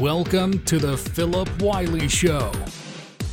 Welcome 0.00 0.62
to 0.64 0.78
the 0.78 0.94
Phillip 0.94 1.48
Wylie 1.62 2.06
Show. 2.06 2.52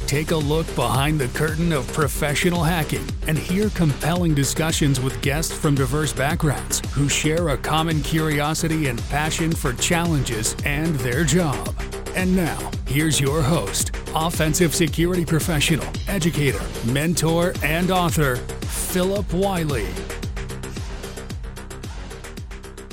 Take 0.07 0.31
a 0.31 0.37
look 0.37 0.65
behind 0.75 1.19
the 1.19 1.27
curtain 1.37 1.73
of 1.73 1.85
professional 1.91 2.63
hacking 2.63 3.05
and 3.27 3.37
hear 3.37 3.69
compelling 3.71 4.33
discussions 4.33 5.01
with 5.01 5.21
guests 5.21 5.51
from 5.51 5.75
diverse 5.75 6.13
backgrounds 6.13 6.81
who 6.93 7.09
share 7.09 7.49
a 7.49 7.57
common 7.57 8.01
curiosity 8.01 8.87
and 8.87 9.01
passion 9.09 9.51
for 9.51 9.73
challenges 9.73 10.55
and 10.63 10.95
their 10.95 11.25
job. 11.25 11.75
And 12.15 12.33
now, 12.33 12.71
here's 12.87 13.19
your 13.19 13.41
host, 13.41 13.91
offensive 14.15 14.73
security 14.73 15.25
professional, 15.25 15.87
educator, 16.07 16.61
mentor, 16.85 17.51
and 17.61 17.91
author, 17.91 18.37
Phillip 18.37 19.33
Wylie. 19.33 19.89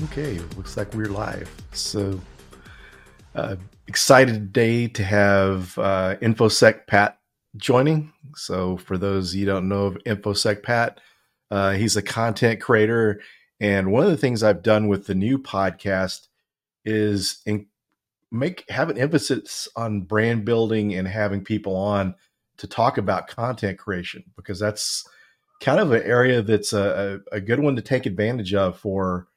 Okay, 0.06 0.40
looks 0.56 0.76
like 0.76 0.92
we're 0.92 1.06
live. 1.06 1.48
So, 1.72 2.20
uh, 3.34 3.56
excited 3.86 4.34
today 4.34 4.88
to 4.88 5.04
have 5.04 5.78
uh, 5.78 6.16
InfoSec 6.20 6.86
Pat 6.86 7.18
joining. 7.56 8.12
So, 8.34 8.76
for 8.76 8.98
those 8.98 9.34
you 9.34 9.46
don't 9.46 9.68
know 9.68 9.86
of 9.86 9.98
InfoSec 10.06 10.62
Pat, 10.62 11.00
uh, 11.50 11.72
he's 11.72 11.96
a 11.96 12.02
content 12.02 12.60
creator, 12.60 13.20
and 13.60 13.92
one 13.92 14.04
of 14.04 14.10
the 14.10 14.16
things 14.16 14.42
I've 14.42 14.62
done 14.62 14.88
with 14.88 15.06
the 15.06 15.14
new 15.14 15.38
podcast 15.38 16.28
is 16.84 17.40
in, 17.46 17.66
make 18.30 18.68
have 18.70 18.90
an 18.90 18.98
emphasis 18.98 19.68
on 19.76 20.02
brand 20.02 20.44
building 20.44 20.94
and 20.94 21.06
having 21.06 21.44
people 21.44 21.76
on 21.76 22.14
to 22.58 22.66
talk 22.66 22.98
about 22.98 23.28
content 23.28 23.78
creation 23.78 24.24
because 24.36 24.58
that's 24.58 25.08
kind 25.60 25.80
of 25.80 25.92
an 25.92 26.02
area 26.02 26.42
that's 26.42 26.72
a, 26.72 27.20
a, 27.32 27.36
a 27.36 27.40
good 27.40 27.60
one 27.60 27.76
to 27.76 27.82
take 27.82 28.06
advantage 28.06 28.54
of 28.54 28.78
for 28.78 29.28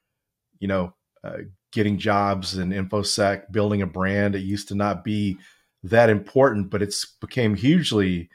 you 0.59 0.67
know 0.67 0.93
uh, 1.23 1.37
getting 1.73 1.97
jobs 1.97 2.55
and 2.55 2.71
infosec 2.71 3.51
building 3.51 3.81
a 3.81 3.87
brand. 3.87 4.35
It 4.35 4.43
used 4.43 4.69
to 4.69 4.75
not 4.75 5.03
be 5.03 5.37
that 5.83 6.09
important 6.09 6.69
but 6.69 6.81
it's 6.81 7.05
became 7.19 7.55
hugely 7.55 8.29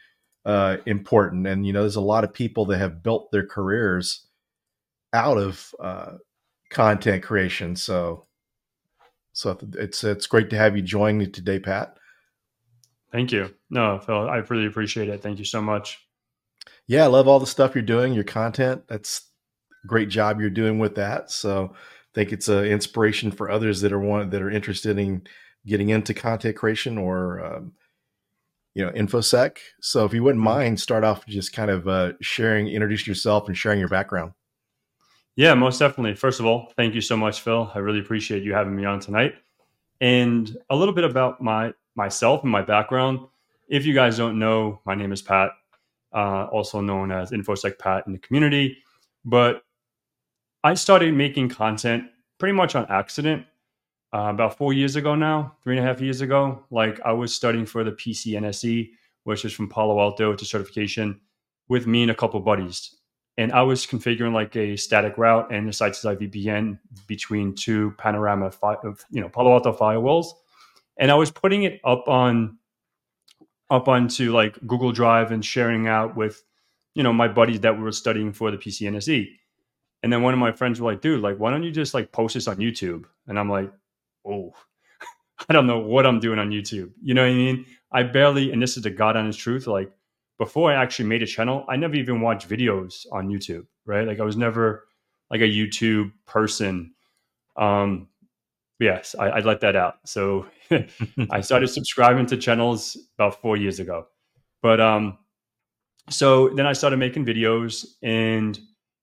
uh, 0.45 0.77
important. 0.87 1.47
And 1.47 1.67
you 1.67 1.73
know 1.73 1.81
there's 1.81 1.97
a 1.97 2.01
lot 2.01 2.25
of 2.25 2.33
people 2.33 2.67
that 2.67 2.79
have 2.79 3.03
built 3.03 3.31
their 3.33 3.47
careers 3.47 4.27
out 5.13 5.39
of 5.39 5.75
uh, 5.81 6.13
content 6.71 7.23
creation. 7.23 7.77
So 7.77 8.27
so 9.33 9.59
it's 9.75 10.05
it's 10.05 10.27
great 10.27 10.51
to 10.51 10.57
have 10.57 10.77
you 10.77 10.83
join 10.83 11.17
me 11.17 11.27
today 11.27 11.59
pat. 11.59 11.97
Thank 13.13 13.33
you. 13.33 13.55
No 13.71 13.99
phil 13.99 14.29
i 14.29 14.37
really 14.37 14.67
appreciate 14.67 15.09
it. 15.09 15.23
Thank 15.23 15.39
you 15.39 15.45
so 15.45 15.63
much. 15.63 15.99
Yeah 16.87 17.05
i 17.05 17.07
love 17.07 17.29
all 17.29 17.41
the 17.41 17.47
stuff 17.47 17.75
you're 17.75 17.83
doing 17.83 18.13
your 18.13 18.25
content. 18.25 18.83
That's 18.89 19.31
great 19.87 20.09
job 20.09 20.41
you're 20.41 20.51
doing 20.51 20.79
with 20.79 20.97
that. 20.97 21.31
So 21.31 21.75
think 22.19 22.33
it's 22.33 22.49
an 22.49 22.65
inspiration 22.65 23.31
for 23.31 23.49
others 23.49 23.81
that 23.81 23.93
are 23.93 24.01
one 24.01 24.31
that 24.31 24.43
are 24.43 24.51
interested 24.51 24.99
in 24.99 25.23
getting 25.65 25.91
into 25.91 26.13
content 26.13 26.57
creation 26.57 26.99
or 26.99 27.45
um, 27.45 27.73
you 28.75 28.85
know 28.85 28.91
infosec. 28.91 29.59
So 29.81 30.05
if 30.05 30.13
you 30.13 30.25
wouldn't 30.25 30.45
mm-hmm. 30.45 30.59
mind, 30.59 30.81
start 30.81 31.05
off 31.05 31.25
just 31.27 31.53
kind 31.53 31.71
of 31.71 31.87
uh, 31.87 32.15
sharing, 32.21 32.67
introduce 32.67 33.07
yourself, 33.07 33.47
and 33.47 33.57
sharing 33.57 33.79
your 33.79 33.89
background. 33.89 34.33
Yeah, 35.37 35.55
most 35.55 35.79
definitely. 35.79 36.17
First 36.17 36.41
of 36.41 36.47
all, 36.47 36.73
thank 36.77 36.93
you 36.93 37.01
so 37.01 37.17
much, 37.17 37.41
Phil. 37.43 37.71
I 37.73 37.79
really 37.79 38.01
appreciate 38.01 38.43
you 38.43 38.53
having 38.53 38.75
me 38.75 38.85
on 38.85 38.99
tonight. 38.99 39.35
And 40.01 40.57
a 40.71 40.77
little 40.77 40.95
bit 40.95 41.05
about 41.05 41.41
my 41.41 41.73
myself 41.95 42.43
and 42.43 42.51
my 42.51 42.63
background. 42.63 43.21
If 43.69 43.87
you 43.87 43.95
guys 43.95 44.17
don't 44.17 44.41
know, 44.41 44.81
my 44.87 44.97
name 44.97 45.13
is 45.13 45.23
Pat, 45.23 45.51
uh, 46.13 46.47
also 46.47 46.81
known 46.81 47.13
as 47.13 47.31
InfoSec 47.31 47.79
Pat 47.79 48.09
in 48.09 48.13
the 48.13 48.19
community. 48.19 48.79
But 49.25 49.63
I 50.65 50.75
started 50.75 51.15
making 51.15 51.51
content 51.51 52.05
pretty 52.39 52.53
much 52.53 52.75
on 52.75 52.87
accident 52.89 53.47
uh, 54.13 54.31
about 54.31 54.57
four 54.57 54.73
years 54.73 54.97
ago 54.97 55.15
now, 55.15 55.57
three 55.63 55.77
and 55.77 55.85
a 55.85 55.89
half 55.89 56.01
years 56.01 56.21
ago. 56.21 56.65
Like 56.71 57.01
I 57.05 57.13
was 57.13 57.35
studying 57.35 57.67
for 57.67 57.85
the 57.85 57.93
PCNSE, 57.93 58.91
which 59.25 59.45
is 59.45 59.53
from 59.53 59.69
Palo 59.69 60.01
Alto 60.01 60.35
to 60.35 60.45
certification, 60.45 61.21
with 61.69 61.87
me 61.87 62.03
and 62.03 62.11
a 62.11 62.15
couple 62.15 62.41
buddies. 62.41 62.97
And 63.37 63.53
I 63.53 63.63
was 63.63 63.87
configuring 63.87 64.33
like 64.33 64.57
a 64.57 64.77
static 64.77 65.17
route 65.17 65.53
and 65.53 65.69
a 65.69 65.73
site-side 65.73 66.19
VPN 66.19 66.79
between 67.07 67.55
two 67.55 67.95
panorama, 67.99 68.51
fi- 68.51 68.77
you 69.11 69.21
know, 69.21 69.29
Palo 69.29 69.53
Alto 69.53 69.73
firewalls, 69.73 70.27
and 70.97 71.11
I 71.13 71.15
was 71.15 71.31
putting 71.31 71.63
it 71.63 71.81
up 71.85 72.09
on 72.09 72.59
up 73.71 73.87
onto 73.87 74.33
like 74.33 74.59
Google 74.67 74.91
Drive 74.91 75.31
and 75.31 75.45
sharing 75.45 75.87
out 75.87 76.17
with, 76.17 76.43
you 76.95 77.03
know, 77.03 77.13
my 77.13 77.29
buddies 77.29 77.61
that 77.61 77.77
we 77.77 77.83
were 77.85 77.93
studying 77.93 78.33
for 78.33 78.51
the 78.51 78.57
PCNSE. 78.57 79.29
And 80.03 80.13
then 80.13 80.23
one 80.23 80.33
of 80.33 80.41
my 80.41 80.53
friends 80.53 80.81
were 80.81 80.91
like, 80.91 81.01
dude, 81.01 81.21
like, 81.23 81.39
why 81.39 81.51
don't 81.51 81.63
you 81.63 81.73
just 81.73 81.95
like 81.95 82.13
post 82.13 82.35
this 82.35 82.49
on 82.49 82.57
YouTube? 82.57 83.05
And 83.27 83.39
I'm 83.39 83.51
like, 83.51 83.73
oh, 84.27 84.55
I 85.49 85.53
don't 85.53 85.67
know 85.67 85.79
what 85.79 86.07
I'm 86.07 86.21
doing 86.21 86.39
on 86.39 86.51
YouTube. 86.51 86.93
You 87.03 87.15
know 87.15 87.23
what 87.23 87.33
I 87.33 87.35
mean? 87.35 87.67
I 87.91 88.03
barely, 88.05 88.53
and 88.53 88.63
this 88.63 88.77
is 88.77 88.83
the 88.83 88.91
God 88.91 89.17
honest 89.17 89.39
truth, 89.39 89.67
like 89.67 89.91
before 90.39 90.71
I 90.71 90.81
actually 90.81 91.09
made 91.09 91.23
a 91.23 91.27
channel, 91.27 91.65
I 91.69 91.77
never 91.77 91.97
even 91.97 92.21
watched 92.21 92.49
videos 92.49 93.07
on 93.11 93.29
YouTube, 93.29 93.67
right? 93.87 94.07
Like 94.07 94.21
I 94.21 94.25
was 94.25 94.37
never 94.37 94.87
like 95.31 95.41
a 95.41 95.45
YouTube 95.45 96.13
person. 96.27 96.95
Um, 97.57 98.09
yes, 98.79 99.17
I, 99.19 99.29
I 99.29 99.41
let 99.41 99.61
that 99.61 99.75
out. 99.75 99.97
So 100.05 100.47
I 101.31 101.41
started 101.41 101.69
subscribing 101.69 102.27
to 102.27 102.37
channels 102.37 102.97
about 103.17 103.41
four 103.41 103.57
years 103.57 103.81
ago. 103.81 104.07
But 104.63 104.81
um, 104.81 105.19
so 106.09 106.51
then 106.51 106.67
I 106.67 106.73
started 106.73 106.99
making 106.99 107.27
videos 107.27 107.85
and 108.03 108.59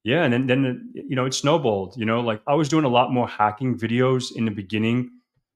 yeah 0.06 0.24
and 0.24 0.34
then, 0.34 0.48
then 0.48 0.92
you 0.94 1.18
know 1.18 1.26
it 1.26 1.34
snowballed 1.34 1.98
you 1.98 2.06
know 2.06 2.22
like 2.22 2.42
i 2.48 2.54
was 2.54 2.70
doing 2.70 2.86
a 2.86 2.90
lot 2.90 3.12
more 3.12 3.28
hacking 3.28 3.78
videos 3.78 4.34
in 4.34 4.46
the 4.46 4.52
beginning 4.52 5.12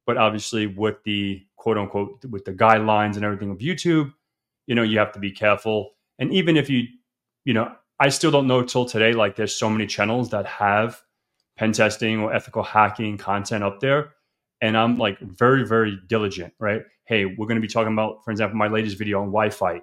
but 0.05 0.17
obviously 0.17 0.67
with 0.67 1.01
the 1.05 1.41
quote 1.55 1.77
unquote 1.77 2.25
with 2.25 2.43
the 2.43 2.51
guidelines 2.51 3.15
and 3.15 3.23
everything 3.23 3.51
of 3.51 3.59
youtube 3.59 4.11
you 4.69 4.75
know 4.75 4.83
you 4.83 4.99
have 4.99 5.11
to 5.11 5.19
be 5.19 5.31
careful. 5.31 5.91
And 6.19 6.31
even 6.31 6.55
if 6.55 6.69
you 6.69 6.83
you 7.43 7.53
know 7.53 7.75
i 7.99 8.07
still 8.09 8.31
don't 8.31 8.47
know 8.47 8.63
till 8.63 8.85
today 8.85 9.13
like 9.13 9.35
there's 9.35 9.55
so 9.55 9.69
many 9.69 9.87
channels 9.87 10.29
that 10.29 10.45
have 10.45 11.01
pen 11.57 11.73
testing 11.73 12.21
or 12.21 12.33
ethical 12.33 12.63
hacking 12.63 13.17
content 13.17 13.63
up 13.63 13.79
there 13.79 14.13
and 14.61 14.77
i'm 14.77 14.97
like 14.97 15.19
very 15.19 15.65
very 15.65 15.97
diligent 16.07 16.53
right? 16.59 16.83
Hey 17.05 17.25
we're 17.25 17.47
going 17.47 17.61
to 17.61 17.67
be 17.67 17.73
talking 17.73 17.93
about 17.93 18.23
for 18.23 18.31
example 18.31 18.57
my 18.57 18.67
latest 18.67 18.97
video 18.97 19.21
on 19.21 19.27
wi-fi. 19.27 19.81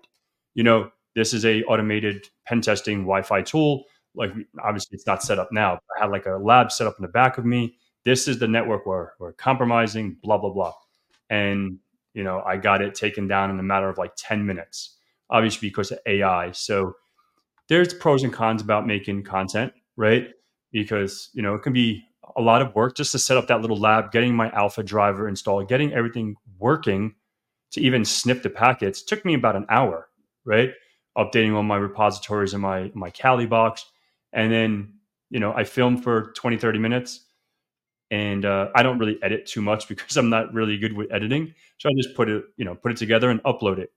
You 0.54 0.62
know 0.62 0.90
this 1.16 1.34
is 1.34 1.44
a 1.44 1.64
automated 1.64 2.28
pen 2.46 2.60
testing 2.60 3.00
wi-fi 3.00 3.42
tool 3.42 3.84
like 4.16 4.32
obviously 4.62 4.96
it's 4.96 5.06
not 5.06 5.22
set 5.22 5.38
up 5.38 5.52
now. 5.52 5.78
I 5.96 6.02
had 6.02 6.10
like 6.10 6.26
a 6.26 6.36
lab 6.36 6.72
set 6.72 6.86
up 6.86 6.96
in 6.98 7.02
the 7.02 7.08
back 7.08 7.38
of 7.38 7.44
me. 7.44 7.76
This 8.04 8.28
is 8.28 8.38
the 8.38 8.48
network 8.48 8.86
where 8.86 9.14
we're 9.18 9.32
compromising, 9.32 10.16
blah, 10.22 10.38
blah, 10.38 10.50
blah. 10.50 10.72
And, 11.28 11.78
you 12.14 12.24
know, 12.24 12.42
I 12.46 12.56
got 12.56 12.80
it 12.80 12.94
taken 12.94 13.28
down 13.28 13.50
in 13.50 13.58
a 13.58 13.62
matter 13.62 13.88
of 13.88 13.98
like 13.98 14.12
10 14.16 14.46
minutes, 14.46 14.96
obviously 15.28 15.68
because 15.68 15.90
of 15.90 15.98
AI. 16.06 16.52
So 16.52 16.94
there's 17.68 17.92
pros 17.92 18.22
and 18.22 18.32
cons 18.32 18.62
about 18.62 18.86
making 18.86 19.24
content, 19.24 19.72
right? 19.96 20.28
Because, 20.72 21.30
you 21.34 21.42
know, 21.42 21.54
it 21.54 21.62
can 21.62 21.72
be 21.72 22.04
a 22.36 22.40
lot 22.40 22.62
of 22.62 22.74
work 22.74 22.96
just 22.96 23.12
to 23.12 23.18
set 23.18 23.36
up 23.36 23.48
that 23.48 23.60
little 23.60 23.78
lab, 23.78 24.12
getting 24.12 24.34
my 24.34 24.50
Alfa 24.50 24.82
driver 24.82 25.28
installed, 25.28 25.68
getting 25.68 25.92
everything 25.92 26.36
working 26.58 27.14
to 27.72 27.80
even 27.80 28.04
snip 28.04 28.42
the 28.42 28.50
packets 28.50 29.02
took 29.02 29.24
me 29.24 29.34
about 29.34 29.56
an 29.56 29.66
hour, 29.68 30.08
right? 30.44 30.70
Updating 31.18 31.54
all 31.54 31.62
my 31.62 31.76
repositories 31.76 32.54
in 32.54 32.60
my 32.60 32.90
my 32.94 33.10
Kali 33.10 33.46
box 33.46 33.84
and 34.32 34.52
then 34.52 34.94
you 35.30 35.40
know 35.40 35.52
i 35.54 35.64
film 35.64 35.96
for 35.96 36.32
20 36.32 36.56
30 36.58 36.78
minutes. 36.78 37.22
And 38.10 38.44
uh, 38.44 38.68
i 38.74 38.84
don't 38.84 38.98
really 38.98 39.18
edit 39.22 39.46
too 39.46 39.60
much 39.62 39.88
because 39.92 40.16
i'm 40.16 40.30
not 40.30 40.52
really 40.54 40.78
good 40.78 40.92
with 40.92 41.12
editing. 41.12 41.54
So 41.78 41.88
i 41.88 41.92
just 41.96 42.14
put 42.14 42.28
it 42.28 42.44
you 42.56 42.64
know 42.64 42.74
put 42.74 42.92
it 42.92 42.98
together 42.98 43.30
and 43.30 43.42
upload 43.42 43.78
it. 43.78 43.92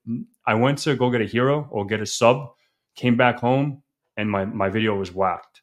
I 0.45 0.56
went 0.56 0.79
to 0.79 0.95
go 0.95 1.09
get 1.12 1.22
a 1.22 1.25
hero 1.25 1.68
or 1.72 1.85
get 1.85 2.01
a 2.01 2.06
sub 2.06 2.50
came 2.95 3.16
back 3.16 3.39
home 3.39 3.84
and 4.18 4.29
my 4.29 4.45
my 4.45 4.69
video 4.69 4.95
was 4.95 5.13
whacked. 5.13 5.62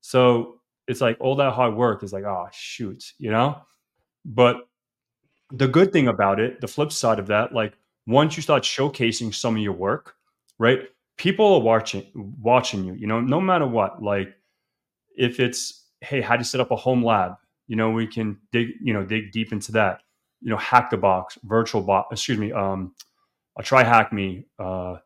So 0.00 0.60
it's 0.88 1.00
like 1.00 1.16
all 1.20 1.36
that 1.36 1.52
hard 1.52 1.74
work 1.74 2.02
is 2.02 2.12
like 2.12 2.24
oh 2.24 2.48
shoot 2.52 3.12
you 3.18 3.30
know? 3.30 3.62
But 4.24 4.68
the 5.50 5.68
good 5.68 5.92
thing 5.92 6.08
about 6.08 6.40
it 6.40 6.60
the 6.60 6.68
flip 6.68 6.92
side 6.92 7.18
of 7.18 7.26
that 7.26 7.52
like 7.52 7.74
once 8.06 8.36
you 8.36 8.42
start 8.42 8.62
showcasing 8.62 9.34
some 9.34 9.56
of 9.56 9.62
your 9.62 9.72
work 9.72 10.14
right 10.58 10.80
people 11.20 11.52
are 11.52 11.60
watching 11.60 12.02
watching 12.40 12.82
you 12.82 12.94
you 12.94 13.06
know 13.06 13.20
no 13.20 13.38
matter 13.38 13.66
what 13.66 14.02
like 14.02 14.34
if 15.18 15.38
it's 15.38 15.84
hey 16.00 16.22
how 16.22 16.34
do 16.34 16.40
you 16.40 16.44
set 16.44 16.62
up 16.62 16.70
a 16.70 16.76
home 16.76 17.04
lab? 17.04 17.34
You 17.68 17.76
know 17.76 17.90
we 17.90 18.06
can 18.06 18.38
dig 18.52 18.68
you 18.80 18.94
know 18.94 19.04
dig 19.04 19.30
deep 19.30 19.52
into 19.52 19.70
that. 19.72 20.00
You 20.40 20.48
know 20.48 20.56
hack 20.56 20.88
the 20.88 20.96
box 20.96 21.38
virtual 21.44 21.82
box 21.82 22.08
excuse 22.12 22.38
me 22.38 22.52
um 22.52 22.94
a 23.58 23.62
try 23.62 23.84
hack 23.84 24.14
me 24.14 24.46
uh 24.58 24.96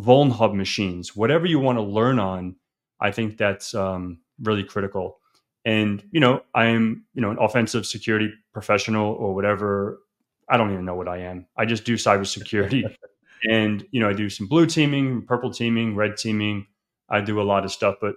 VulnHub 0.00 0.54
machines 0.54 1.14
whatever 1.14 1.44
you 1.44 1.60
want 1.60 1.76
to 1.76 1.82
learn 1.82 2.18
on 2.18 2.56
i 2.98 3.10
think 3.10 3.36
that's 3.36 3.74
um 3.74 4.22
really 4.40 4.64
critical. 4.64 5.18
And 5.66 6.02
you 6.12 6.20
know 6.20 6.42
i'm 6.54 7.04
you 7.12 7.20
know 7.20 7.30
an 7.30 7.36
offensive 7.38 7.84
security 7.84 8.32
professional 8.54 9.12
or 9.12 9.34
whatever. 9.34 10.00
I 10.48 10.56
don't 10.56 10.72
even 10.72 10.86
know 10.86 10.94
what 10.94 11.08
i 11.08 11.18
am. 11.18 11.46
I 11.58 11.66
just 11.66 11.84
do 11.84 11.96
cybersecurity 11.96 12.84
and 13.50 13.86
you 13.90 14.00
know 14.00 14.08
i 14.08 14.12
do 14.12 14.28
some 14.30 14.46
blue 14.46 14.66
teaming 14.66 15.22
purple 15.22 15.50
teaming 15.50 15.94
red 15.96 16.16
teaming 16.16 16.66
i 17.08 17.20
do 17.20 17.40
a 17.40 17.42
lot 17.42 17.64
of 17.64 17.72
stuff 17.72 17.96
but 18.00 18.14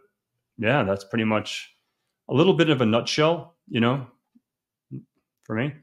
yeah 0.57 0.83
that's 0.83 1.04
pretty 1.04 1.25
much 1.25 1.75
a 2.30 2.33
little 2.33 2.54
bit 2.54 2.69
of 2.69 2.81
a 2.81 2.86
nutshell 2.86 3.56
you 3.69 3.80
know 3.80 4.07
for 5.44 5.56
me 5.56 5.74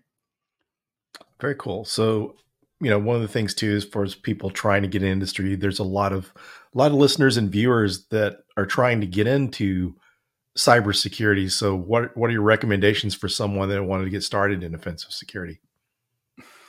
Very 1.41 1.57
cool. 1.57 1.85
So, 1.85 2.37
you 2.81 2.91
know, 2.91 2.99
one 2.99 3.17
of 3.17 3.23
the 3.23 3.29
things 3.29 3.55
too 3.55 3.71
is 3.71 3.85
for 3.85 4.07
people 4.07 4.51
trying 4.51 4.83
to 4.83 4.89
get 4.89 5.03
in 5.03 5.09
industry, 5.09 5.57
there's 5.57 5.81
a 5.81 5.85
lot 5.85 6.13
of 6.13 6.33
a 6.75 6.79
lot 6.79 6.93
of 6.93 6.97
listeners 6.97 7.37
and 7.37 7.51
viewers 7.51 8.07
that 8.09 8.45
are 8.57 8.67
trying 8.67 9.01
to 9.01 9.07
get 9.07 9.27
into 9.27 9.95
cybersecurity. 10.57 11.51
So, 11.51 11.75
what 11.77 12.17
what 12.17 12.31
are 12.31 12.33
your 12.33 12.43
recommendations 12.43 13.15
for 13.15 13.29
someone 13.29 13.69
that 13.69 13.85
wanted 13.85 14.05
to 14.05 14.11
get 14.11 14.23
started 14.23 14.63
in 14.63 14.75
offensive 14.75 15.13
security? 15.13 15.61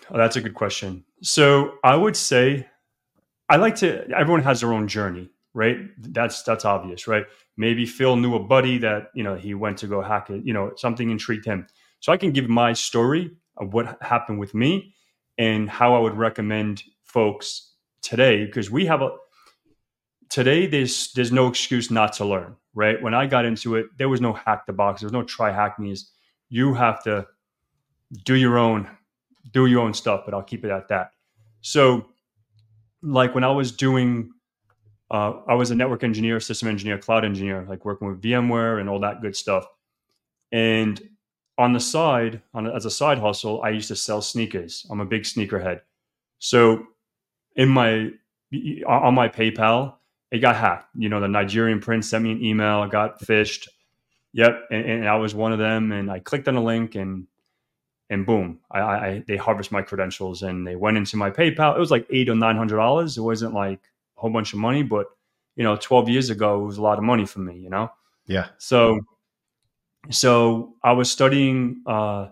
Oh, 0.09 0.17
that's 0.17 0.35
a 0.35 0.41
good 0.41 0.55
question. 0.55 1.03
So, 1.21 1.75
I 1.83 1.95
would 1.95 2.15
say 2.15 2.67
I 3.49 3.57
like 3.57 3.75
to. 3.77 4.09
Everyone 4.11 4.43
has 4.43 4.61
their 4.61 4.73
own 4.73 4.87
journey, 4.87 5.29
right? 5.53 5.77
That's 5.97 6.43
that's 6.43 6.65
obvious, 6.65 7.07
right? 7.07 7.25
Maybe 7.57 7.85
Phil 7.85 8.15
knew 8.15 8.35
a 8.35 8.43
buddy 8.43 8.77
that 8.79 9.11
you 9.13 9.23
know 9.23 9.35
he 9.35 9.53
went 9.53 9.77
to 9.79 9.87
go 9.87 10.01
hack 10.01 10.29
it. 10.29 10.45
You 10.45 10.53
know, 10.53 10.71
something 10.75 11.09
intrigued 11.09 11.45
him. 11.45 11.67
So 11.99 12.11
I 12.11 12.17
can 12.17 12.31
give 12.31 12.49
my 12.49 12.73
story 12.73 13.31
of 13.57 13.73
what 13.73 13.97
happened 14.01 14.39
with 14.39 14.53
me 14.53 14.93
and 15.37 15.69
how 15.69 15.95
I 15.95 15.99
would 15.99 16.17
recommend 16.17 16.83
folks 17.03 17.73
today 18.01 18.45
because 18.45 18.69
we 18.69 18.85
have 18.85 19.01
a 19.01 19.11
today 20.29 20.67
there's 20.67 21.13
there's 21.13 21.31
no 21.31 21.47
excuse 21.47 21.89
not 21.89 22.11
to 22.11 22.25
learn 22.25 22.55
right 22.73 23.01
when 23.01 23.13
i 23.13 23.25
got 23.25 23.45
into 23.45 23.75
it 23.75 23.85
there 23.97 24.09
was 24.09 24.19
no 24.19 24.33
hack 24.33 24.65
the 24.65 24.73
box 24.73 24.99
there 24.99 25.05
was 25.05 25.13
no 25.13 25.23
try 25.23 25.51
hack 25.51 25.79
me's 25.79 26.11
you 26.49 26.73
have 26.73 27.01
to 27.03 27.25
do 28.25 28.35
your 28.35 28.57
own 28.57 28.89
do 29.51 29.65
your 29.65 29.81
own 29.81 29.93
stuff 29.93 30.21
but 30.25 30.33
i'll 30.33 30.43
keep 30.43 30.63
it 30.63 30.71
at 30.71 30.87
that 30.87 31.11
so 31.61 32.05
like 33.01 33.35
when 33.35 33.43
i 33.43 33.51
was 33.51 33.71
doing 33.71 34.31
uh, 35.11 35.33
i 35.47 35.53
was 35.53 35.71
a 35.71 35.75
network 35.75 36.03
engineer 36.03 36.39
system 36.39 36.67
engineer 36.67 36.97
cloud 36.97 37.25
engineer 37.25 37.65
like 37.69 37.85
working 37.85 38.07
with 38.07 38.21
vmware 38.21 38.79
and 38.79 38.89
all 38.89 38.99
that 38.99 39.21
good 39.21 39.35
stuff 39.35 39.65
and 40.51 41.01
on 41.57 41.73
the 41.73 41.79
side 41.79 42.41
on 42.53 42.67
as 42.67 42.85
a 42.85 42.91
side 42.91 43.19
hustle 43.19 43.61
i 43.61 43.69
used 43.69 43.87
to 43.87 43.95
sell 43.95 44.21
sneakers 44.21 44.85
i'm 44.89 45.01
a 45.01 45.05
big 45.05 45.23
sneakerhead 45.23 45.81
so 46.39 46.85
in 47.55 47.69
my 47.69 48.09
on 48.87 49.13
my 49.13 49.27
paypal 49.27 49.93
it 50.33 50.39
got 50.39 50.55
hacked. 50.55 50.89
You 50.95 51.09
know, 51.09 51.19
the 51.19 51.27
Nigerian 51.27 51.79
prince 51.79 52.09
sent 52.09 52.23
me 52.23 52.31
an 52.31 52.43
email, 52.43 52.79
I 52.79 52.87
got 52.87 53.19
phished. 53.21 53.67
Yep, 54.33 54.63
and, 54.71 54.85
and, 54.89 55.07
I 55.07 55.15
was 55.15 55.35
one 55.35 55.53
of 55.53 55.59
them. 55.59 55.91
And 55.91 56.09
I 56.09 56.17
clicked 56.17 56.47
on 56.47 56.55
a 56.55 56.63
link, 56.63 56.95
and 56.95 57.27
and 58.13 58.25
boom, 58.25 58.59
I, 58.71 58.79
I 58.81 59.23
they 59.27 59.37
harvest 59.37 59.71
my 59.71 59.81
credentials, 59.81 60.43
and 60.43 60.65
they 60.65 60.75
went 60.75 60.97
into 60.97 61.17
my 61.17 61.29
PayPal. 61.29 61.75
It 61.75 61.79
was 61.79 61.91
like 61.91 62.07
eight 62.09 62.29
or 62.29 62.35
nine 62.35 62.55
hundred 62.55 62.77
dollars. 62.77 63.17
It 63.17 63.21
wasn't 63.21 63.53
like 63.53 63.79
a 64.17 64.21
whole 64.21 64.29
bunch 64.29 64.53
of 64.53 64.59
money, 64.59 64.83
but 64.83 65.07
you 65.55 65.63
know, 65.63 65.75
twelve 65.75 66.07
years 66.07 66.29
ago, 66.29 66.61
it 66.61 66.65
was 66.65 66.77
a 66.77 66.81
lot 66.81 66.97
of 66.97 67.03
money 67.03 67.25
for 67.25 67.39
me. 67.39 67.57
You 67.57 67.69
know. 67.69 67.91
Yeah. 68.25 68.47
So, 68.57 68.99
so 70.09 70.75
I 70.83 70.93
was 70.93 71.11
studying 71.11 71.81
uh, 71.85 72.29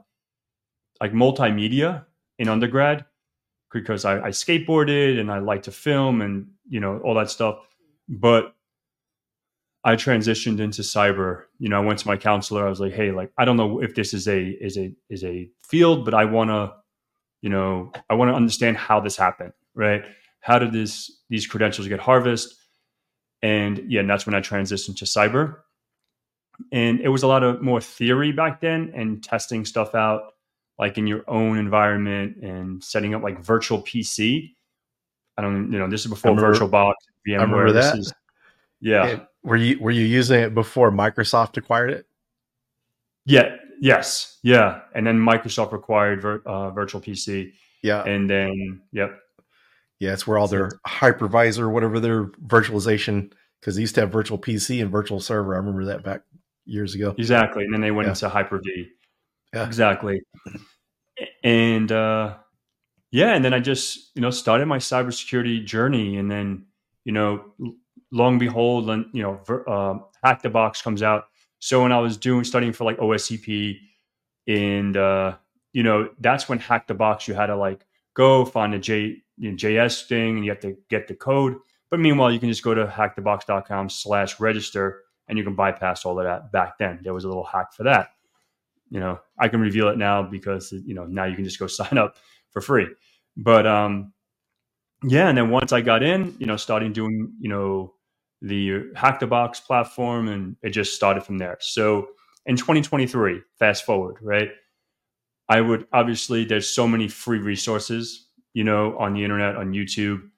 like 1.01 1.11
multimedia 1.11 2.05
in 2.39 2.47
undergrad 2.47 3.05
because 3.73 4.05
I, 4.05 4.19
I 4.19 4.29
skateboarded 4.29 5.19
and 5.19 5.31
I 5.31 5.39
like 5.39 5.63
to 5.63 5.71
film 5.71 6.21
and 6.21 6.47
you 6.69 6.79
know 6.79 6.99
all 6.99 7.15
that 7.15 7.29
stuff 7.29 7.59
but 8.07 8.55
I 9.83 9.95
transitioned 9.95 10.59
into 10.59 10.81
cyber. 10.83 11.45
You 11.57 11.69
know, 11.69 11.81
I 11.81 11.85
went 11.85 11.99
to 11.99 12.07
my 12.07 12.17
counselor. 12.17 12.65
I 12.65 12.69
was 12.69 12.79
like, 12.79 12.93
"Hey, 12.93 13.11
like, 13.11 13.31
I 13.37 13.45
don't 13.45 13.57
know 13.57 13.81
if 13.81 13.95
this 13.95 14.13
is 14.13 14.27
a 14.27 14.39
is 14.41 14.77
a 14.77 14.93
is 15.09 15.23
a 15.23 15.49
field, 15.63 16.05
but 16.05 16.13
I 16.13 16.25
want 16.25 16.49
to, 16.49 16.73
you 17.41 17.49
know, 17.49 17.91
I 18.09 18.13
want 18.13 18.29
to 18.29 18.35
understand 18.35 18.77
how 18.77 18.99
this 18.99 19.17
happened, 19.17 19.53
right? 19.73 20.03
How 20.41 20.59
did 20.59 20.71
this 20.71 21.11
these 21.29 21.47
credentials 21.47 21.87
get 21.87 21.99
harvested?" 21.99 22.57
And 23.41 23.83
yeah, 23.87 24.01
and 24.01 24.09
that's 24.09 24.25
when 24.25 24.35
I 24.35 24.41
transitioned 24.41 24.97
to 24.97 25.05
cyber. 25.05 25.57
And 26.71 26.99
it 26.99 27.09
was 27.09 27.23
a 27.23 27.27
lot 27.27 27.43
of 27.43 27.61
more 27.63 27.81
theory 27.81 28.31
back 28.31 28.61
then 28.61 28.91
and 28.95 29.23
testing 29.23 29.65
stuff 29.65 29.95
out, 29.95 30.33
like 30.77 30.99
in 30.99 31.07
your 31.07 31.23
own 31.27 31.57
environment 31.57 32.37
and 32.43 32.83
setting 32.83 33.15
up 33.15 33.23
like 33.23 33.43
virtual 33.43 33.81
PC. 33.81 34.53
I 35.37 35.41
don't, 35.41 35.71
you 35.71 35.79
know, 35.79 35.89
this 35.89 36.01
is 36.01 36.07
before 36.07 36.35
virtual 36.35 36.69
VirtualBox 36.69 36.93
VMware. 37.27 37.39
I 37.39 37.41
remember 37.41 37.71
that. 37.71 37.97
Is, 37.97 38.13
yeah. 38.79 39.05
And 39.07 39.27
were 39.43 39.55
you 39.55 39.79
were 39.79 39.91
you 39.91 40.05
using 40.05 40.39
it 40.39 40.53
before 40.53 40.91
Microsoft 40.91 41.57
acquired 41.57 41.91
it? 41.91 42.05
Yeah. 43.25 43.55
Yes. 43.79 44.37
Yeah. 44.43 44.81
And 44.93 45.05
then 45.05 45.17
Microsoft 45.19 45.73
acquired 45.73 46.21
vir, 46.21 46.41
uh, 46.45 46.69
Virtual 46.71 47.01
PC. 47.01 47.53
Yeah. 47.81 48.03
And 48.03 48.29
then 48.29 48.81
yep. 48.91 49.17
Yeah, 49.99 50.13
it's 50.13 50.25
where 50.25 50.37
all 50.37 50.47
their 50.47 50.71
hypervisor, 50.87 51.71
whatever 51.71 51.99
their 51.99 52.25
virtualization, 52.25 53.31
because 53.59 53.75
they 53.75 53.81
used 53.81 53.93
to 53.95 54.01
have 54.01 54.11
Virtual 54.11 54.39
PC 54.39 54.81
and 54.81 54.91
Virtual 54.91 55.19
Server. 55.19 55.53
I 55.53 55.57
remember 55.57 55.85
that 55.85 56.03
back 56.03 56.21
years 56.65 56.95
ago. 56.95 57.13
Exactly. 57.17 57.63
And 57.63 57.73
then 57.73 57.81
they 57.81 57.91
went 57.91 58.07
yeah. 58.07 58.13
into 58.13 58.29
Hyper 58.29 58.59
V. 58.63 58.87
Yeah. 59.53 59.65
Exactly. 59.65 60.21
And 61.43 61.91
uh, 61.91 62.35
yeah, 63.11 63.35
and 63.35 63.43
then 63.43 63.53
I 63.53 63.59
just 63.59 64.11
you 64.15 64.21
know 64.21 64.31
started 64.31 64.65
my 64.67 64.77
cybersecurity 64.77 65.65
journey, 65.65 66.17
and 66.17 66.31
then 66.31 66.65
you 67.03 67.11
know, 67.11 67.53
long 68.11 68.39
behold, 68.39 68.89
and 68.89 69.05
you 69.13 69.23
know, 69.23 69.63
uh, 69.67 69.99
Hack 70.23 70.41
the 70.41 70.49
Box 70.49 70.81
comes 70.81 71.03
out. 71.03 71.25
So 71.59 71.83
when 71.83 71.91
I 71.91 71.99
was 71.99 72.17
doing 72.17 72.43
studying 72.43 72.73
for 72.73 72.83
like 72.83 72.97
OSCP, 72.97 73.77
and 74.47 74.97
uh, 74.97 75.35
you 75.73 75.83
know, 75.83 76.09
that's 76.19 76.49
when 76.49 76.59
Hack 76.59 76.87
the 76.87 76.93
Box 76.93 77.27
you 77.27 77.33
had 77.33 77.47
to 77.47 77.55
like 77.55 77.85
go 78.13 78.45
find 78.45 78.73
a 78.73 78.79
J 78.79 79.21
you 79.37 79.51
know, 79.51 79.55
JS 79.55 80.07
thing, 80.07 80.37
and 80.37 80.45
you 80.45 80.51
have 80.51 80.61
to 80.61 80.77
get 80.89 81.07
the 81.07 81.15
code. 81.15 81.55
But 81.89 81.99
meanwhile, 81.99 82.31
you 82.31 82.39
can 82.39 82.49
just 82.49 82.63
go 82.63 82.73
to 82.73 82.85
hackthebox.com 82.85 83.89
slash 83.89 84.39
register 84.39 85.03
and 85.27 85.37
you 85.37 85.43
can 85.43 85.55
bypass 85.55 86.05
all 86.05 86.17
of 86.19 86.25
that 86.25 86.51
back 86.51 86.77
then. 86.77 86.99
There 87.03 87.13
was 87.13 87.25
a 87.25 87.27
little 87.27 87.43
hack 87.43 87.73
for 87.73 87.83
that. 87.83 88.09
You 88.89 88.99
know, 88.99 89.19
I 89.37 89.49
can 89.49 89.61
reveal 89.61 89.89
it 89.89 89.97
now 89.97 90.23
because, 90.23 90.71
you 90.71 90.93
know, 90.93 91.05
now 91.05 91.25
you 91.25 91.35
can 91.35 91.43
just 91.43 91.59
go 91.59 91.67
sign 91.67 91.97
up 91.97 92.15
for 92.49 92.61
free. 92.61 92.87
But 93.35 93.67
um, 93.67 94.13
yeah, 95.03 95.27
and 95.27 95.37
then 95.37 95.49
once 95.49 95.71
I 95.71 95.81
got 95.81 96.01
in, 96.01 96.35
you 96.39 96.45
know, 96.45 96.57
starting 96.57 96.93
doing, 96.93 97.33
you 97.39 97.49
know, 97.49 97.93
the 98.41 98.91
Hack 98.95 99.19
the 99.19 99.27
Box 99.27 99.59
platform, 99.59 100.27
and 100.27 100.55
it 100.61 100.71
just 100.71 100.95
started 100.95 101.23
from 101.23 101.37
there. 101.37 101.57
So 101.59 102.07
in 102.45 102.55
2023, 102.55 103.41
fast 103.59 103.85
forward, 103.85 104.17
right? 104.21 104.49
I 105.49 105.61
would 105.61 105.85
obviously 105.93 106.45
there's 106.45 106.69
so 106.69 106.87
many 106.87 107.07
free 107.07 107.39
resources, 107.39 108.27
you 108.53 108.63
know, 108.63 108.97
on 108.97 109.13
the 109.13 109.23
internet, 109.23 109.55
on 109.55 109.73
YouTube. 109.73 110.29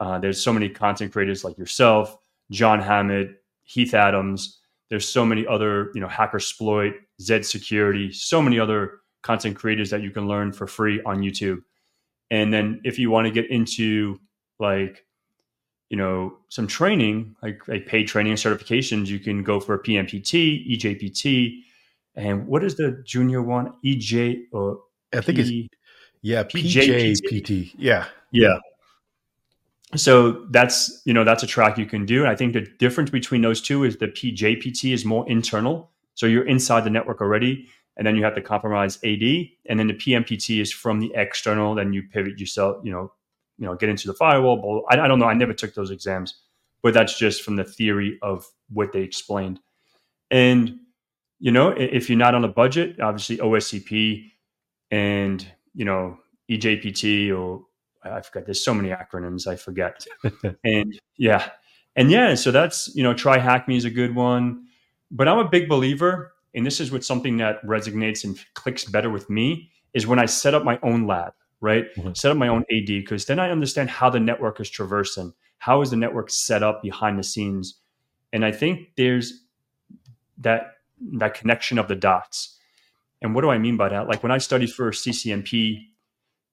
Uh, 0.00 0.18
there's 0.18 0.42
so 0.42 0.52
many 0.52 0.68
content 0.68 1.12
creators 1.12 1.44
like 1.44 1.56
yourself, 1.56 2.16
John 2.50 2.80
Hammond, 2.80 3.34
Heath 3.62 3.94
Adams. 3.94 4.60
There's 4.90 5.08
so 5.08 5.24
many 5.24 5.46
other, 5.46 5.90
you 5.94 6.00
know, 6.00 6.08
Hackersploit, 6.08 6.94
Zed 7.20 7.44
Security, 7.44 8.12
so 8.12 8.40
many 8.42 8.58
other 8.58 9.00
content 9.22 9.56
creators 9.56 9.90
that 9.90 10.02
you 10.02 10.10
can 10.10 10.26
learn 10.26 10.52
for 10.52 10.66
free 10.66 11.00
on 11.04 11.18
YouTube. 11.18 11.58
And 12.30 12.52
then 12.52 12.80
if 12.84 12.98
you 12.98 13.10
want 13.10 13.26
to 13.26 13.30
get 13.30 13.50
into 13.50 14.18
like, 14.58 15.04
you 15.90 15.96
know, 15.96 16.36
some 16.48 16.66
training, 16.66 17.36
like, 17.42 17.66
like 17.68 17.86
paid 17.86 18.08
training 18.08 18.32
and 18.32 18.40
certifications, 18.40 19.06
you 19.06 19.18
can 19.18 19.42
go 19.42 19.60
for 19.60 19.74
a 19.74 19.82
PNPT, 19.82 20.76
EJPT. 20.76 21.60
And 22.14 22.46
what 22.46 22.64
is 22.64 22.76
the 22.76 23.02
junior 23.06 23.42
one? 23.42 23.72
EJ 23.84 24.44
or 24.52 24.80
uh, 25.14 25.18
I 25.18 25.20
think 25.20 25.38
P, 25.38 25.66
it's 25.66 25.74
yeah, 26.22 26.42
PJPT. 26.42 27.74
Yeah. 27.78 28.06
Yeah. 28.32 28.58
So 29.96 30.44
that's, 30.50 31.00
you 31.06 31.14
know, 31.14 31.24
that's 31.24 31.42
a 31.42 31.46
track 31.46 31.78
you 31.78 31.86
can 31.86 32.04
do. 32.04 32.20
And 32.20 32.28
I 32.28 32.34
think 32.34 32.52
the 32.52 32.66
difference 32.78 33.08
between 33.08 33.40
those 33.40 33.62
two 33.62 33.84
is 33.84 33.96
the 33.96 34.08
PJPT 34.08 34.92
is 34.92 35.04
more 35.04 35.28
internal. 35.30 35.90
So 36.14 36.26
you're 36.26 36.46
inside 36.46 36.84
the 36.84 36.90
network 36.90 37.22
already 37.22 37.68
and 37.98 38.06
then 38.06 38.16
you 38.16 38.24
have 38.24 38.36
to 38.36 38.40
compromise 38.40 38.96
AD, 39.04 39.22
and 39.66 39.78
then 39.78 39.88
the 39.88 39.94
PNPT 39.94 40.60
is 40.62 40.72
from 40.72 41.00
the 41.00 41.12
external. 41.16 41.74
Then 41.74 41.92
you 41.92 42.04
pivot 42.04 42.38
yourself, 42.38 42.78
you 42.84 42.92
know, 42.92 43.12
you 43.58 43.66
know, 43.66 43.74
get 43.74 43.88
into 43.88 44.06
the 44.06 44.14
firewall. 44.14 44.84
I, 44.90 45.00
I 45.00 45.08
don't 45.08 45.18
know. 45.18 45.26
I 45.26 45.34
never 45.34 45.52
took 45.52 45.74
those 45.74 45.90
exams, 45.90 46.34
but 46.82 46.94
that's 46.94 47.18
just 47.18 47.42
from 47.42 47.56
the 47.56 47.64
theory 47.64 48.18
of 48.22 48.46
what 48.70 48.92
they 48.92 49.00
explained. 49.00 49.60
And 50.30 50.78
you 51.40 51.52
know, 51.52 51.68
if 51.68 52.08
you're 52.08 52.18
not 52.18 52.34
on 52.34 52.44
a 52.44 52.48
budget, 52.48 53.00
obviously 53.00 53.38
OSCP 53.38 54.32
and 54.90 55.46
you 55.74 55.84
know 55.84 56.18
EJPT 56.50 57.36
or 57.36 57.64
I 58.02 58.20
forget. 58.20 58.46
There's 58.46 58.64
so 58.64 58.74
many 58.74 58.90
acronyms 58.90 59.46
I 59.46 59.56
forget. 59.56 60.06
and 60.64 60.98
yeah, 61.16 61.50
and 61.96 62.10
yeah. 62.10 62.34
So 62.34 62.50
that's 62.50 62.94
you 62.94 63.02
know, 63.02 63.14
try 63.14 63.38
hack 63.38 63.68
me 63.68 63.76
is 63.76 63.84
a 63.84 63.90
good 63.90 64.14
one. 64.14 64.64
But 65.10 65.26
I'm 65.26 65.38
a 65.38 65.48
big 65.48 65.68
believer 65.68 66.32
and 66.54 66.64
this 66.64 66.80
is 66.80 66.90
what 66.90 67.04
something 67.04 67.36
that 67.38 67.62
resonates 67.64 68.24
and 68.24 68.38
clicks 68.54 68.84
better 68.84 69.10
with 69.10 69.28
me 69.28 69.70
is 69.94 70.06
when 70.06 70.18
I 70.18 70.26
set 70.26 70.54
up 70.54 70.64
my 70.64 70.78
own 70.82 71.06
lab, 71.06 71.32
right? 71.60 71.86
Mm-hmm. 71.96 72.12
Set 72.14 72.30
up 72.30 72.36
my 72.36 72.48
own 72.48 72.64
AD 72.70 72.86
because 72.86 73.26
then 73.26 73.38
I 73.38 73.50
understand 73.50 73.90
how 73.90 74.10
the 74.10 74.20
network 74.20 74.60
is 74.60 74.70
traversing, 74.70 75.32
how 75.58 75.80
is 75.82 75.90
the 75.90 75.96
network 75.96 76.30
set 76.30 76.62
up 76.62 76.82
behind 76.82 77.18
the 77.18 77.22
scenes, 77.22 77.80
and 78.32 78.44
I 78.44 78.52
think 78.52 78.90
there's 78.96 79.44
that 80.38 80.74
that 81.14 81.34
connection 81.34 81.78
of 81.78 81.88
the 81.88 81.96
dots. 81.96 82.56
And 83.20 83.34
what 83.34 83.40
do 83.40 83.50
I 83.50 83.58
mean 83.58 83.76
by 83.76 83.88
that? 83.88 84.08
Like 84.08 84.22
when 84.22 84.32
I 84.32 84.38
studied 84.38 84.72
for 84.72 84.90
CCNP 84.90 85.84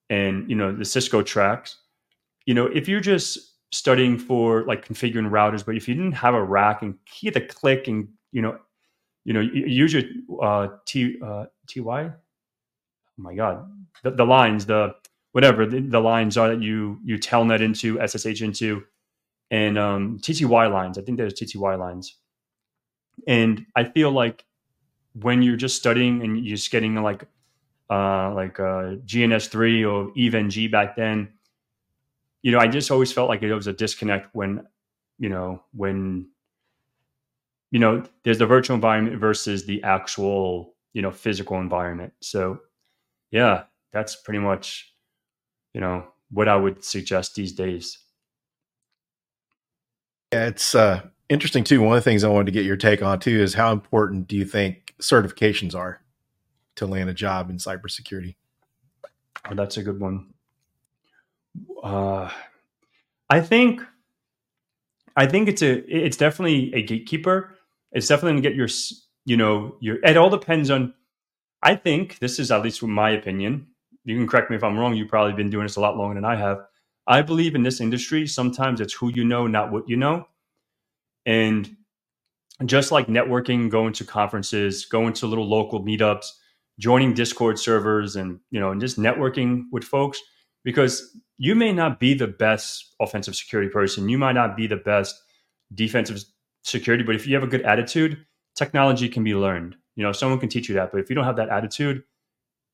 and 0.10 0.50
you 0.50 0.56
know 0.56 0.76
the 0.76 0.86
Cisco 0.86 1.22
tracks, 1.22 1.78
you 2.46 2.54
know, 2.54 2.66
if 2.66 2.88
you're 2.88 3.02
just 3.02 3.54
studying 3.72 4.18
for 4.18 4.64
like 4.66 4.88
configuring 4.88 5.30
routers, 5.30 5.66
but 5.66 5.76
if 5.76 5.88
you 5.88 5.94
didn't 5.94 6.14
have 6.14 6.34
a 6.34 6.44
rack 6.44 6.82
and 6.82 6.96
key 7.06 7.30
the 7.30 7.42
click 7.42 7.88
and 7.88 8.08
you 8.32 8.42
know 8.42 8.58
you 9.26 9.34
know, 9.34 9.42
use 9.42 9.92
your 9.92 10.04
uh, 10.42 10.70
T 10.86 11.18
uh, 11.22 11.46
TY. 11.68 11.82
Oh 11.82 12.12
my 13.18 13.34
God, 13.34 13.68
the, 14.04 14.12
the 14.12 14.26
lines, 14.26 14.66
the 14.66 14.96
whatever 15.32 15.66
the, 15.66 15.82
the, 15.82 16.00
lines 16.00 16.38
are 16.38 16.50
that 16.50 16.62
you 16.62 17.00
you 17.04 17.18
telnet 17.18 17.62
into, 17.62 18.00
SSH 18.06 18.42
into, 18.42 18.84
and 19.52 19.78
um, 19.78 20.20
TTY 20.20 20.72
lines. 20.72 20.98
I 20.98 21.02
think 21.02 21.18
there's 21.18 21.34
TTY 21.34 21.78
lines, 21.78 22.16
and 23.28 23.66
I 23.76 23.86
feel 23.86 24.12
like 24.12 24.46
when 25.14 25.42
you're 25.42 25.56
just 25.56 25.78
studying 25.78 26.22
and 26.24 26.38
you're 26.38 26.58
just 26.58 26.72
getting 26.72 26.96
like 27.02 27.26
uh, 27.90 28.34
like 28.34 28.60
uh, 28.60 28.98
GNS 29.06 29.50
three 29.50 29.86
or 29.86 30.12
EVE-NG 30.16 30.72
back 30.72 30.96
then, 30.96 31.30
you 32.42 32.52
know, 32.52 32.60
I 32.60 32.68
just 32.68 32.92
always 32.92 33.12
felt 33.12 33.30
like 33.30 33.42
it 33.42 33.54
was 33.54 33.68
a 33.68 33.74
disconnect 33.74 34.34
when 34.34 34.66
you 35.18 35.30
know 35.30 35.64
when 35.74 36.28
you 37.72 37.80
know 37.80 38.04
there's 38.24 38.38
the 38.38 38.46
virtual 38.46 38.76
environment 38.76 39.20
versus 39.20 39.66
the 39.66 39.84
actual 39.84 40.76
you 40.94 41.02
know 41.02 41.12
physical 41.12 41.60
environment. 41.60 42.14
So 42.22 42.60
yeah, 43.32 43.64
that's 43.96 44.18
pretty 44.18 44.40
much 44.40 44.94
you 45.74 45.80
know 45.82 46.06
what 46.30 46.50
I 46.50 46.56
would 46.56 46.84
suggest 46.84 47.34
these 47.36 47.54
days. 47.54 47.98
Yeah, 50.34 50.48
it's 50.48 50.76
uh, 50.76 51.02
interesting 51.30 51.64
too. 51.64 51.82
One 51.82 51.98
of 51.98 52.04
the 52.04 52.10
things 52.10 52.24
I 52.24 52.28
wanted 52.28 52.48
to 52.48 52.52
get 52.52 52.66
your 52.66 52.76
take 52.76 53.02
on 53.02 53.20
too 53.20 53.42
is 53.42 53.54
how 53.54 53.72
important 53.72 54.28
do 54.28 54.36
you 54.36 54.44
think 54.44 54.94
certifications 55.00 55.74
are 55.74 56.02
to 56.76 56.86
land 56.86 57.10
a 57.10 57.14
job 57.14 57.50
in 57.50 57.58
cybersecurity? 57.58 58.36
Oh, 59.50 59.56
that's 59.56 59.78
a 59.78 59.84
good 59.84 60.00
one. 60.00 60.34
Uh, 61.82 62.30
I 63.30 63.40
think, 63.40 63.82
I 65.16 65.26
think 65.26 65.48
it's 65.48 65.62
a, 65.62 65.78
it's 65.86 66.18
definitely 66.18 66.74
a 66.74 66.82
gatekeeper. 66.82 67.56
It's 67.94 68.08
definitely 68.08 68.34
going 68.34 68.44
to 68.44 68.50
get 68.50 68.58
your, 68.58 68.68
you 69.26 69.38
know, 69.38 69.78
your. 69.80 70.04
It 70.04 70.18
all 70.18 70.30
depends 70.30 70.70
on. 70.70 70.94
I 71.64 71.76
think 71.76 72.20
this 72.20 72.40
is 72.40 72.52
at 72.52 72.62
least 72.62 72.84
my 72.84 73.12
opinion 73.12 73.68
you 74.06 74.16
can 74.16 74.28
correct 74.28 74.50
me 74.50 74.56
if 74.56 74.64
I'm 74.64 74.78
wrong. 74.78 74.96
You've 74.96 75.10
probably 75.10 75.34
been 75.34 75.50
doing 75.50 75.66
this 75.66 75.76
a 75.76 75.82
lot 75.82 75.98
longer 75.98 76.16
than 76.16 76.26
I 76.26 76.36
have. 76.36 76.60
I 77.08 77.22
believe 77.22 77.56
in 77.56 77.64
this 77.64 77.82
industry, 77.82 78.26
sometimes 78.26 78.80
it's 78.82 78.94
who 78.94 79.10
you 79.10 79.26
know, 79.26 79.48
not 79.48 79.72
what 79.72 79.90
you 79.90 79.98
know. 79.98 80.28
And 81.26 81.76
just 82.66 82.92
like 82.92 83.08
networking, 83.08 83.70
going 83.70 83.94
to 83.94 84.06
conferences, 84.06 84.86
going 84.86 85.14
to 85.14 85.28
little 85.28 85.48
local 85.48 85.84
meetups, 85.84 86.28
joining 86.80 87.14
Discord 87.14 87.60
servers, 87.60 88.16
and 88.16 88.40
you 88.52 88.60
know, 88.60 88.72
and 88.72 88.80
just 88.80 88.98
networking 88.98 89.64
with 89.72 89.84
folks, 89.84 90.20
because 90.64 91.18
you 91.38 91.56
may 91.56 91.74
not 91.74 92.00
be 92.00 92.14
the 92.14 92.28
best 92.28 92.96
offensive 93.02 93.36
security 93.36 93.70
person, 93.70 94.08
you 94.08 94.18
might 94.18 94.34
not 94.34 94.56
be 94.56 94.68
the 94.68 94.78
best 94.78 95.22
defensive 95.74 96.24
security, 96.64 97.04
but 97.04 97.16
if 97.16 97.28
you 97.28 97.36
have 97.36 97.44
a 97.44 97.48
good 97.48 97.64
attitude, 97.64 98.26
technology 98.56 99.10
can 99.10 99.24
be 99.24 99.36
learned. 99.36 99.76
You 99.96 100.04
know, 100.04 100.12
someone 100.12 100.40
can 100.40 100.50
teach 100.50 100.70
you 100.70 100.76
that, 100.76 100.92
but 100.92 101.00
if 101.02 101.10
you 101.10 101.16
don't 101.16 101.26
have 101.26 101.38
that 101.38 101.50
attitude, 101.50 102.04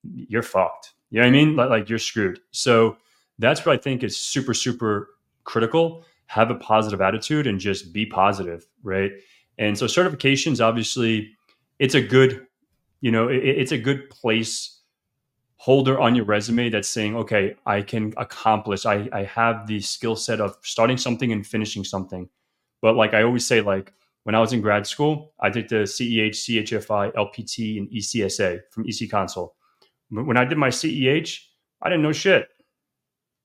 you're 0.04 0.44
fucked. 0.44 0.94
You 1.12 1.20
know 1.20 1.28
what 1.28 1.28
I 1.28 1.32
mean? 1.32 1.56
Like, 1.56 1.70
like 1.70 1.90
you're 1.90 2.00
screwed. 2.00 2.40
So 2.52 2.98
that's 3.38 3.66
what 3.66 3.74
I 3.74 3.78
think 3.78 4.04
is 4.04 4.18
super, 4.18 4.54
super 4.54 5.10
critical. 5.44 6.04
Have 6.28 6.50
a 6.50 6.56
positive 6.56 7.02
attitude 7.02 7.48
and 7.48 7.60
just 7.60 7.94
be 7.94 8.06
positive, 8.06 8.66
right? 8.82 9.12
And 9.58 9.78
so 9.78 9.86
certifications, 9.86 10.66
obviously, 10.66 11.32
it's 11.80 11.94
a 11.94 12.02
good, 12.02 12.48
you 13.02 13.12
know, 13.12 13.28
it, 13.28 13.44
it's 13.44 13.74
a 13.74 13.78
good 13.78 14.10
place 14.10 14.80
holder 15.58 16.00
on 16.00 16.16
your 16.16 16.26
resume 16.26 16.70
that's 16.70 16.90
saying, 16.90 17.16
okay, 17.16 17.56
I 17.66 17.82
can 17.82 18.14
accomplish, 18.18 18.86
I, 18.86 19.08
I 19.14 19.24
have 19.26 19.68
the 19.68 19.80
skill 19.80 20.16
set 20.16 20.42
of 20.42 20.58
starting 20.64 20.98
something 20.98 21.32
and 21.32 21.46
finishing 21.46 21.84
something. 21.84 22.30
But 22.82 22.96
like 22.96 23.14
I 23.14 23.22
always 23.22 23.46
say, 23.46 23.62
like 23.62 23.94
when 24.24 24.34
I 24.34 24.40
was 24.40 24.54
in 24.54 24.62
grad 24.62 24.88
school, 24.88 25.34
I 25.40 25.50
did 25.50 25.70
the 25.70 25.84
CEH, 25.84 26.32
CHFI, 26.32 27.14
LPT, 27.14 27.78
and 27.78 27.90
ECSA 27.92 28.62
from 28.72 28.88
EC-Council 28.88 29.54
when 30.12 30.38
I 30.38 30.46
did 30.46 30.58
my 30.58 30.70
CEH, 30.70 31.40
I 31.82 31.90
didn't 31.90 32.04
know 32.04 32.12
shit. 32.12 32.50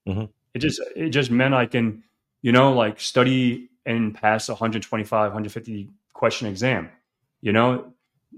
Mm-hmm. 0.06 0.24
It 0.54 0.58
just 0.58 0.80
it 0.94 1.10
just 1.10 1.30
meant 1.30 1.54
I 1.54 1.66
can, 1.66 2.02
you 2.42 2.52
know, 2.52 2.72
like 2.72 3.00
study 3.00 3.70
and 3.84 4.14
pass 4.14 4.48
a 4.48 4.52
125, 4.52 5.10
150 5.10 5.90
question 6.12 6.48
exam. 6.48 6.90
You 7.40 7.52
know, 7.52 7.92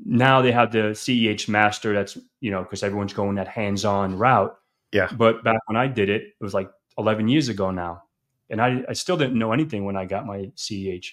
now 0.04 0.42
they 0.42 0.52
have 0.52 0.72
the 0.72 0.94
CEH 0.94 1.48
master. 1.48 1.94
That's 1.94 2.18
you 2.40 2.50
know 2.50 2.62
because 2.62 2.82
everyone's 2.82 3.12
going 3.12 3.36
that 3.36 3.48
hands-on 3.48 4.16
route. 4.16 4.56
Yeah. 4.92 5.08
But 5.12 5.44
back 5.44 5.60
when 5.66 5.76
I 5.76 5.86
did 5.86 6.08
it, 6.08 6.22
it 6.22 6.42
was 6.42 6.54
like 6.54 6.70
11 6.96 7.28
years 7.28 7.48
ago 7.48 7.70
now, 7.70 8.02
and 8.50 8.60
I 8.60 8.84
I 8.88 8.92
still 8.92 9.16
didn't 9.16 9.38
know 9.38 9.52
anything 9.52 9.84
when 9.84 9.96
I 9.96 10.04
got 10.04 10.26
my 10.26 10.50
CEH. 10.56 11.06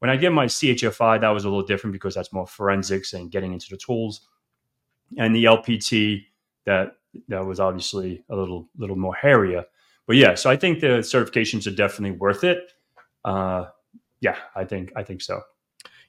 When 0.00 0.10
I 0.10 0.16
get 0.16 0.32
my 0.32 0.46
CHFI, 0.46 1.20
that 1.20 1.28
was 1.28 1.44
a 1.44 1.48
little 1.48 1.66
different 1.66 1.92
because 1.92 2.14
that's 2.14 2.32
more 2.32 2.46
forensics 2.46 3.12
and 3.12 3.30
getting 3.30 3.52
into 3.52 3.68
the 3.68 3.76
tools. 3.76 4.26
And 5.18 5.36
the 5.36 5.44
LPT, 5.44 6.24
that 6.70 6.96
that 7.28 7.44
was 7.46 7.60
obviously 7.60 8.24
a 8.30 8.36
little 8.36 8.68
little 8.78 8.96
more 8.96 9.14
hairier. 9.14 9.66
But 10.06 10.16
yeah, 10.16 10.36
so 10.36 10.50
I 10.50 10.56
think 10.56 10.80
the 10.80 10.98
certifications 11.00 11.66
are 11.66 11.76
definitely 11.76 12.18
worth 12.18 12.44
it. 12.44 12.72
Uh, 13.24 13.66
yeah, 14.20 14.36
I 14.56 14.64
think 14.64 14.92
I 14.96 15.04
think 15.04 15.22
so. 15.22 15.42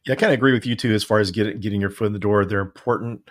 Yeah, 0.06 0.14
I 0.14 0.16
kind 0.16 0.34
of 0.34 0.40
agree 0.40 0.54
with 0.54 0.66
you 0.66 0.76
too 0.76 0.94
as 0.94 1.04
far 1.04 1.20
as 1.20 1.32
getting 1.32 1.60
getting 1.60 1.82
your 1.82 1.92
foot 1.92 2.08
in 2.08 2.14
the 2.14 2.20
door. 2.20 2.46
They're 2.46 2.62
important, 2.62 3.30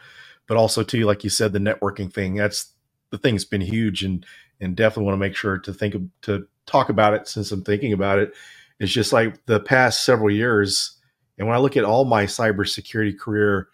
but 0.49 0.57
also 0.57 0.83
too, 0.85 1.05
like 1.05 1.25
you 1.25 1.31
said, 1.31 1.53
the 1.53 1.61
networking 1.61 2.13
thing. 2.13 2.37
That's 2.37 2.73
the 3.11 3.19
thing's 3.19 3.45
been 3.45 3.63
huge, 3.63 4.05
and 4.05 4.27
and 4.61 4.77
definitely 4.77 5.07
want 5.07 5.15
to 5.15 5.21
make 5.29 5.37
sure 5.37 5.59
to 5.59 5.75
think 5.75 5.97
to 6.23 6.47
talk 6.67 6.91
about 6.91 7.15
it 7.15 7.29
since 7.29 7.53
I'm 7.53 7.65
thinking 7.65 7.93
about 7.93 8.19
it. 8.21 8.35
It's 8.81 8.93
just 8.93 9.13
like 9.13 9.47
the 9.47 9.61
past 9.61 10.05
several 10.05 10.31
years, 10.33 10.99
and 11.39 11.49
when 11.49 11.57
I 11.57 11.61
look 11.61 11.77
at 11.77 11.85
all 11.85 12.05
my 12.05 12.25
cybersecurity 12.27 13.19
career, 13.19 13.69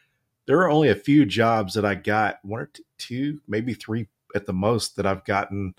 there 0.46 0.60
are 0.60 0.70
only 0.70 0.90
a 0.90 0.96
few 0.96 1.26
jobs 1.26 1.74
that 1.74 1.84
I 1.84 1.96
got, 1.96 2.38
one 2.44 2.60
or 2.62 2.66
two, 2.66 2.82
maybe 3.46 3.74
three 3.74 4.08
at 4.34 4.46
the 4.46 4.52
most, 4.52 4.96
that 4.96 5.06
I've 5.06 5.24
gotten 5.24 5.74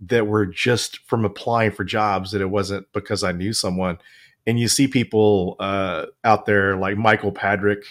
that 0.00 0.26
were 0.26 0.46
just 0.46 0.98
from 1.06 1.24
applying 1.24 1.70
for 1.70 1.84
jobs 1.84 2.32
that 2.32 2.42
it 2.42 2.50
wasn't 2.50 2.86
because 2.92 3.22
I 3.22 3.32
knew 3.32 3.52
someone. 3.52 3.98
And 4.46 4.58
you 4.58 4.68
see 4.68 4.88
people 4.88 5.56
uh, 5.58 6.06
out 6.22 6.46
there 6.46 6.76
like 6.76 6.98
Michael 6.98 7.32
Padrick. 7.32 7.84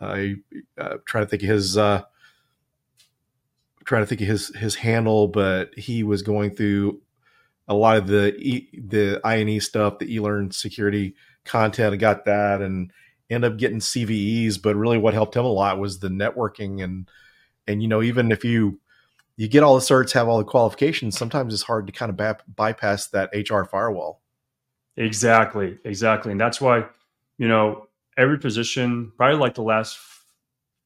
I 0.00 0.36
uh, 0.78 0.96
trying 1.04 1.24
to 1.24 1.28
think 1.28 1.42
of 1.42 1.48
his 1.48 1.76
uh, 1.76 2.02
trying 3.84 4.02
to 4.02 4.06
think 4.06 4.20
of 4.20 4.26
his 4.26 4.54
his 4.56 4.74
handle, 4.74 5.28
but 5.28 5.74
he 5.76 6.02
was 6.02 6.22
going 6.22 6.54
through 6.54 7.00
a 7.68 7.74
lot 7.74 7.96
of 7.96 8.06
the 8.06 8.34
e, 8.36 8.68
the 8.72 9.20
INE 9.24 9.60
stuff, 9.60 9.98
the 9.98 10.16
eLearnSecurity 10.16 11.14
content. 11.44 11.94
I 11.94 11.96
got 11.96 12.24
that, 12.26 12.62
and 12.62 12.90
end 13.28 13.44
up 13.44 13.56
getting 13.56 13.80
CVEs, 13.80 14.60
but 14.62 14.76
really 14.76 14.98
what 14.98 15.14
helped 15.14 15.36
him 15.36 15.44
a 15.44 15.48
lot 15.48 15.78
was 15.78 15.98
the 15.98 16.08
networking 16.08 16.82
and 16.82 17.08
and 17.66 17.82
you 17.82 17.88
know 17.88 18.02
even 18.02 18.32
if 18.32 18.44
you 18.44 18.80
you 19.36 19.48
get 19.48 19.62
all 19.62 19.74
the 19.74 19.82
certs, 19.82 20.12
have 20.12 20.28
all 20.28 20.38
the 20.38 20.44
qualifications, 20.44 21.18
sometimes 21.18 21.52
it's 21.52 21.62
hard 21.62 21.86
to 21.86 21.92
kind 21.92 22.10
of 22.10 22.38
bypass 22.56 23.08
that 23.08 23.30
HR 23.34 23.64
firewall. 23.64 24.22
Exactly, 24.96 25.78
exactly, 25.84 26.32
and 26.32 26.40
that's 26.40 26.60
why 26.60 26.86
you 27.38 27.48
know 27.48 27.86
every 28.16 28.38
position, 28.38 29.12
probably 29.16 29.38
like 29.38 29.54
the 29.54 29.62
last 29.62 29.98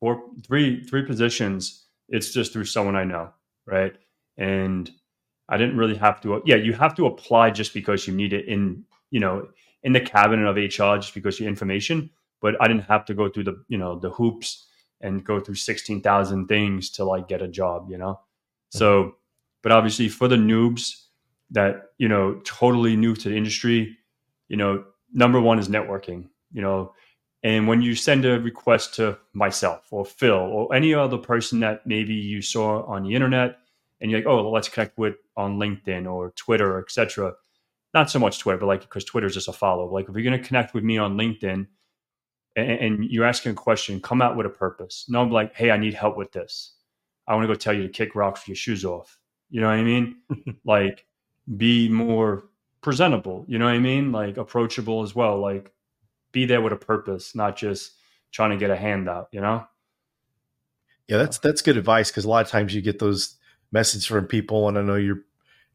four, 0.00 0.22
three, 0.46 0.82
three 0.84 1.04
positions, 1.04 1.84
it's 2.08 2.32
just 2.32 2.52
through 2.52 2.64
someone 2.64 2.96
I 2.96 3.04
know, 3.04 3.30
right? 3.66 3.92
And 4.37 4.90
I 5.49 5.56
didn't 5.56 5.76
really 5.76 5.96
have 5.96 6.20
to. 6.22 6.42
Yeah, 6.44 6.56
you 6.56 6.72
have 6.72 6.96
to 6.96 7.06
apply 7.06 7.50
just 7.50 7.72
because 7.72 8.06
you 8.06 8.14
need 8.14 8.32
it 8.32 8.46
in 8.46 8.84
you 9.10 9.20
know 9.20 9.49
in 9.82 9.92
the 9.92 10.00
cabinet 10.00 10.46
of 10.46 10.56
HR 10.56 10.99
just 10.99 11.14
because 11.14 11.40
your 11.40 11.49
information 11.49 12.10
but 12.40 12.56
I 12.60 12.68
didn't 12.68 12.84
have 12.84 13.04
to 13.06 13.14
go 13.14 13.28
through 13.28 13.44
the 13.44 13.64
you 13.68 13.78
know 13.78 13.99
the 13.99 14.10
hoops 14.10 14.66
and 15.00 15.25
go 15.25 15.40
through 15.40 15.57
sixteen 15.57 16.00
thousand 16.00 16.47
things 16.47 16.90
to 16.90 17.04
like 17.04 17.28
get 17.28 17.42
a 17.42 17.49
job, 17.49 17.90
you 17.90 17.99
know. 17.99 18.21
So, 18.71 19.16
but 19.62 19.73
obviously 19.73 20.09
for 20.09 20.28
the 20.28 20.37
noobs 20.37 21.04
that 21.50 21.90
you 21.99 22.09
know 22.09 22.40
totally 22.45 22.97
new 22.97 23.14
to 23.16 23.28
the 23.28 23.37
industry, 23.37 23.97
you 24.49 24.57
know, 24.57 24.85
number 25.12 25.40
one 25.40 25.59
is 25.59 25.69
networking, 25.69 26.28
you 26.52 26.62
know. 26.62 26.95
And 27.42 27.66
when 27.66 27.80
you 27.80 27.95
send 27.95 28.26
a 28.26 28.38
request 28.38 28.95
to 28.97 29.19
myself 29.33 29.88
or 29.90 30.04
Phil 30.04 30.35
or 30.35 30.75
any 30.75 30.92
other 30.92 31.16
person 31.16 31.61
that 31.61 31.87
maybe 31.87 32.12
you 32.14 32.42
saw 32.42 32.85
on 32.85 33.02
the 33.02 33.14
internet, 33.14 33.57
and 34.00 34.11
you're 34.11 34.21
like, 34.21 34.26
oh, 34.26 34.50
let's 34.50 34.69
connect 34.69 34.99
with 34.99 35.16
on 35.37 35.59
LinkedIn 35.59 36.11
or 36.11 36.33
Twitter, 36.33 36.78
etc. 36.78 37.33
Not 37.95 38.11
so 38.11 38.19
much 38.19 38.38
Twitter, 38.38 38.59
but 38.59 38.66
like 38.66 38.80
because 38.83 39.04
Twitter 39.04 39.26
is 39.26 39.35
just 39.35 39.49
a 39.49 39.52
follow. 39.52 39.87
Like 39.92 40.09
if 40.09 40.14
you're 40.14 40.25
going 40.25 40.40
to 40.40 40.47
connect 40.47 40.75
with 40.75 40.85
me 40.85 40.99
on 40.99 41.16
LinkedIn, 41.16 41.66
and, 42.57 42.71
and 42.71 43.04
you're 43.04 43.25
asking 43.25 43.52
a 43.52 43.54
question, 43.54 44.00
come 44.00 44.23
out 44.23 44.37
with 44.37 44.47
a 44.47 44.50
purpose. 44.50 45.07
No, 45.09 45.23
I'm 45.23 45.30
like, 45.30 45.54
hey, 45.54 45.71
I 45.71 45.76
need 45.76 45.95
help 45.95 46.16
with 46.16 46.33
this. 46.33 46.75
I 47.26 47.35
want 47.35 47.45
to 47.45 47.49
go 47.49 47.54
tell 47.54 47.73
you 47.73 47.83
to 47.83 47.88
kick 47.88 48.14
rocks 48.14 48.42
with 48.42 48.49
your 48.49 48.57
shoes 48.57 48.85
off. 48.85 49.19
You 49.50 49.61
know 49.61 49.69
what 49.69 49.76
I 49.76 49.83
mean? 49.83 50.16
like, 50.64 51.07
be 51.57 51.88
more 51.88 52.45
presentable. 52.80 53.45
You 53.49 53.59
know 53.59 53.66
what 53.66 53.75
I 53.75 53.78
mean? 53.78 54.12
Like, 54.12 54.37
approachable 54.37 55.02
as 55.02 55.14
well. 55.14 55.38
Like, 55.38 55.73
be 56.33 56.45
there 56.45 56.61
with 56.61 56.73
a 56.73 56.76
purpose, 56.76 57.35
not 57.35 57.57
just 57.57 57.92
trying 58.33 58.50
to 58.50 58.57
get 58.57 58.71
a 58.71 58.76
handout. 58.76 59.28
You 59.33 59.40
know? 59.40 59.66
Yeah, 61.09 61.19
that's 61.19 61.38
that's 61.38 61.62
good 61.62 61.76
advice 61.76 62.11
because 62.11 62.25
a 62.25 62.28
lot 62.28 62.45
of 62.45 62.50
times 62.50 62.75
you 62.75 62.80
get 62.80 63.00
those 63.00 63.37
messages 63.73 64.07
from 64.07 64.26
people, 64.26 64.69
and 64.69 64.78
I 64.78 64.83
know 64.83 64.97
you're 64.97 65.23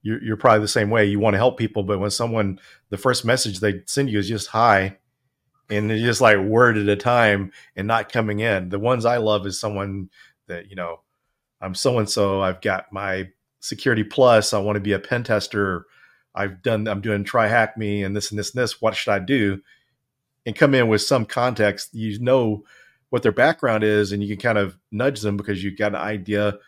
you're, 0.02 0.24
you're 0.24 0.38
probably 0.38 0.62
the 0.62 0.68
same 0.68 0.90
way. 0.90 1.06
You 1.06 1.20
want 1.20 1.34
to 1.34 1.40
help 1.40 1.58
people, 1.58 1.84
but 1.84 2.00
when 2.00 2.12
someone 2.12 2.60
the 2.90 2.98
first 2.98 3.26
message 3.26 3.60
they 3.60 3.82
send 3.86 4.10
you 4.10 4.20
is 4.20 4.30
just 4.30 4.48
hi, 4.48 4.98
and 5.70 5.90
just 5.90 6.22
like 6.22 6.38
word 6.40 6.78
at 6.78 6.88
a 6.88 6.96
time 6.96 7.52
and 7.76 7.88
not 7.88 8.12
coming 8.12 8.40
in. 8.40 8.70
The 8.70 8.80
ones 8.80 9.06
I 9.06 9.18
love 9.18 9.46
is 9.46 9.60
someone 9.60 10.10
that 10.48 10.70
you 10.70 10.76
know, 10.76 11.02
I'm 11.62 11.76
so 11.76 12.00
and 12.00 12.10
so. 12.10 12.42
I've 12.42 12.62
got 12.62 12.92
my 12.92 13.30
security 13.60 14.04
plus. 14.04 14.54
I 14.54 14.60
want 14.60 14.76
to 14.76 14.82
be 14.82 14.94
a 14.94 15.00
pen 15.00 15.24
tester. 15.24 15.86
I've 16.34 16.62
done. 16.62 16.88
I'm 16.88 17.02
doing 17.02 17.24
try 17.24 17.48
hack 17.48 17.78
me 17.78 18.04
and 18.04 18.16
this 18.16 18.32
and 18.32 18.40
this 18.40 18.54
and 18.54 18.62
this. 18.62 18.82
What 18.82 18.96
should 18.96 19.12
I 19.12 19.20
do? 19.20 19.62
And 20.46 20.56
come 20.56 20.76
in 20.76 20.88
with 20.88 21.02
some 21.02 21.26
context. 21.26 21.94
You 21.94 22.20
know 22.20 22.64
what 23.10 23.24
their 23.24 23.32
background 23.32 23.84
is, 23.84 24.12
and 24.12 24.22
you 24.22 24.36
can 24.36 24.42
kind 24.42 24.58
of 24.58 24.78
nudge 24.92 25.22
them 25.22 25.38
because 25.38 25.64
you've 25.64 25.78
got 25.78 25.94
an 25.94 26.02
idea 26.02 26.60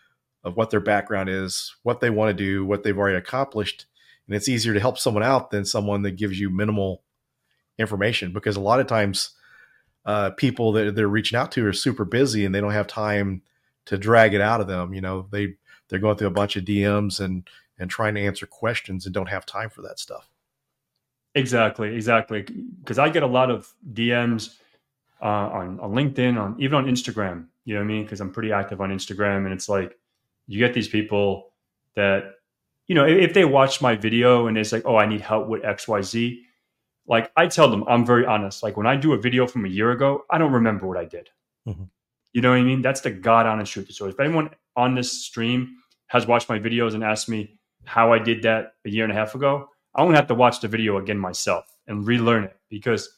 of 0.44 0.56
what 0.56 0.70
their 0.70 0.80
background 0.80 1.28
is, 1.28 1.74
what 1.82 2.00
they 2.00 2.10
want 2.10 2.30
to 2.30 2.44
do, 2.44 2.64
what 2.64 2.82
they've 2.82 2.96
already 2.96 3.18
accomplished, 3.18 3.86
and 4.26 4.36
it's 4.36 4.48
easier 4.48 4.72
to 4.72 4.80
help 4.80 4.98
someone 4.98 5.22
out 5.22 5.50
than 5.50 5.64
someone 5.64 6.02
that 6.02 6.16
gives 6.16 6.38
you 6.38 6.50
minimal 6.50 7.02
information 7.78 8.32
because 8.32 8.56
a 8.56 8.60
lot 8.60 8.80
of 8.80 8.86
times 8.86 9.30
uh, 10.04 10.30
people 10.30 10.72
that 10.72 10.94
they're 10.94 11.08
reaching 11.08 11.38
out 11.38 11.52
to 11.52 11.66
are 11.66 11.72
super 11.72 12.04
busy 12.04 12.44
and 12.44 12.54
they 12.54 12.60
don't 12.60 12.72
have 12.72 12.86
time 12.86 13.42
to 13.86 13.96
drag 13.98 14.34
it 14.34 14.40
out 14.40 14.60
of 14.60 14.66
them. 14.66 14.94
You 14.94 15.00
know, 15.00 15.26
they 15.30 15.54
they're 15.88 15.98
going 15.98 16.16
through 16.16 16.28
a 16.28 16.32
bunch 16.32 16.56
of 16.56 16.64
DMs 16.64 17.20
and 17.20 17.48
and 17.78 17.90
trying 17.90 18.14
to 18.14 18.20
answer 18.20 18.46
questions 18.46 19.06
and 19.06 19.14
don't 19.14 19.28
have 19.28 19.46
time 19.46 19.70
for 19.70 19.82
that 19.82 19.98
stuff. 19.98 20.28
Exactly, 21.34 21.94
exactly. 21.94 22.42
Because 22.42 22.98
I 22.98 23.08
get 23.10 23.22
a 23.22 23.26
lot 23.26 23.50
of 23.50 23.72
DMs 23.92 24.56
uh, 25.22 25.26
on 25.26 25.80
on 25.80 25.92
LinkedIn, 25.92 26.40
on 26.40 26.56
even 26.58 26.76
on 26.76 26.86
Instagram. 26.86 27.46
You 27.64 27.74
know 27.74 27.80
what 27.80 27.84
I 27.84 27.88
mean? 27.88 28.02
Because 28.04 28.20
I'm 28.20 28.32
pretty 28.32 28.52
active 28.52 28.80
on 28.80 28.90
Instagram, 28.90 29.44
and 29.44 29.52
it's 29.52 29.68
like 29.68 29.96
you 30.46 30.58
get 30.58 30.74
these 30.74 30.88
people 30.88 31.52
that 31.94 32.36
you 32.86 32.94
know 32.94 33.04
if 33.04 33.34
they 33.34 33.44
watch 33.44 33.82
my 33.82 33.94
video 33.94 34.46
and 34.46 34.56
it's 34.56 34.72
like, 34.72 34.82
oh, 34.86 34.96
I 34.96 35.06
need 35.06 35.20
help 35.20 35.48
with 35.48 35.64
X, 35.64 35.86
Y, 35.86 36.00
Z 36.00 36.44
like 37.08 37.32
I 37.36 37.46
tell 37.46 37.70
them, 37.70 37.84
I'm 37.88 38.04
very 38.04 38.26
honest. 38.26 38.62
Like 38.62 38.76
when 38.76 38.86
I 38.86 38.94
do 38.94 39.14
a 39.14 39.18
video 39.18 39.46
from 39.46 39.64
a 39.64 39.68
year 39.68 39.90
ago, 39.90 40.24
I 40.30 40.38
don't 40.38 40.52
remember 40.52 40.86
what 40.86 40.98
I 40.98 41.06
did. 41.06 41.30
Mm-hmm. 41.66 41.84
You 42.34 42.42
know 42.42 42.50
what 42.50 42.58
I 42.58 42.62
mean? 42.62 42.82
That's 42.82 43.00
the 43.00 43.10
God 43.10 43.46
honest 43.46 43.72
truth. 43.72 43.90
So 43.92 44.06
if 44.06 44.20
anyone 44.20 44.50
on 44.76 44.94
this 44.94 45.24
stream 45.24 45.76
has 46.08 46.26
watched 46.26 46.48
my 46.48 46.58
videos 46.58 46.94
and 46.94 47.02
asked 47.02 47.28
me 47.28 47.58
how 47.84 48.12
I 48.12 48.18
did 48.18 48.42
that 48.42 48.74
a 48.84 48.90
year 48.90 49.04
and 49.04 49.12
a 49.12 49.16
half 49.16 49.34
ago, 49.34 49.70
I'm 49.94 50.06
gonna 50.06 50.16
have 50.16 50.26
to 50.28 50.34
watch 50.34 50.60
the 50.60 50.68
video 50.68 50.98
again 50.98 51.18
myself 51.18 51.64
and 51.86 52.06
relearn 52.06 52.44
it 52.44 52.56
because 52.68 53.08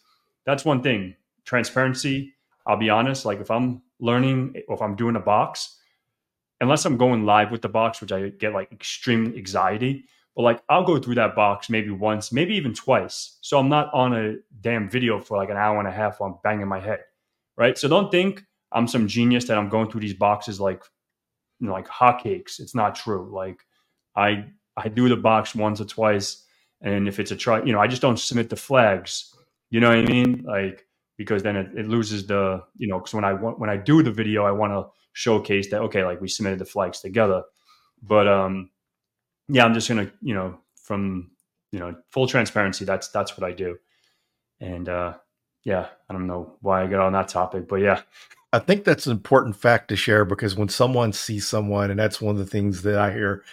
that's 0.47 0.65
one 0.65 0.83
thing. 0.83 1.17
Transparency. 1.45 2.35
I'll 2.67 2.77
be 2.77 2.91
honest. 2.91 3.25
Like 3.25 3.41
if 3.41 3.51
I'm 3.51 3.83
learning 3.99 4.63
or 4.69 4.77
if 4.77 4.83
I'm 4.83 4.95
doing 4.95 5.17
a 5.17 5.21
box, 5.21 5.79
unless 6.61 6.85
I'm 6.85 6.97
going 6.97 7.27
live 7.27 7.51
with 7.51 7.63
the 7.63 7.69
box, 7.69 8.01
which 8.01 8.13
I 8.13 8.29
get 8.29 8.53
like 8.53 8.71
extreme 8.71 9.35
anxiety, 9.37 10.05
but 10.37 10.43
like 10.43 10.63
I'll 10.69 10.85
go 10.85 10.99
through 10.99 11.17
that 11.17 11.35
box 11.35 11.69
maybe 11.69 11.91
once, 11.91 12.33
maybe 12.33 12.55
even 12.55 12.75
twice. 12.75 13.39
So 13.41 13.59
I'm 13.59 13.69
not 13.69 13.93
on 13.93 14.15
a 14.15 14.35
damn 14.61 14.89
video 14.89 15.21
for 15.21 15.37
like 15.37 15.51
an 15.51 15.57
hour 15.57 15.79
and 15.79 15.89
a 15.89 15.93
half 15.93 16.21
while 16.21 16.31
I'm 16.31 16.39
banging 16.43 16.69
my 16.69 16.81
head. 16.81 17.01
Right. 17.57 17.77
So 17.77 17.89
don't 17.89 18.11
think 18.11 18.43
I'm 18.73 18.87
some 18.87 19.07
genius 19.07 19.47
that 19.47 19.59
I'm 19.59 19.69
going 19.69 19.91
through 19.91 20.01
these 20.01 20.15
boxes 20.15 20.61
like 20.61 20.83
you 21.61 21.67
know, 21.67 21.73
like 21.73 21.89
hotcakes. 21.89 22.59
It's 22.59 22.75
not 22.75 22.95
true. 22.95 23.31
Like 23.33 23.61
I 24.17 24.47
I 24.77 24.89
do 24.89 25.09
the 25.09 25.17
box 25.17 25.55
once 25.55 25.81
or 25.81 25.85
twice. 25.85 26.45
And 26.81 27.07
if 27.07 27.21
it's 27.21 27.31
a 27.31 27.37
try, 27.37 27.63
you 27.63 27.73
know, 27.73 27.81
I 27.81 27.87
just 27.87 28.01
don't 28.01 28.19
submit 28.19 28.49
the 28.49 28.57
flags. 28.57 29.35
You 29.69 29.81
know 29.81 29.89
what 29.89 29.99
I 29.99 30.03
mean? 30.03 30.43
Like 30.47 30.87
because 31.19 31.43
then 31.43 31.57
it, 31.57 31.69
it 31.77 31.87
loses 31.87 32.27
the, 32.27 32.63
you 32.79 32.89
know, 32.89 32.99
because 32.99 33.13
when 33.13 33.25
I 33.25 33.35
want 33.35 33.59
when 33.59 33.69
I 33.69 33.77
do 33.77 34.03
the 34.03 34.11
video, 34.11 34.45
I 34.45 34.53
want 34.53 34.73
to 34.73 34.87
showcase 35.13 35.71
that 35.71 35.83
okay, 35.83 36.05
like 36.05 36.21
we 36.21 36.29
submitted 36.29 36.59
the 36.59 36.65
flags 36.65 37.01
together. 37.01 37.43
But 38.03 38.27
um 38.27 38.71
yeah, 39.51 39.65
I'm 39.65 39.75
just 39.75 39.89
gonna, 39.89 40.11
you 40.23 40.35
know, 40.35 40.59
from 40.83 41.31
you 41.73 41.79
know, 41.79 41.95
full 42.11 42.27
transparency, 42.27 42.85
that's 42.85 43.09
that's 43.09 43.39
what 43.39 43.49
I 43.49 43.53
do. 43.53 43.79
And 44.61 44.89
uh 44.89 45.15
yeah, 45.65 45.89
I 46.09 46.13
don't 46.13 46.27
know 46.27 46.57
why 46.61 46.83
I 46.83 46.87
got 46.87 47.01
on 47.01 47.13
that 47.13 47.29
topic, 47.29 47.69
but 47.69 47.77
yeah. 47.77 48.03
I 48.53 48.59
think 48.59 48.85
that's 48.85 49.07
an 49.07 49.13
important 49.13 49.57
fact 49.57 49.89
to 49.89 49.97
share 49.97 50.25
because 50.25 50.57
when 50.57 50.69
someone 50.69 51.13
sees 51.13 51.47
someone, 51.47 51.91
and 51.91 52.01
that's 52.01 52.21
one 52.21 52.35
of 52.35 52.39
the 52.39 52.51
things 52.51 52.83
that 52.83 52.99
I 52.99 53.13
hear 53.13 53.45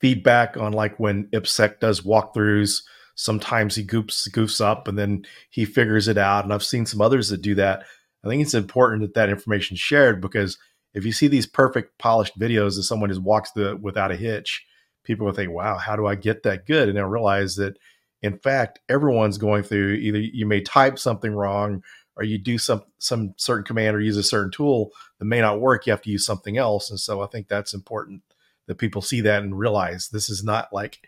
feedback 0.00 0.56
on, 0.56 0.72
like 0.72 0.98
when 0.98 1.26
IppSec 1.28 1.80
does 1.80 2.00
walkthroughs, 2.02 2.82
sometimes 3.16 3.74
he 3.74 3.84
goofs 3.84 4.28
goofs 4.30 4.60
up 4.60 4.88
and 4.88 4.98
then 4.98 5.26
he 5.50 5.64
figures 5.64 6.08
it 6.08 6.18
out. 6.18 6.44
And 6.44 6.52
I've 6.52 6.64
seen 6.64 6.86
some 6.86 7.00
others 7.00 7.28
that 7.30 7.42
do 7.42 7.54
that. 7.56 7.84
I 8.24 8.28
think 8.28 8.42
it's 8.42 8.54
important 8.54 9.02
that 9.02 9.14
that 9.14 9.28
information 9.28 9.76
shared 9.76 10.20
because 10.20 10.58
if 10.94 11.04
you 11.04 11.12
see 11.12 11.28
these 11.28 11.46
perfect 11.46 11.98
polished 11.98 12.38
videos 12.38 12.76
that 12.76 12.84
someone 12.84 13.10
just 13.10 13.22
walks 13.22 13.50
it 13.56 13.80
without 13.80 14.10
a 14.10 14.16
hitch, 14.16 14.64
people 15.06 15.26
will 15.26 15.32
think, 15.32 15.52
wow, 15.52 15.78
how 15.78 15.96
do 15.96 16.06
I 16.06 16.14
get 16.14 16.42
that 16.42 16.66
good? 16.66 16.88
And 16.88 16.98
they'll 16.98 17.06
realize 17.06 17.56
that, 17.56 17.78
in 18.22 18.38
fact, 18.38 18.80
everyone's 18.88 19.38
going 19.38 19.62
through 19.62 19.94
either 19.94 20.18
you 20.18 20.46
may 20.46 20.60
type 20.60 20.98
something 20.98 21.32
wrong 21.32 21.82
or 22.16 22.24
you 22.24 22.38
do 22.38 22.58
some 22.58 22.82
some 22.98 23.34
certain 23.36 23.64
command 23.64 23.94
or 23.94 24.00
use 24.00 24.16
a 24.16 24.22
certain 24.22 24.50
tool 24.50 24.90
that 25.18 25.26
may 25.26 25.40
not 25.40 25.60
work. 25.60 25.86
You 25.86 25.92
have 25.92 26.02
to 26.02 26.10
use 26.10 26.26
something 26.26 26.58
else. 26.58 26.90
And 26.90 26.98
so 26.98 27.22
I 27.22 27.26
think 27.26 27.48
that's 27.48 27.74
important 27.74 28.22
that 28.66 28.76
people 28.78 29.02
see 29.02 29.20
that 29.20 29.42
and 29.42 29.58
realize 29.58 30.08
this 30.08 30.28
is 30.28 30.42
not 30.42 30.72
like 30.72 30.98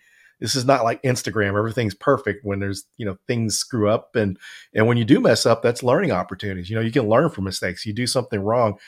this 0.40 0.54
is 0.54 0.64
not 0.64 0.84
like 0.84 1.02
Instagram. 1.02 1.58
Everything's 1.58 1.94
perfect 1.94 2.44
when 2.44 2.61
there's, 2.61 2.84
you 2.96 3.04
know, 3.04 3.16
things 3.26 3.56
screw 3.56 3.88
up 3.88 4.14
and 4.14 4.38
and 4.74 4.87
when 4.87 4.96
you 4.96 5.04
do 5.04 5.20
mess 5.20 5.46
up, 5.46 5.62
that's 5.62 5.82
learning 5.82 6.12
opportunities. 6.12 6.70
You 6.70 6.76
know, 6.76 6.82
you 6.82 6.92
can 6.92 7.08
learn 7.08 7.30
from 7.30 7.44
mistakes. 7.44 7.87
You 7.87 7.92
do 7.92 8.06
something 8.06 8.40
wrong, 8.40 8.78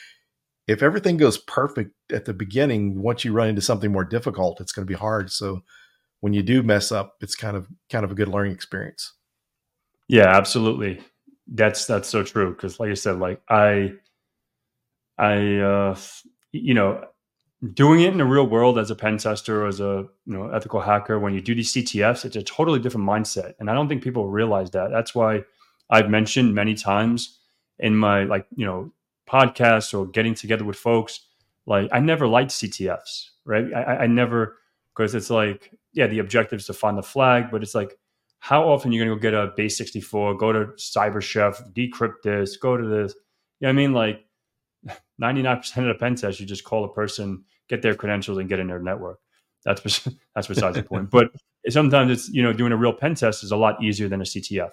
if 0.67 0.83
everything 0.83 1.17
goes 1.17 1.37
perfect 1.37 1.91
at 2.11 2.25
the 2.25 2.33
beginning, 2.33 3.01
once 3.01 3.25
you 3.25 3.33
run 3.33 3.49
into 3.49 3.61
something 3.61 3.91
more 3.91 4.05
difficult, 4.05 4.61
it's 4.61 4.71
going 4.71 4.85
to 4.85 4.91
be 4.91 4.97
hard. 4.97 5.31
So 5.31 5.61
when 6.19 6.33
you 6.33 6.43
do 6.43 6.63
mess 6.63 6.91
up, 6.91 7.15
it's 7.21 7.35
kind 7.35 7.57
of 7.57 7.67
kind 7.89 8.05
of 8.05 8.11
a 8.11 8.15
good 8.15 8.27
learning 8.27 8.53
experience. 8.53 9.13
Yeah, 10.07 10.27
absolutely. 10.27 11.01
That's 11.47 11.85
that's 11.85 12.07
so 12.07 12.23
true 12.23 12.53
because, 12.53 12.79
like 12.79 12.91
I 12.91 12.95
said, 12.95 13.19
like 13.19 13.41
I, 13.49 13.93
I, 15.17 15.57
uh, 15.57 15.97
you 16.51 16.73
know, 16.73 17.05
doing 17.73 18.01
it 18.01 18.11
in 18.11 18.17
the 18.17 18.25
real 18.25 18.47
world 18.47 18.77
as 18.77 18.91
a 18.91 18.95
pen 18.95 19.17
tester 19.17 19.63
or 19.63 19.67
as 19.67 19.79
a 19.79 20.05
you 20.25 20.33
know 20.33 20.49
ethical 20.49 20.79
hacker, 20.79 21.19
when 21.19 21.33
you 21.33 21.41
do 21.41 21.55
these 21.55 21.73
CTFs, 21.73 22.23
it's 22.25 22.35
a 22.35 22.43
totally 22.43 22.79
different 22.79 23.07
mindset, 23.07 23.53
and 23.59 23.69
I 23.69 23.73
don't 23.73 23.87
think 23.87 24.03
people 24.03 24.27
realize 24.29 24.71
that. 24.71 24.91
That's 24.91 25.15
why 25.15 25.41
I've 25.89 26.09
mentioned 26.09 26.53
many 26.53 26.75
times 26.75 27.39
in 27.79 27.95
my 27.95 28.23
like 28.23 28.45
you 28.55 28.65
know 28.65 28.91
podcasts 29.29 29.97
or 29.97 30.07
getting 30.07 30.33
together 30.33 30.63
with 30.63 30.77
folks, 30.77 31.27
like 31.65 31.89
I 31.91 31.99
never 31.99 32.27
liked 32.27 32.51
CTFs, 32.51 33.29
right? 33.45 33.73
I, 33.73 33.97
I 33.97 34.07
never 34.07 34.57
because 34.95 35.15
it's 35.15 35.29
like, 35.29 35.71
yeah, 35.93 36.07
the 36.07 36.19
objective 36.19 36.59
is 36.59 36.65
to 36.67 36.73
find 36.73 36.97
the 36.97 37.03
flag, 37.03 37.45
but 37.51 37.63
it's 37.63 37.75
like, 37.75 37.97
how 38.39 38.67
often 38.67 38.91
you're 38.91 39.05
gonna 39.05 39.15
go 39.15 39.21
get 39.21 39.33
a 39.33 39.53
base 39.55 39.77
64, 39.77 40.35
go 40.35 40.51
to 40.51 40.65
CyberChef, 40.77 41.73
decrypt 41.73 42.23
this, 42.23 42.57
go 42.57 42.75
to 42.75 42.87
this. 42.87 43.13
You 43.59 43.67
know 43.67 43.69
I 43.69 43.73
mean? 43.73 43.93
Like 43.93 44.25
99% 45.21 45.77
of 45.77 45.85
the 45.85 45.93
pen 45.93 46.15
tests, 46.15 46.39
you 46.39 46.45
just 46.45 46.63
call 46.63 46.83
a 46.83 46.93
person, 46.93 47.43
get 47.69 47.81
their 47.81 47.95
credentials, 47.95 48.39
and 48.39 48.49
get 48.49 48.59
in 48.59 48.67
their 48.67 48.79
network. 48.79 49.19
That's 49.63 49.81
that's 50.35 50.47
besides 50.47 50.77
the 50.77 50.83
point. 50.83 51.09
But 51.09 51.29
sometimes 51.69 52.11
it's 52.11 52.29
you 52.29 52.41
know 52.41 52.53
doing 52.53 52.71
a 52.71 52.77
real 52.77 52.93
pen 52.93 53.15
test 53.15 53.43
is 53.43 53.51
a 53.51 53.57
lot 53.57 53.81
easier 53.83 54.07
than 54.07 54.21
a 54.21 54.25
CTF. 54.25 54.71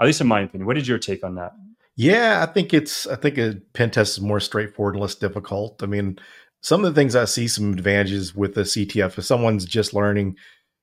At 0.00 0.06
least 0.06 0.20
in 0.20 0.26
my 0.26 0.40
opinion. 0.40 0.66
What 0.66 0.78
is 0.78 0.88
your 0.88 0.98
take 0.98 1.22
on 1.22 1.34
that? 1.34 1.52
Yeah, 1.96 2.44
I 2.48 2.52
think 2.52 2.72
it's 2.72 3.06
I 3.06 3.16
think 3.16 3.38
a 3.38 3.56
pen 3.74 3.90
test 3.90 4.18
is 4.18 4.22
more 4.22 4.40
straightforward 4.40 4.94
and 4.94 5.02
less 5.02 5.14
difficult. 5.14 5.82
I 5.82 5.86
mean, 5.86 6.18
some 6.62 6.84
of 6.84 6.94
the 6.94 7.00
things 7.00 7.16
I 7.16 7.24
see 7.24 7.48
some 7.48 7.72
advantages 7.72 8.34
with 8.34 8.54
the 8.54 8.62
CTF 8.62 9.18
if 9.18 9.24
someone's 9.24 9.64
just 9.64 9.94
learning, 9.94 10.36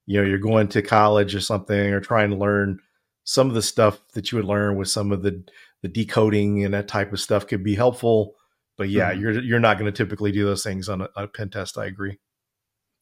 you 0.06 0.20
know, 0.20 0.28
you're 0.28 0.38
going 0.38 0.68
to 0.70 0.82
college 0.82 1.34
or 1.36 1.40
something 1.40 1.94
or 1.94 2.00
trying 2.00 2.30
to 2.32 2.36
learn 2.36 2.80
some 3.24 3.50
of 3.50 3.56
the 3.56 3.62
stuff 3.62 4.00
that 4.14 4.32
you 4.32 4.38
would 4.38 4.46
learn 4.46 4.78
with 4.78 4.90
some 4.90 5.12
of 5.12 5.24
the 5.24 5.44
the 5.82 5.88
decoding 5.88 6.64
and 6.64 6.74
that 6.74 6.88
type 6.88 7.14
of 7.14 7.20
stuff 7.20 7.48
could 7.48 7.64
be 7.64 7.76
helpful. 7.76 8.36
But 8.78 8.90
yeah, 8.90 9.12
mm-hmm. 9.12 9.22
you're 9.22 9.44
you're 9.44 9.60
not 9.60 9.78
going 9.78 9.92
to 9.92 9.98
typically 9.98 10.32
do 10.32 10.46
those 10.46 10.64
things 10.64 10.90
on 10.90 11.02
a, 11.02 11.10
a, 11.16 11.28
pen 11.28 11.50
test. 11.50 11.78
I 11.78 11.86
agree. 11.86 12.20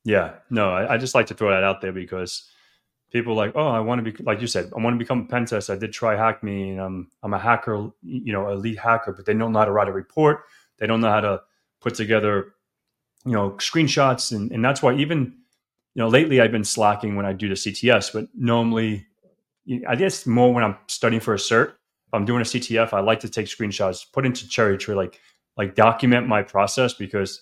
Yeah, 0.04 0.36
no, 0.50 0.70
I, 0.70 0.94
I 0.94 0.98
just 0.98 1.16
like 1.16 1.28
to 1.28 1.34
throw 1.34 1.50
that 1.50 1.64
out 1.64 1.82
there 1.82 1.92
because 1.92 2.50
people 3.12 3.36
like, 3.36 3.54
oh, 3.56 3.68
I 3.68 3.80
want 3.80 4.04
to 4.04 4.12
be 4.12 4.24
like 4.24 4.42
you 4.42 4.48
said, 4.48 4.72
I 4.76 4.82
want 4.82 4.94
to 4.94 4.98
become 4.98 5.22
a 5.22 5.26
pen. 5.26 5.46
I 5.52 5.76
did 5.76 5.94
try 5.94 6.16
hack 6.16 6.44
me, 6.44 6.72
and 6.72 6.82
I'm 6.82 7.12
I'm 7.24 7.34
a 7.34 7.40
hacker, 7.40 7.90
you 8.04 8.34
know, 8.34 8.50
elite 8.50 8.80
hacker, 8.80 9.14
but 9.14 9.26
they 9.26 9.34
don't 9.34 9.52
know 9.52 9.60
how 9.60 9.66
to 9.66 9.72
write 9.72 9.88
a 9.88 9.94
report. 9.94 10.44
They 10.80 10.88
don't 10.88 11.02
know 11.02 11.10
how 11.10 11.22
to 11.22 11.42
put 11.82 11.96
together, 11.96 12.54
you 13.26 13.32
know, 13.32 13.52
screenshots, 13.52 14.32
and 14.32 14.52
and 14.52 14.64
that's 14.64 14.82
why 14.82 14.96
even 14.96 15.38
you 15.94 16.02
know 16.02 16.08
lately 16.08 16.42
I've 16.42 16.52
been 16.52 16.64
slacking 16.64 17.16
when 17.16 17.26
I 17.26 17.34
do 17.34 17.48
the 17.48 17.56
CTS, 17.56 18.12
but 18.14 18.28
normally, 18.36 19.06
I 19.88 19.96
guess 19.96 20.26
more 20.26 20.54
when 20.54 20.64
I'm 20.64 20.78
studying 20.88 21.22
for 21.22 21.34
a 21.34 21.38
cert. 21.38 21.70
If 22.08 22.14
I'm 22.14 22.26
doing 22.26 22.42
a 22.42 22.46
CTF, 22.46 22.94
I 22.94 23.00
like 23.00 23.20
to 23.22 23.30
take 23.30 23.48
screenshots, 23.48 24.06
put 24.12 24.26
into 24.26 24.46
CherryTree, 24.46 24.96
like 24.96 25.20
like 25.58 25.76
document 25.76 26.28
my 26.28 26.44
process 26.44 26.94
because 26.94 27.42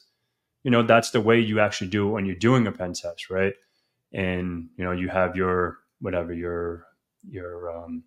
you 0.64 0.72
know 0.72 0.84
that's 0.84 1.12
the 1.12 1.22
way 1.22 1.40
you 1.40 1.60
actually 1.60 1.90
do 1.90 2.08
when 2.08 2.26
you're 2.26 2.36
doing 2.36 2.68
a 2.68 2.72
pen 2.72 2.94
test, 2.94 3.30
right? 3.30 3.54
And 4.14 4.70
you 4.78 4.84
know 4.84 4.92
you 4.92 5.10
have 5.10 5.36
your 5.36 5.80
whatever 6.00 6.34
your 6.34 6.86
your 7.30 7.72
um, 7.76 8.04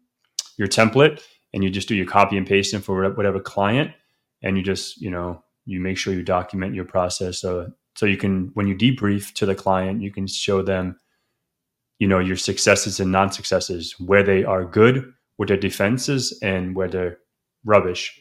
your 0.56 0.68
template 0.68 1.22
and 1.52 1.64
you 1.64 1.70
just 1.70 1.88
do 1.88 1.94
your 1.94 2.06
copy 2.06 2.36
and 2.36 2.46
pasting 2.46 2.80
for 2.80 3.10
whatever 3.12 3.40
client 3.40 3.90
and 4.42 4.56
you 4.56 4.62
just 4.62 5.00
you 5.00 5.10
know 5.10 5.42
you 5.64 5.80
make 5.80 5.98
sure 5.98 6.14
you 6.14 6.22
document 6.22 6.74
your 6.74 6.84
process 6.84 7.38
so 7.38 7.70
so 7.96 8.06
you 8.06 8.16
can 8.16 8.50
when 8.54 8.66
you 8.66 8.74
debrief 8.76 9.32
to 9.34 9.46
the 9.46 9.54
client 9.54 10.02
you 10.02 10.12
can 10.12 10.26
show 10.26 10.62
them 10.62 10.98
you 11.98 12.06
know 12.06 12.18
your 12.18 12.36
successes 12.36 13.00
and 13.00 13.10
non-successes 13.10 13.98
where 13.98 14.22
they 14.22 14.44
are 14.44 14.64
good 14.64 15.12
with 15.38 15.48
their 15.48 15.56
defenses 15.56 16.38
and 16.42 16.76
where 16.76 16.88
they're 16.88 17.18
rubbish 17.64 18.20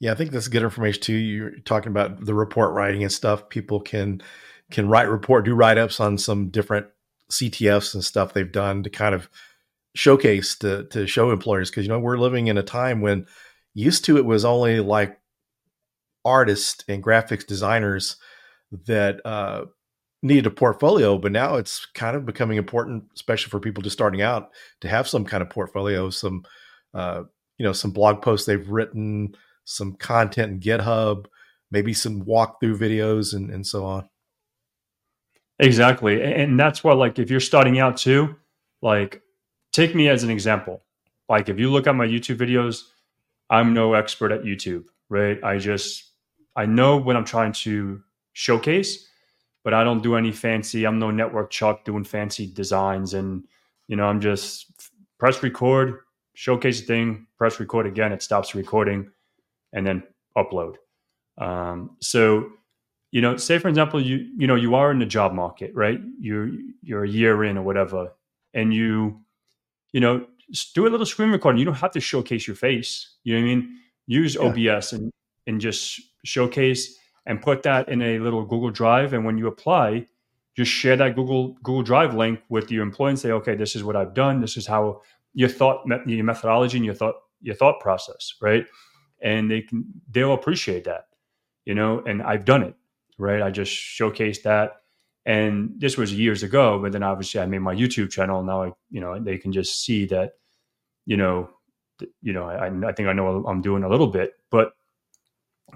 Yeah, 0.00 0.12
I 0.12 0.14
think 0.16 0.32
that's 0.32 0.48
good 0.48 0.64
information 0.64 1.00
too. 1.00 1.14
You're 1.14 1.60
talking 1.60 1.90
about 1.90 2.24
the 2.24 2.34
report 2.34 2.74
writing 2.74 3.04
and 3.04 3.12
stuff. 3.12 3.48
People 3.48 3.80
can 3.80 4.20
can 4.72 4.88
write 4.88 5.08
report, 5.08 5.44
do 5.44 5.54
write 5.54 5.78
ups 5.78 6.00
on 6.00 6.18
some 6.18 6.48
different 6.48 6.86
CTFs 7.30 7.94
and 7.94 8.04
stuff 8.04 8.32
they've 8.32 8.50
done 8.50 8.82
to 8.82 8.90
kind 8.90 9.14
of 9.14 9.28
showcase 9.94 10.56
to 10.56 10.84
to 10.84 11.06
show 11.06 11.30
employers 11.30 11.70
because 11.70 11.84
you 11.84 11.92
know 11.92 11.98
we're 11.98 12.18
living 12.18 12.46
in 12.46 12.56
a 12.56 12.62
time 12.62 13.00
when 13.00 13.26
used 13.74 14.04
to 14.06 14.16
it 14.16 14.24
was 14.24 14.44
only 14.44 14.80
like 14.80 15.18
artists 16.24 16.84
and 16.88 17.02
graphics 17.02 17.46
designers 17.46 18.16
that 18.86 19.24
uh, 19.26 19.64
needed 20.22 20.46
a 20.46 20.50
portfolio, 20.50 21.18
but 21.18 21.32
now 21.32 21.56
it's 21.56 21.84
kind 21.94 22.16
of 22.16 22.24
becoming 22.24 22.56
important, 22.56 23.04
especially 23.14 23.50
for 23.50 23.60
people 23.60 23.82
just 23.82 23.96
starting 23.96 24.22
out, 24.22 24.50
to 24.80 24.88
have 24.88 25.08
some 25.08 25.24
kind 25.24 25.42
of 25.42 25.50
portfolio, 25.50 26.10
some 26.10 26.44
uh, 26.94 27.22
you 27.58 27.64
know, 27.64 27.72
some 27.72 27.90
blog 27.90 28.22
posts 28.22 28.46
they've 28.46 28.68
written, 28.68 29.34
some 29.64 29.94
content 29.94 30.52
in 30.52 30.60
GitHub, 30.60 31.26
maybe 31.70 31.92
some 31.92 32.24
walkthrough 32.24 32.76
videos, 32.78 33.34
and 33.34 33.50
and 33.50 33.66
so 33.66 33.84
on. 33.84 34.08
Exactly, 35.58 36.22
and 36.22 36.58
that's 36.58 36.82
what 36.82 36.96
like 36.96 37.18
if 37.18 37.30
you're 37.30 37.40
starting 37.40 37.78
out 37.78 37.96
too, 37.96 38.34
like 38.80 39.22
take 39.72 39.94
me 39.94 40.08
as 40.08 40.24
an 40.24 40.30
example. 40.30 40.82
Like 41.28 41.48
if 41.48 41.58
you 41.58 41.70
look 41.70 41.86
at 41.86 41.94
my 41.94 42.06
YouTube 42.06 42.36
videos, 42.38 42.82
I'm 43.50 43.74
no 43.74 43.94
expert 43.94 44.32
at 44.32 44.42
YouTube, 44.42 44.84
right? 45.08 45.42
I 45.44 45.58
just 45.58 46.10
I 46.56 46.66
know 46.66 46.96
what 46.96 47.16
I'm 47.16 47.24
trying 47.24 47.52
to 47.64 48.02
showcase, 48.32 49.08
but 49.62 49.74
I 49.74 49.84
don't 49.84 50.02
do 50.02 50.16
any 50.16 50.32
fancy. 50.32 50.84
I'm 50.86 50.98
no 50.98 51.08
NetworkChuck 51.10 51.84
doing 51.84 52.04
fancy 52.04 52.46
designs, 52.46 53.14
and 53.14 53.44
you 53.88 53.96
know 53.96 54.06
I'm 54.06 54.20
just 54.20 54.66
press 55.18 55.42
record, 55.42 56.00
showcase 56.34 56.80
the 56.80 56.86
thing, 56.86 57.26
press 57.38 57.60
record 57.60 57.86
again. 57.86 58.10
It 58.12 58.22
stops 58.22 58.54
recording, 58.54 59.10
and 59.72 59.86
then 59.86 60.02
upload. 60.36 60.76
Um, 61.38 61.96
so 62.00 62.50
you 63.12 63.20
know, 63.20 63.36
say 63.36 63.58
for 63.58 63.68
example, 63.68 64.00
you 64.00 64.28
you 64.36 64.46
know 64.46 64.56
you 64.56 64.74
are 64.74 64.90
in 64.90 64.98
the 64.98 65.06
job 65.06 65.32
market, 65.32 65.72
right? 65.74 66.00
You're 66.18 66.50
you're 66.82 67.04
a 67.04 67.08
year 67.08 67.44
in 67.44 67.56
or 67.56 67.62
whatever, 67.62 68.12
and 68.54 68.74
you 68.74 69.20
you 69.92 70.00
know 70.00 70.26
do 70.74 70.86
a 70.86 70.90
little 70.90 71.06
screen 71.06 71.30
recording. 71.30 71.58
You 71.58 71.66
don't 71.66 71.74
have 71.74 71.92
to 71.92 72.00
showcase 72.00 72.46
your 72.46 72.56
face. 72.56 73.16
You 73.22 73.34
know 73.34 73.42
what 73.42 73.52
I 73.52 73.54
mean? 73.54 73.78
Use 74.06 74.34
yeah. 74.34 74.72
OBS 74.74 74.92
and 74.94 75.12
and 75.46 75.60
just 75.60 76.00
showcase 76.24 76.98
and 77.26 77.40
put 77.40 77.62
that 77.62 77.88
in 77.88 78.02
a 78.02 78.18
little 78.18 78.44
Google 78.44 78.70
Drive. 78.70 79.12
And 79.12 79.24
when 79.24 79.38
you 79.38 79.46
apply, 79.46 80.06
just 80.56 80.70
share 80.70 80.96
that 80.96 81.14
Google 81.14 81.54
Google 81.62 81.82
Drive 81.82 82.14
link 82.14 82.40
with 82.48 82.70
your 82.70 82.82
employee 82.82 83.10
and 83.10 83.18
say, 83.18 83.30
okay, 83.32 83.54
this 83.54 83.76
is 83.76 83.84
what 83.84 83.96
I've 83.96 84.14
done. 84.14 84.40
This 84.40 84.56
is 84.56 84.66
how 84.66 85.02
your 85.34 85.48
thought, 85.48 85.84
your 86.06 86.24
methodology, 86.24 86.78
and 86.78 86.84
your 86.84 86.94
thought 86.94 87.16
your 87.40 87.54
thought 87.54 87.80
process, 87.80 88.34
right? 88.40 88.66
And 89.20 89.50
they 89.50 89.62
can 89.62 89.84
they'll 90.10 90.34
appreciate 90.34 90.84
that, 90.84 91.08
you 91.64 91.74
know. 91.74 92.02
And 92.06 92.22
I've 92.22 92.44
done 92.44 92.62
it, 92.62 92.74
right? 93.18 93.42
I 93.42 93.50
just 93.50 93.72
showcased 93.72 94.42
that. 94.42 94.72
And 95.24 95.74
this 95.78 95.96
was 95.96 96.12
years 96.12 96.42
ago, 96.42 96.80
but 96.80 96.92
then 96.92 97.02
obviously 97.02 97.40
I 97.40 97.46
made 97.46 97.60
my 97.60 97.74
YouTube 97.74 98.10
channel. 98.10 98.42
Now 98.42 98.64
I, 98.64 98.72
you 98.90 99.00
know, 99.00 99.18
they 99.20 99.38
can 99.38 99.52
just 99.52 99.84
see 99.84 100.06
that, 100.06 100.32
you 101.06 101.16
know, 101.16 101.50
you 102.20 102.32
know, 102.32 102.44
I, 102.44 102.66
I 102.66 102.92
think 102.92 103.08
I 103.08 103.12
know 103.12 103.44
I'm 103.46 103.62
doing 103.62 103.84
a 103.84 103.88
little 103.88 104.08
bit, 104.08 104.32
but 104.50 104.72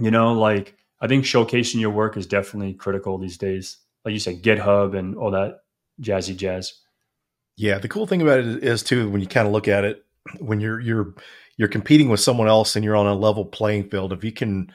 you 0.01 0.11
know, 0.11 0.33
like 0.33 0.77
I 1.01 1.07
think 1.07 1.25
showcasing 1.25 1.81
your 1.81 1.91
work 1.91 2.17
is 2.17 2.27
definitely 2.27 2.75
critical 2.75 3.19
these 3.19 3.39
days. 3.39 3.79
Like 4.05 4.13
you 4.13 4.21
said, 4.21 4.43
GitHub 4.43 4.97
and 4.97 5.17
all 5.17 5.31
that 5.31 5.61
jazzy 6.01 6.37
jazz. 6.37 6.75
Yeah, 7.57 7.79
the 7.79 7.89
cool 7.89 8.07
thing 8.07 8.23
about 8.23 8.41
it 8.41 8.65
is 8.65 8.83
too 8.83 9.09
when 9.11 9.21
you 9.21 9.27
kind 9.27 9.47
of 9.47 9.53
look 9.53 9.69
at 9.69 9.85
it, 9.85 10.05
when 10.39 10.61
you're 10.61 10.81
you're 10.81 11.15
you're 11.57 11.69
competing 11.69 12.09
with 12.09 12.21
someone 12.21 12.49
else 12.49 12.77
and 12.77 12.85
you're 12.85 12.97
on 12.97 13.07
a 13.07 13.15
level 13.15 13.45
playing 13.45 13.89
field, 13.89 14.13
if 14.13 14.25
you 14.25 14.33
can 14.33 14.73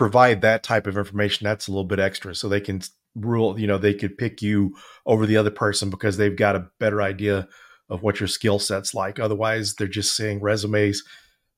provide 0.00 0.40
that 0.40 0.62
type 0.62 0.86
of 0.86 0.96
information, 0.96 1.44
that's 1.44 1.68
a 1.68 1.70
little 1.70 1.84
bit 1.84 2.00
extra. 2.00 2.34
So 2.34 2.48
they 2.48 2.62
can 2.62 2.80
rule, 3.14 3.60
you 3.60 3.66
know, 3.66 3.76
they 3.76 3.92
could 3.92 4.16
pick 4.16 4.40
you 4.40 4.74
over 5.04 5.26
the 5.26 5.36
other 5.36 5.50
person 5.50 5.90
because 5.90 6.16
they've 6.16 6.34
got 6.34 6.56
a 6.56 6.70
better 6.78 7.02
idea 7.02 7.46
of 7.90 8.02
what 8.02 8.18
your 8.18 8.26
skill 8.26 8.58
set's 8.58 8.94
like. 8.94 9.20
Otherwise, 9.20 9.74
they're 9.74 9.86
just 9.86 10.16
seeing 10.16 10.40
resumes, 10.40 11.02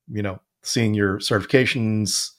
you 0.08 0.22
know, 0.22 0.40
seeing 0.64 0.92
your 0.92 1.18
certifications, 1.18 2.30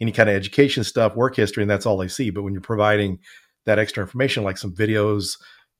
any 0.00 0.12
kind 0.12 0.30
of 0.30 0.34
education 0.34 0.82
stuff, 0.82 1.14
work 1.14 1.36
history, 1.36 1.62
and 1.62 1.70
that's 1.70 1.84
all 1.84 1.98
they 1.98 2.08
see. 2.08 2.30
But 2.30 2.42
when 2.42 2.54
you're 2.54 2.62
providing 2.62 3.18
that 3.66 3.78
extra 3.78 4.02
information, 4.02 4.44
like 4.44 4.56
some 4.56 4.74
videos, 4.74 5.36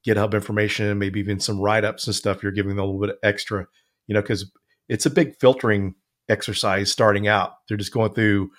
GitHub 0.06 0.34
information, 0.34 0.98
maybe 0.98 1.20
even 1.20 1.40
some 1.40 1.58
write 1.58 1.86
ups 1.86 2.06
and 2.06 2.14
stuff, 2.14 2.42
you're 2.42 2.52
giving 2.52 2.76
them 2.76 2.80
a 2.80 2.84
little 2.84 3.00
bit 3.00 3.16
extra, 3.22 3.66
you 4.08 4.14
know, 4.14 4.20
because 4.20 4.52
it's 4.90 5.06
a 5.06 5.10
big 5.10 5.36
filtering 5.40 5.94
exercise 6.28 6.92
starting 6.92 7.28
out. 7.28 7.52
They're 7.66 7.78
just 7.78 7.94
going 7.94 8.12
through 8.12 8.50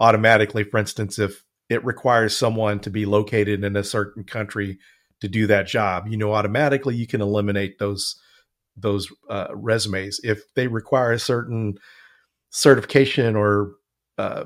automatically, 0.00 0.64
for 0.64 0.78
instance, 0.78 1.18
if 1.18 1.44
it 1.68 1.84
requires 1.84 2.36
someone 2.36 2.80
to 2.80 2.90
be 2.90 3.06
located 3.06 3.64
in 3.64 3.76
a 3.76 3.84
certain 3.84 4.24
country 4.24 4.78
to 5.20 5.28
do 5.28 5.46
that 5.46 5.66
job, 5.66 6.06
you 6.08 6.16
know, 6.16 6.34
automatically 6.34 6.94
you 6.94 7.06
can 7.06 7.20
eliminate 7.20 7.78
those 7.78 8.16
those 8.76 9.08
uh, 9.30 9.46
resumes. 9.54 10.20
If 10.24 10.42
they 10.54 10.66
require 10.66 11.12
a 11.12 11.18
certain 11.18 11.78
certification 12.50 13.36
or 13.36 13.74
uh, 14.18 14.44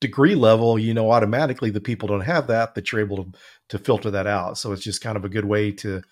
degree 0.00 0.34
level, 0.34 0.78
you 0.78 0.94
know, 0.94 1.10
automatically 1.10 1.70
the 1.70 1.80
people 1.80 2.08
don't 2.08 2.20
have 2.20 2.46
that, 2.48 2.74
that 2.74 2.92
you're 2.92 3.00
able 3.00 3.24
to, 3.24 3.32
to 3.70 3.78
filter 3.78 4.10
that 4.10 4.26
out. 4.26 4.58
So 4.58 4.72
it's 4.72 4.82
just 4.82 5.00
kind 5.00 5.16
of 5.16 5.24
a 5.24 5.30
good 5.30 5.44
way 5.44 5.72
to, 5.72 6.02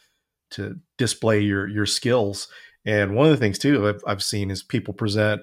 to 0.52 0.76
display 0.98 1.40
your, 1.40 1.68
your 1.68 1.86
skills. 1.86 2.48
And 2.84 3.14
one 3.14 3.26
of 3.26 3.32
the 3.32 3.38
things 3.38 3.58
too, 3.58 3.86
I've, 3.88 4.02
I've 4.06 4.22
seen 4.22 4.50
is 4.50 4.62
people 4.62 4.94
present 4.94 5.42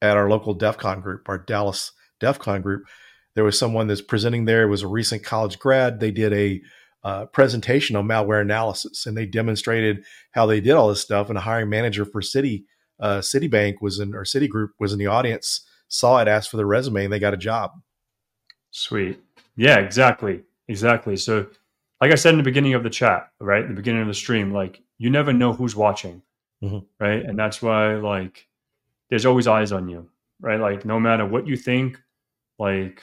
at 0.00 0.16
our 0.16 0.30
local 0.30 0.54
DEF 0.54 0.78
CON 0.78 1.00
group, 1.00 1.28
our 1.28 1.38
Dallas 1.38 1.92
DEF 2.20 2.38
CON 2.38 2.62
group. 2.62 2.86
There 3.34 3.44
was 3.44 3.58
someone 3.58 3.86
that's 3.86 4.00
presenting 4.00 4.44
there. 4.44 4.62
It 4.62 4.70
was 4.70 4.82
a 4.82 4.88
recent 4.88 5.24
college 5.24 5.58
grad. 5.58 6.00
They 6.00 6.10
did 6.10 6.32
a 6.32 6.60
uh, 7.02 7.26
presentation 7.26 7.96
on 7.96 8.06
malware 8.06 8.42
analysis 8.42 9.06
and 9.06 9.16
they 9.16 9.24
demonstrated 9.24 10.04
how 10.32 10.46
they 10.46 10.60
did 10.60 10.72
all 10.72 10.88
this 10.88 11.00
stuff. 11.00 11.28
And 11.28 11.38
a 11.38 11.40
hiring 11.40 11.70
manager 11.70 12.04
for 12.04 12.20
City, 12.20 12.66
uh, 12.98 13.18
Citibank 13.18 13.76
was 13.80 13.98
in, 13.98 14.14
or 14.14 14.24
Citigroup 14.24 14.70
was 14.78 14.92
in 14.92 14.98
the 14.98 15.06
audience 15.06 15.66
saw 15.90 16.18
it, 16.20 16.28
asked 16.28 16.50
for 16.50 16.56
the 16.56 16.64
resume, 16.64 17.04
and 17.04 17.12
they 17.12 17.18
got 17.18 17.34
a 17.34 17.36
job. 17.36 17.72
Sweet. 18.70 19.20
Yeah, 19.56 19.78
exactly. 19.78 20.42
Exactly. 20.68 21.16
So, 21.16 21.48
like 22.00 22.12
I 22.12 22.14
said 22.14 22.30
in 22.30 22.38
the 22.38 22.44
beginning 22.44 22.74
of 22.74 22.82
the 22.82 22.90
chat, 22.90 23.28
right? 23.40 23.66
The 23.66 23.74
beginning 23.74 24.02
of 24.02 24.08
the 24.08 24.14
stream, 24.14 24.54
like 24.54 24.80
you 24.96 25.10
never 25.10 25.32
know 25.32 25.52
who's 25.52 25.76
watching, 25.76 26.22
mm-hmm. 26.62 26.78
right? 26.98 27.22
And 27.22 27.38
that's 27.38 27.60
why, 27.60 27.96
like, 27.96 28.46
there's 29.10 29.26
always 29.26 29.48
eyes 29.48 29.72
on 29.72 29.88
you, 29.88 30.08
right? 30.40 30.60
Like, 30.60 30.84
no 30.84 30.98
matter 30.98 31.26
what 31.26 31.46
you 31.46 31.56
think, 31.56 32.00
like, 32.60 33.02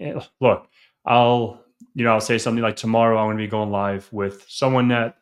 eh, 0.00 0.18
look, 0.40 0.68
I'll, 1.04 1.64
you 1.94 2.04
know, 2.04 2.12
I'll 2.12 2.20
say 2.20 2.38
something 2.38 2.62
like 2.62 2.76
tomorrow 2.76 3.18
I'm 3.18 3.26
going 3.26 3.36
to 3.36 3.42
be 3.42 3.48
going 3.48 3.70
live 3.70 4.08
with 4.12 4.46
someone 4.48 4.88
that 4.88 5.16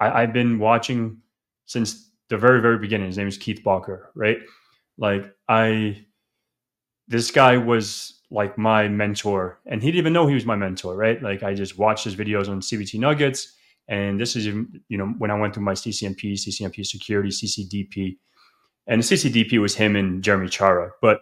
I, 0.00 0.22
I've 0.22 0.32
been 0.32 0.58
watching 0.58 1.18
since 1.66 2.10
the 2.28 2.38
very, 2.38 2.62
very 2.62 2.78
beginning. 2.78 3.08
His 3.08 3.18
name 3.18 3.28
is 3.28 3.36
Keith 3.36 3.62
Barker, 3.64 4.10
right? 4.14 4.38
Like 4.96 5.34
I, 5.48 6.06
this 7.08 7.30
guy 7.30 7.56
was 7.56 8.20
like 8.30 8.56
my 8.56 8.88
mentor, 8.88 9.60
and 9.66 9.82
he 9.82 9.88
didn't 9.88 9.98
even 9.98 10.12
know 10.12 10.26
he 10.26 10.34
was 10.34 10.46
my 10.46 10.56
mentor, 10.56 10.96
right? 10.96 11.22
Like 11.22 11.42
I 11.42 11.54
just 11.54 11.78
watched 11.78 12.04
his 12.04 12.16
videos 12.16 12.48
on 12.48 12.60
CBT 12.60 12.98
Nuggets, 12.98 13.52
and 13.88 14.20
this 14.20 14.34
is 14.36 14.46
you 14.46 14.68
know 14.90 15.06
when 15.18 15.30
I 15.30 15.38
went 15.38 15.54
through 15.54 15.64
my 15.64 15.74
CCNP, 15.74 16.32
CCNP 16.32 16.84
security, 16.86 17.30
CCDP, 17.30 18.16
and 18.86 19.02
the 19.02 19.06
CCDP 19.06 19.60
was 19.60 19.76
him 19.76 19.94
and 19.96 20.22
Jeremy 20.22 20.48
Cioara, 20.48 20.90
but 21.00 21.20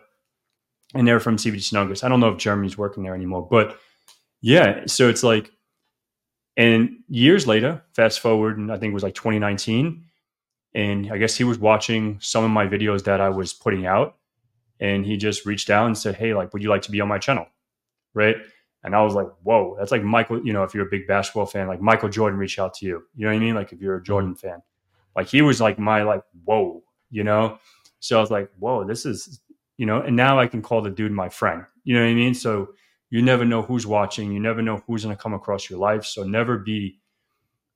and 0.95 1.07
they're 1.07 1.21
from 1.21 1.37
CBT 1.37 1.73
Nuggets. 1.73 2.05
I 2.05 2.09
don't 2.09 2.21
know 2.21 2.29
if 2.29 2.39
Jeremy's 2.39 2.79
working 2.79 3.03
there 3.03 3.15
anymore, 3.15 3.47
but 3.51 3.79
yeah, 4.41 4.83
so 4.87 5.09
it's 5.09 5.23
like, 5.23 5.51
and 6.57 6.99
years 7.09 7.47
later, 7.47 7.83
fast 7.93 8.21
forward, 8.21 8.59
and 8.59 8.71
I 8.71 8.79
think 8.79 8.93
it 8.93 8.95
was 8.95 9.03
like 9.03 9.15
2019 9.15 10.05
and 10.75 11.11
I 11.13 11.19
guess 11.19 11.37
he 11.37 11.45
was 11.45 11.59
watching 11.59 12.19
some 12.21 12.45
of 12.45 12.51
my 12.51 12.67
videos 12.67 13.05
that 13.05 13.21
I 13.21 13.29
was 13.29 13.53
putting 13.53 13.87
out, 13.87 14.17
and 14.81 15.07
he 15.07 15.17
just 15.17 15.47
reached 15.47 15.71
out 15.71 15.87
and 15.87 15.97
said, 15.97 16.17
"Hey, 16.17 16.35
like, 16.35 16.53
would 16.53 16.63
you 16.63 16.69
like 16.69 16.83
to 16.83 16.91
be 16.91 17.01
on 17.01 17.09
my 17.09 17.19
channel?" 17.19 17.47
Right? 18.13 18.37
And 18.83 18.95
I 18.95 19.03
was 19.03 19.15
like, 19.15 19.29
"Whoa, 19.43 19.77
that's 19.79 19.93
like 19.93 20.03
Michael." 20.03 20.45
You 20.45 20.53
know, 20.53 20.65
if 20.65 20.75
you're 20.75 20.87
a 20.87 20.91
big 20.91 21.07
basketball 21.07 21.47
fan, 21.47 21.69
like 21.69 21.81
Michael 21.81 22.09
Jordan 22.09 22.39
reached 22.39 22.59
out 22.59 22.75
to 22.75 22.87
you. 22.87 23.05
You 23.15 23.27
know 23.27 23.33
what 23.33 23.37
I 23.37 23.41
mean? 23.41 23.55
Like 23.55 23.73
if 23.73 23.81
you're 23.81 23.95
a 23.95 23.99
mm-hmm. 23.99 24.07
Jordan 24.07 24.35
fan, 24.35 24.63
like 25.17 25.29
he 25.29 25.43
was 25.43 25.61
like 25.61 25.79
my 25.79 26.03
like 26.03 26.23
whoa, 26.45 26.83
you 27.11 27.25
know. 27.25 27.59
So 28.01 28.19
I 28.19 28.21
was 28.21 28.31
like, 28.31 28.51
"Whoa, 28.59 28.85
this 28.85 29.07
is," 29.07 29.41
you 29.77 29.87
know. 29.87 30.01
And 30.01 30.17
now 30.17 30.39
I 30.39 30.47
can 30.47 30.63
call 30.63 30.83
the 30.83 30.91
dude 30.91 31.13
my 31.13 31.29
friend. 31.29 31.65
You 31.85 31.95
know 31.95 32.03
what 32.03 32.11
I 32.11 32.15
mean? 32.15 32.35
So 32.35 32.75
you 33.11 33.23
never 33.23 33.45
know 33.45 33.63
who's 33.63 33.87
watching. 33.87 34.33
You 34.33 34.41
never 34.41 34.63
know 34.63 34.83
who's 34.87 35.05
going 35.05 35.17
to 35.17 35.23
come 35.23 35.35
across 35.35 35.71
your 35.71 35.79
life. 35.79 36.05
So 36.05 36.25
never 36.25 36.59
be 36.59 36.99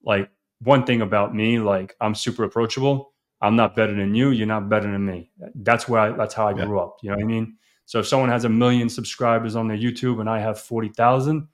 like 0.03 0.31
one 0.61 0.85
thing 0.85 1.03
about 1.03 1.35
me, 1.35 1.59
like 1.59 1.95
I'm 2.01 2.15
super 2.15 2.45
approachable. 2.45 3.13
I'm 3.41 3.55
not 3.55 3.77
better 3.77 3.95
than 3.95 4.15
you. 4.15 4.31
You're 4.31 4.49
not 4.49 4.69
better 4.69 4.91
than 4.91 5.07
me. 5.07 5.31
That's 5.55 5.89
where 5.89 6.01
I, 6.01 6.11
that's 6.11 6.35
how 6.35 6.49
I 6.49 6.57
yeah. 6.57 6.65
grew 6.65 6.81
up. 6.81 6.97
You 7.03 7.11
know 7.11 7.17
what 7.17 7.25
I 7.25 7.27
mean? 7.27 7.57
So 7.87 8.01
if 8.01 8.07
someone 8.07 8.29
has 8.31 8.45
a 8.45 8.49
million 8.49 8.89
subscribers 8.89 9.55
on 9.55 9.69
their 9.69 9.77
YouTube 9.77 10.21
and 10.21 10.29
I 10.29 10.41
have 10.41 10.59
40,000, 10.59 11.47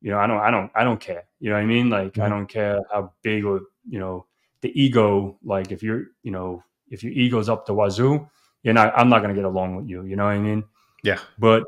you 0.00 0.10
know, 0.10 0.18
I 0.18 0.26
don't, 0.26 0.38
I 0.38 0.50
don't, 0.50 0.70
I 0.74 0.84
don't 0.84 1.00
care. 1.00 1.24
You 1.40 1.50
know 1.50 1.56
what 1.56 1.62
I 1.62 1.66
mean? 1.66 1.90
Like, 1.90 2.12
mm-hmm. 2.12 2.22
I 2.22 2.28
don't 2.28 2.46
care 2.46 2.80
how 2.92 3.12
big 3.22 3.44
or, 3.44 3.60
you 3.88 3.98
know, 3.98 4.26
the 4.60 4.70
ego, 4.80 5.38
like 5.42 5.72
if 5.72 5.82
you're, 5.82 6.04
you 6.22 6.30
know, 6.30 6.62
if 6.88 7.02
your 7.02 7.12
ego's 7.12 7.48
up 7.48 7.66
the 7.66 7.74
wazoo, 7.74 8.28
you're 8.62 8.74
not, 8.74 8.92
I'm 8.96 9.08
not 9.08 9.18
going 9.18 9.34
to 9.34 9.34
get 9.34 9.44
along 9.44 9.76
with 9.76 9.88
you. 9.88 10.04
You 10.04 10.16
know 10.16 10.24
what 10.24 10.32
I 10.32 10.38
mean? 10.38 10.64
Yeah. 11.02 11.18
But 11.38 11.64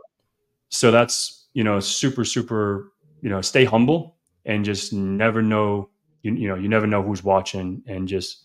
so 0.69 0.91
that's, 0.91 1.47
you 1.55 1.65
know, 1.65 1.81
super, 1.81 2.25
super, 2.25 2.93
you 3.21 3.31
know, 3.31 3.41
stay 3.41 3.65
humble 3.65 4.17
and 4.45 4.65
just 4.65 4.93
never 4.93 5.43
know, 5.43 5.91
you, 6.23 6.35
you 6.35 6.49
know, 6.49 6.55
you 6.55 6.69
never 6.69 6.87
know 6.87 7.03
who's 7.03 7.23
watching 7.23 7.83
and 7.87 8.07
just 8.09 8.45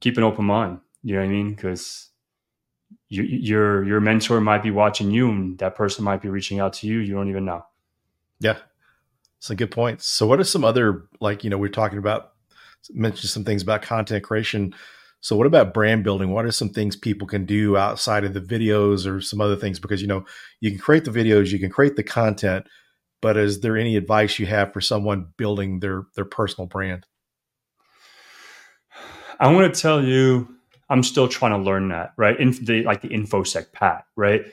keep 0.00 0.16
an 0.16 0.22
open 0.22 0.44
mind. 0.44 0.80
You 1.02 1.14
know 1.14 1.20
what 1.20 1.26
I 1.26 1.30
mean? 1.32 1.50
Because 1.54 2.08
you, 3.08 3.22
your 3.22 3.84
your 3.84 4.00
mentor 4.00 4.40
might 4.40 4.62
be 4.62 4.70
watching 4.70 5.10
you, 5.10 5.28
and 5.30 5.58
that 5.58 5.74
person 5.74 6.04
might 6.04 6.22
be 6.22 6.28
reaching 6.28 6.60
out 6.60 6.74
to 6.74 6.86
you. 6.86 6.98
You 6.98 7.14
don't 7.14 7.28
even 7.28 7.44
know. 7.44 7.66
Yeah, 8.38 8.58
it's 9.38 9.50
a 9.50 9.56
good 9.56 9.72
point. 9.72 10.00
So, 10.00 10.26
what 10.26 10.38
are 10.38 10.44
some 10.44 10.64
other 10.64 11.08
like 11.20 11.42
you 11.42 11.50
know 11.50 11.58
we're 11.58 11.68
talking 11.68 11.98
about 11.98 12.32
mentioned 12.92 13.30
some 13.30 13.44
things 13.44 13.62
about 13.62 13.82
content 13.82 14.24
creation. 14.24 14.74
So, 15.22 15.36
what 15.36 15.46
about 15.46 15.72
brand 15.72 16.02
building? 16.02 16.30
What 16.30 16.44
are 16.44 16.52
some 16.52 16.68
things 16.68 16.96
people 16.96 17.28
can 17.28 17.46
do 17.46 17.76
outside 17.76 18.24
of 18.24 18.34
the 18.34 18.40
videos 18.40 19.06
or 19.06 19.20
some 19.20 19.40
other 19.40 19.54
things? 19.54 19.78
Because 19.78 20.02
you 20.02 20.08
know 20.08 20.24
you 20.60 20.70
can 20.70 20.80
create 20.80 21.04
the 21.04 21.12
videos, 21.12 21.52
you 21.52 21.60
can 21.60 21.70
create 21.70 21.94
the 21.94 22.02
content, 22.02 22.66
but 23.22 23.36
is 23.36 23.60
there 23.60 23.76
any 23.76 23.96
advice 23.96 24.40
you 24.40 24.46
have 24.46 24.72
for 24.72 24.80
someone 24.80 25.28
building 25.36 25.78
their 25.78 26.02
their 26.16 26.24
personal 26.24 26.66
brand? 26.66 27.06
I 29.38 29.50
want 29.52 29.72
to 29.72 29.80
tell 29.80 30.04
you 30.04 30.56
I'm 30.90 31.04
still 31.04 31.28
trying 31.28 31.52
to 31.52 31.58
learn 31.58 31.88
that, 31.90 32.14
right? 32.16 32.38
In 32.38 32.50
the 32.64 32.82
like 32.82 33.00
the 33.00 33.08
infosec 33.08 33.72
pat, 33.72 34.04
right? 34.16 34.44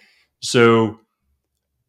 So 0.42 1.00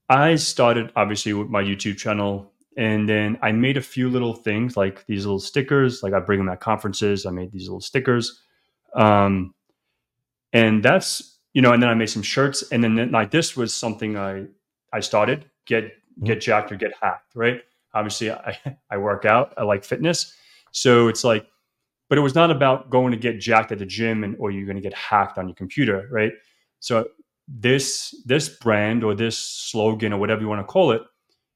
I 0.08 0.36
started 0.36 0.90
obviously 0.96 1.34
with 1.34 1.50
my 1.50 1.62
YouTube 1.62 1.98
channel 1.98 2.50
and 2.78 3.06
then 3.06 3.38
I 3.42 3.52
made 3.52 3.76
a 3.76 3.82
few 3.82 4.08
little 4.08 4.32
things 4.32 4.74
like 4.74 5.04
these 5.04 5.26
little 5.26 5.38
stickers, 5.38 6.02
like 6.02 6.14
I 6.14 6.20
bring 6.20 6.38
them 6.38 6.48
at 6.48 6.60
conferences. 6.60 7.26
I 7.26 7.30
made 7.30 7.52
these 7.52 7.68
little 7.68 7.82
stickers. 7.82 8.42
Um, 8.94 9.54
and 10.52 10.82
that's, 10.82 11.38
you 11.52 11.62
know, 11.62 11.72
and 11.72 11.82
then 11.82 11.90
I 11.90 11.94
made 11.94 12.10
some 12.10 12.22
shirts 12.22 12.70
and 12.70 12.82
then 12.82 13.10
like 13.10 13.30
this 13.30 13.56
was 13.56 13.72
something 13.72 14.16
I, 14.16 14.46
I 14.92 15.00
started 15.00 15.50
get, 15.66 15.84
mm-hmm. 15.84 16.26
get 16.26 16.40
jacked 16.40 16.72
or 16.72 16.76
get 16.76 16.92
hacked, 17.00 17.34
right? 17.34 17.62
Obviously 17.94 18.30
I, 18.30 18.58
I 18.90 18.96
work 18.96 19.24
out, 19.24 19.54
I 19.56 19.62
like 19.62 19.84
fitness. 19.84 20.34
So 20.72 21.08
it's 21.08 21.24
like, 21.24 21.46
but 22.08 22.18
it 22.18 22.22
was 22.22 22.34
not 22.34 22.50
about 22.50 22.90
going 22.90 23.12
to 23.12 23.16
get 23.16 23.38
jacked 23.38 23.70
at 23.70 23.78
the 23.78 23.86
gym 23.86 24.24
and 24.24 24.36
or 24.38 24.50
you're 24.50 24.66
going 24.66 24.76
to 24.76 24.82
get 24.82 24.94
hacked 24.94 25.38
on 25.38 25.46
your 25.46 25.54
computer, 25.54 26.08
right? 26.10 26.32
So 26.80 27.06
this 27.46 28.14
this 28.24 28.48
brand 28.48 29.02
or 29.04 29.14
this 29.14 29.38
slogan 29.38 30.12
or 30.12 30.18
whatever 30.18 30.40
you 30.40 30.48
want 30.48 30.60
to 30.60 30.72
call 30.72 30.92
it, 30.92 31.02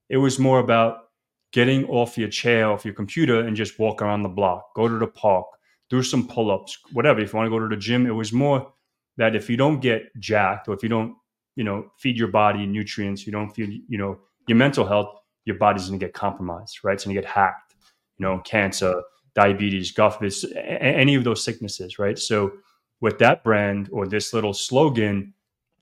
it 0.08 0.16
was 0.16 0.38
more 0.38 0.60
about 0.60 1.08
getting 1.52 1.84
off 1.86 2.18
your 2.18 2.28
chair, 2.28 2.70
off 2.70 2.84
your 2.84 2.94
computer, 2.94 3.40
and 3.40 3.56
just 3.56 3.78
walk 3.78 4.02
around 4.02 4.22
the 4.22 4.28
block, 4.28 4.74
go 4.74 4.88
to 4.88 4.98
the 4.98 5.06
park, 5.06 5.46
do 5.90 6.02
some 6.02 6.26
pull-ups, 6.26 6.78
whatever. 6.92 7.20
If 7.20 7.32
you 7.32 7.36
want 7.36 7.46
to 7.46 7.50
go 7.50 7.58
to 7.58 7.68
the 7.68 7.80
gym, 7.80 8.06
it 8.06 8.10
was 8.10 8.32
more 8.32 8.72
that 9.16 9.36
if 9.36 9.48
you 9.48 9.56
don't 9.56 9.80
get 9.80 10.04
jacked 10.18 10.68
or 10.68 10.74
if 10.74 10.82
you 10.82 10.88
don't, 10.88 11.14
you 11.56 11.64
know, 11.64 11.90
feed 11.98 12.16
your 12.16 12.28
body 12.28 12.66
nutrients, 12.66 13.26
you 13.26 13.32
don't 13.32 13.50
feed, 13.50 13.82
you 13.88 13.98
know, 13.98 14.18
your 14.48 14.56
mental 14.56 14.86
health, 14.86 15.14
your 15.44 15.56
body's 15.56 15.88
going 15.88 15.98
to 15.98 16.04
get 16.04 16.14
compromised, 16.14 16.80
right? 16.82 16.94
It's 16.94 17.04
going 17.04 17.14
to 17.14 17.20
get 17.20 17.30
hacked, 17.30 17.74
you 18.18 18.26
know, 18.26 18.40
cancer, 18.40 19.02
diabetes, 19.34 19.92
Goffis, 19.92 20.44
any 20.56 21.14
of 21.14 21.24
those 21.24 21.44
sicknesses, 21.44 21.98
right? 21.98 22.18
So 22.18 22.52
with 23.00 23.18
that 23.18 23.44
brand 23.44 23.88
or 23.92 24.06
this 24.06 24.32
little 24.32 24.54
slogan, 24.54 25.34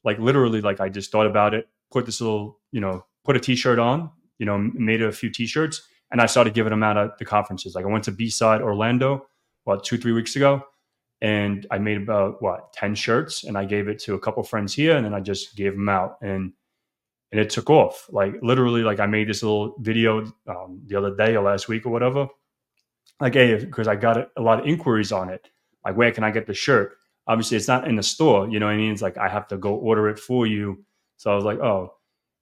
like 0.05 0.19
literally, 0.19 0.61
like 0.61 0.81
I 0.81 0.89
just 0.89 1.13
thought 1.13 1.27
about 1.27 1.55
it, 1.55 1.69
put 1.91 2.07
this 2.07 2.21
little, 2.21 2.59
you 2.73 2.81
know, 2.81 3.05
put 3.25 3.37
a 3.37 3.41
T-shirt 3.41 3.79
on, 3.79 4.11
you 4.39 4.47
know, 4.47 4.59
made 4.59 5.01
a 5.01 5.13
few 5.13 5.31
T-shirts, 5.31 5.83
and 6.11 6.21
I 6.21 6.27
started 6.27 6.55
giving 6.55 6.71
them 6.71 6.83
out 6.83 6.99
at 6.99 7.19
the 7.19 7.25
conferences. 7.25 7.75
Like 7.75 7.85
I 7.85 7.89
went 7.89 8.05
to 8.05 8.13
B-side 8.13 8.61
Orlando, 8.61 9.27
what 9.65 9.85
two, 9.85 9.99
three 9.99 10.13
weeks 10.13 10.37
ago, 10.37 10.63
and 11.21 11.67
I 11.71 11.79
made 11.79 11.99
about 11.99 12.43
what 12.43 12.73
ten 12.73 12.95
shirts, 12.95 13.45
and 13.45 13.57
I 13.57 13.65
gave 13.65 13.89
it 13.89 13.99
to 14.01 14.15
a 14.15 14.21
couple 14.21 14.43
friends 14.43 14.75
here, 14.75 14.97
and 14.97 15.05
then 15.05 15.15
I 15.15 15.21
just 15.21 15.57
gave 15.57 15.73
them 15.73 15.89
out, 15.89 16.19
and 16.23 16.53
and 17.33 17.41
it 17.41 17.51
took 17.51 17.71
off. 17.71 18.07
Like 18.11 18.35
literally, 18.43 18.83
like 18.83 19.01
I 19.01 19.07
made 19.07 19.29
this 19.29 19.43
little 19.43 19.75
video 19.81 20.33
um, 20.47 20.83
the 20.87 20.97
other 20.97 21.17
day 21.17 21.35
or 21.35 21.43
last 21.43 21.67
week 21.67 21.87
or 21.87 21.91
whatever. 21.91 22.29
Like 23.21 23.35
hey 23.35 23.57
because 23.57 23.89
i 23.89 23.97
got 23.97 24.29
a 24.37 24.43
lot 24.43 24.61
of 24.61 24.67
inquiries 24.67 25.13
on 25.13 25.31
it. 25.31 25.49
Like 25.85 25.97
where 25.97 26.13
can 26.13 26.25
i 26.25 26.31
get 26.31 26.47
the 26.47 26.55
shirt? 26.55 26.97
Obviously 27.27 27.57
it's 27.57 27.69
not 27.69 27.89
in 27.89 27.97
the 27.97 28.03
store 28.03 28.49
you 28.49 28.61
know 28.61 28.67
what 28.67 28.73
i 28.73 28.77
mean? 28.77 28.93
It's 28.93 29.03
like 29.03 29.17
i 29.17 29.29
have 29.29 29.49
to 29.49 29.57
go 29.57 29.75
order 29.75 30.09
it 30.09 30.19
for 30.19 30.47
you. 30.47 30.85
So 31.17 31.33
i 31.33 31.35
was 31.35 31.45
like 31.45 31.59
oh. 31.59 31.95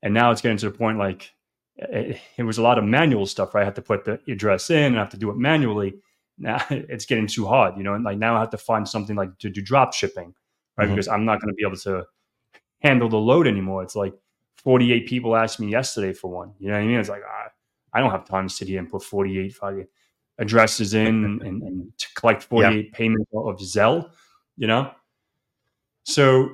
And 0.02 0.14
now 0.14 0.30
it's 0.30 0.40
getting 0.40 0.56
to 0.58 0.70
the 0.70 0.76
point 0.76 0.98
like 0.98 1.30
it, 1.76 2.18
it 2.36 2.42
was 2.42 2.58
a 2.58 2.62
lot 2.62 2.78
of 2.78 2.84
manual 2.84 3.26
stuff 3.26 3.54
right? 3.54 3.62
I 3.62 3.64
have 3.64 3.74
to 3.74 3.82
put 3.82 4.04
the 4.04 4.20
address 4.28 4.70
in 4.70 4.84
and 4.84 4.96
i 4.96 5.00
have 5.00 5.10
to 5.10 5.18
do 5.18 5.30
it 5.30 5.36
manually 5.36 5.94
now 6.40 6.64
it's 6.70 7.06
getting 7.06 7.26
too 7.26 7.46
hard 7.46 7.76
you 7.76 7.82
know 7.82 7.94
and 7.94 8.04
like 8.04 8.18
now 8.18 8.36
i 8.36 8.40
have 8.40 8.50
to 8.50 8.58
find 8.58 8.88
something 8.88 9.16
like 9.16 9.36
to 9.38 9.48
do 9.48 9.62
drop 9.62 9.92
shipping 9.92 10.34
right 10.76 10.86
mm-hmm. 10.86 10.94
because 10.94 11.08
i'm 11.08 11.24
not 11.24 11.40
going 11.40 11.52
to 11.52 11.54
be 11.54 11.64
able 11.64 11.76
to 11.76 12.04
handle 12.80 13.08
the 13.08 13.16
load 13.16 13.46
anymore 13.46 13.82
it's 13.82 13.96
like 13.96 14.14
48 14.56 15.06
people 15.06 15.36
asked 15.36 15.60
me 15.60 15.70
yesterday 15.70 16.12
for 16.12 16.30
one 16.30 16.52
you 16.58 16.68
know 16.68 16.74
what 16.74 16.82
i 16.82 16.86
mean 16.86 16.98
it's 16.98 17.08
like 17.08 17.22
ah, 17.26 17.50
i 17.92 18.00
don't 18.00 18.10
have 18.10 18.26
time 18.26 18.48
to 18.48 18.54
sit 18.54 18.68
here 18.68 18.78
and 18.78 18.90
put 18.90 19.02
48 19.02 19.54
fucking 19.54 19.86
addresses 20.40 20.94
in 20.94 21.24
and, 21.24 21.42
and, 21.46 21.62
and 21.62 21.98
to 21.98 22.06
collect 22.14 22.42
48 22.42 22.84
yeah. 22.84 22.90
payments 22.92 23.30
of 23.32 23.58
Zelle, 23.60 24.10
you 24.56 24.66
know? 24.66 24.90
So 26.04 26.50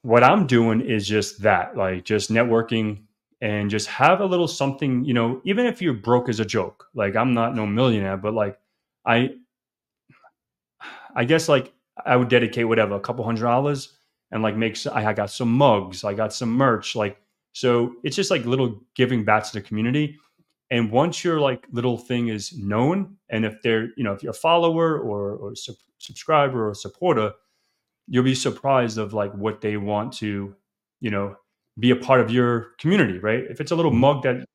what 0.00 0.24
I'm 0.24 0.46
doing 0.46 0.80
is 0.80 1.06
just 1.06 1.42
that, 1.42 1.76
like 1.76 2.04
just 2.04 2.30
networking 2.30 3.02
and 3.40 3.70
just 3.70 3.86
have 3.88 4.20
a 4.20 4.26
little 4.26 4.48
something, 4.48 5.04
you 5.04 5.14
know, 5.14 5.40
even 5.44 5.66
if 5.66 5.82
you're 5.82 5.94
broke 5.94 6.28
as 6.28 6.40
a 6.40 6.44
joke, 6.44 6.88
like 6.94 7.14
I'm 7.14 7.34
not 7.34 7.54
no 7.54 7.66
millionaire, 7.66 8.16
but 8.16 8.34
like 8.34 8.58
I, 9.04 9.30
I 11.14 11.24
guess 11.24 11.48
like 11.48 11.72
I 12.04 12.16
would 12.16 12.28
dedicate 12.28 12.68
whatever, 12.68 12.94
a 12.94 13.00
couple 13.00 13.24
hundred 13.24 13.44
dollars 13.44 13.96
and 14.30 14.42
like 14.42 14.56
make, 14.56 14.78
I 14.86 15.12
got 15.12 15.30
some 15.30 15.52
mugs, 15.52 16.04
I 16.04 16.14
got 16.14 16.32
some 16.32 16.50
merch, 16.50 16.96
like, 16.96 17.18
so 17.54 17.96
it's 18.02 18.16
just 18.16 18.30
like 18.30 18.46
little 18.46 18.80
giving 18.94 19.24
back 19.24 19.44
to 19.44 19.52
the 19.52 19.60
community 19.60 20.18
and 20.72 20.90
once 20.90 21.22
your 21.22 21.38
like 21.38 21.66
little 21.70 21.98
thing 21.98 22.28
is 22.28 22.56
known, 22.56 23.18
and 23.28 23.44
if 23.44 23.60
they're, 23.60 23.90
you 23.98 24.02
know, 24.04 24.14
if 24.14 24.22
you're 24.22 24.30
a 24.30 24.34
follower 24.34 24.98
or, 24.98 25.36
or 25.36 25.54
sub- 25.54 25.76
subscriber 25.98 26.66
or 26.66 26.74
supporter, 26.74 27.32
you'll 28.08 28.24
be 28.24 28.34
surprised 28.34 28.96
of 28.96 29.12
like 29.12 29.34
what 29.34 29.60
they 29.60 29.76
want 29.76 30.14
to, 30.14 30.56
you 31.00 31.10
know, 31.10 31.36
be 31.78 31.90
a 31.90 31.96
part 31.96 32.22
of 32.22 32.30
your 32.30 32.68
community, 32.78 33.18
right? 33.18 33.44
If 33.50 33.60
it's 33.60 33.70
a 33.70 33.76
little 33.76 33.90
mug 33.92 34.22
that 34.22 34.46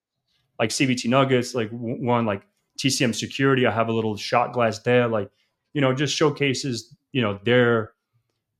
like 0.57 0.71
CBT 0.71 1.07
Nuggets, 1.07 1.53
like 1.53 1.69
one 1.69 2.25
like 2.25 2.41
TCM 2.77 3.15
Security, 3.15 3.65
I 3.65 3.71
have 3.71 3.89
a 3.89 3.93
little 3.93 4.15
shot 4.15 4.53
glass 4.53 4.79
there, 4.79 5.07
like, 5.07 5.29
you 5.73 5.81
know, 5.81 5.93
just 5.93 6.15
showcases, 6.15 6.95
you 7.11 7.21
know, 7.21 7.39
their 7.43 7.93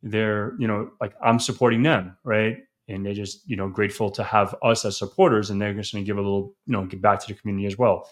their, 0.04 0.56
you 0.60 0.68
know, 0.68 0.92
like 1.02 1.14
I'm 1.24 1.40
supporting 1.40 1.84
them, 1.84 2.18
right? 2.24 2.58
and 2.88 3.06
they're 3.06 3.14
just 3.14 3.48
you 3.50 3.56
know 3.56 3.68
grateful 3.68 4.10
to 4.12 4.24
have 4.24 4.56
us 4.64 4.86
as 4.86 4.98
supporters 4.98 5.50
and 5.50 5.62
they're 5.62 5.74
just 5.74 5.94
going 5.94 6.04
to 6.04 6.06
give 6.06 6.18
a 6.18 6.22
little 6.22 6.54
you 6.66 6.74
know 6.74 6.86
give 6.86 7.02
back 7.02 7.20
to 7.20 7.28
the 7.28 7.40
community 7.40 7.68
as 7.68 7.78
well. 7.78 8.10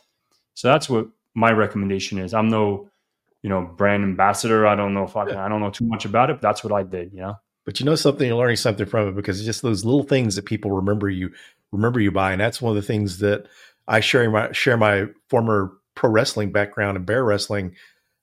So 0.54 0.68
that's 0.68 0.90
what 0.90 1.08
my 1.34 1.52
recommendation 1.52 2.18
is. 2.18 2.34
I'm 2.34 2.50
no 2.50 2.90
you 3.42 3.50
know 3.50 3.62
brand 3.62 4.04
ambassador. 4.04 4.68
I 4.68 4.76
don't 4.76 4.94
know 4.94 5.04
if 5.04 5.16
i 5.16 5.26
can, 5.26 5.38
i 5.38 5.48
don't 5.48 5.62
know 5.62 5.70
too 5.70 5.86
much 5.86 6.06
about 6.06 6.30
it 6.30 6.34
but 6.34 6.42
that's 6.42 6.64
what 6.64 6.74
i 6.74 6.84
did 6.84 7.14
you 7.14 7.22
know? 7.22 7.36
But 7.66 7.80
you 7.80 7.86
know 7.86 7.96
something 7.96 8.28
you're 8.28 8.38
learning 8.38 8.58
something 8.58 8.86
from 8.86 9.08
it 9.08 9.16
because 9.16 9.40
it's 9.40 9.46
just 9.46 9.62
those 9.62 9.86
little 9.86 10.04
things 10.04 10.36
that 10.36 10.46
people 10.46 10.72
remember 10.72 11.10
you 11.10 11.32
remember 11.72 12.00
you 12.00 12.12
by 12.12 12.32
and 12.32 12.42
that's 12.42 12.62
one 12.62 12.76
of 12.76 12.82
the 12.82 12.88
things 12.88 13.20
that 13.20 13.48
i 13.88 14.00
share 14.00 14.30
my 14.30 14.52
share 14.52 14.78
my 14.78 15.08
former 15.30 15.74
pro 15.96 16.10
wrestling 16.10 16.52
background 16.52 16.98
and 16.98 17.06
bear 17.06 17.24
wrestling 17.24 17.76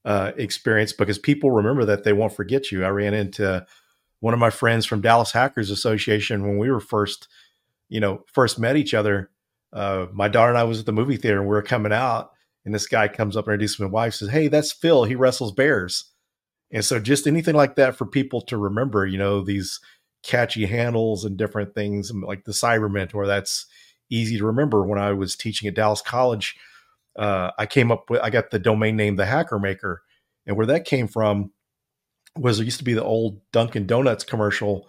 uh, 0.05 0.33
experience 0.37 0.93
because 0.93 1.19
people 1.19 1.51
remember 1.51 1.85
that 1.85 2.05
they 2.05 2.13
won't 2.13 2.35
forget 2.35 2.73
you 2.73 2.85
i 2.85 2.89
ran 2.89 3.15
into 3.15 3.65
one 4.23 4.35
of 4.35 4.41
my 4.41 4.51
friends 4.51 4.87
from 4.87 5.01
Dallas 5.01 5.33
Hackers 5.33 5.69
Association 5.69 6.47
when 6.47 6.57
we 6.57 6.71
were 6.71 6.79
first, 6.79 7.27
you 7.89 7.99
know, 7.99 8.23
first 8.33 8.57
met 8.57 8.77
each 8.77 8.95
other. 8.95 9.31
Uh, 9.73 10.07
my 10.13 10.29
daughter 10.29 10.51
and 10.51 10.59
I 10.59 10.63
was 10.63 10.79
at 10.79 10.87
the 10.87 10.93
movie 10.93 11.17
theater 11.17 11.41
and 11.41 11.49
we 11.49 11.55
were 11.55 11.61
coming 11.61 11.93
out, 11.93 12.31
and 12.65 12.73
this 12.73 12.87
guy 12.87 13.09
comes 13.09 13.37
up 13.37 13.47
and 13.47 13.55
introduces 13.55 13.81
my 13.81 13.87
wife, 13.87 14.15
says, 14.15 14.29
"Hey, 14.29 14.47
that's 14.47 14.71
Phil. 14.71 15.05
He 15.05 15.17
wrestles 15.17 15.51
bears." 15.51 16.05
And 16.71 16.85
so, 16.85 17.01
just 17.01 17.27
anything 17.27 17.57
like 17.57 17.75
that 17.75 17.97
for 17.97 18.07
people 18.07 18.41
to 18.43 18.57
remember, 18.57 19.05
you 19.05 19.19
know, 19.19 19.43
these 19.43 19.81
catchy 20.23 20.67
handles 20.67 21.25
and 21.25 21.37
different 21.37 21.75
things, 21.75 22.13
like 22.13 22.45
the 22.45 22.53
Cyber 22.53 22.91
Mentor. 22.91 23.27
That's 23.27 23.67
easy 24.09 24.39
to 24.39 24.47
remember. 24.47 24.87
When 24.87 25.01
I 25.01 25.15
was 25.15 25.35
teaching 25.35 25.67
at 25.67 25.75
Dallas 25.75 26.01
College, 26.01 26.57
uh, 27.19 27.51
I 27.59 27.67
came 27.67 27.93
up 27.93 28.09
with 28.09 28.21
I 28.21 28.31
got 28.31 28.51
the 28.51 28.59
domain 28.59 28.97
name 28.97 29.17
the 29.17 29.27
Hacker 29.27 29.59
Maker, 29.59 30.03
and 30.47 30.57
where 30.57 30.67
that 30.67 30.85
came 30.85 31.09
from 31.09 31.53
was 32.37 32.59
there 32.59 32.65
used 32.65 32.79
to 32.79 32.85
be 32.85 32.95
the 32.95 33.05
old 33.05 33.41
Dunkin' 33.53 33.87
Donuts 33.87 34.25
commercial, 34.25 34.89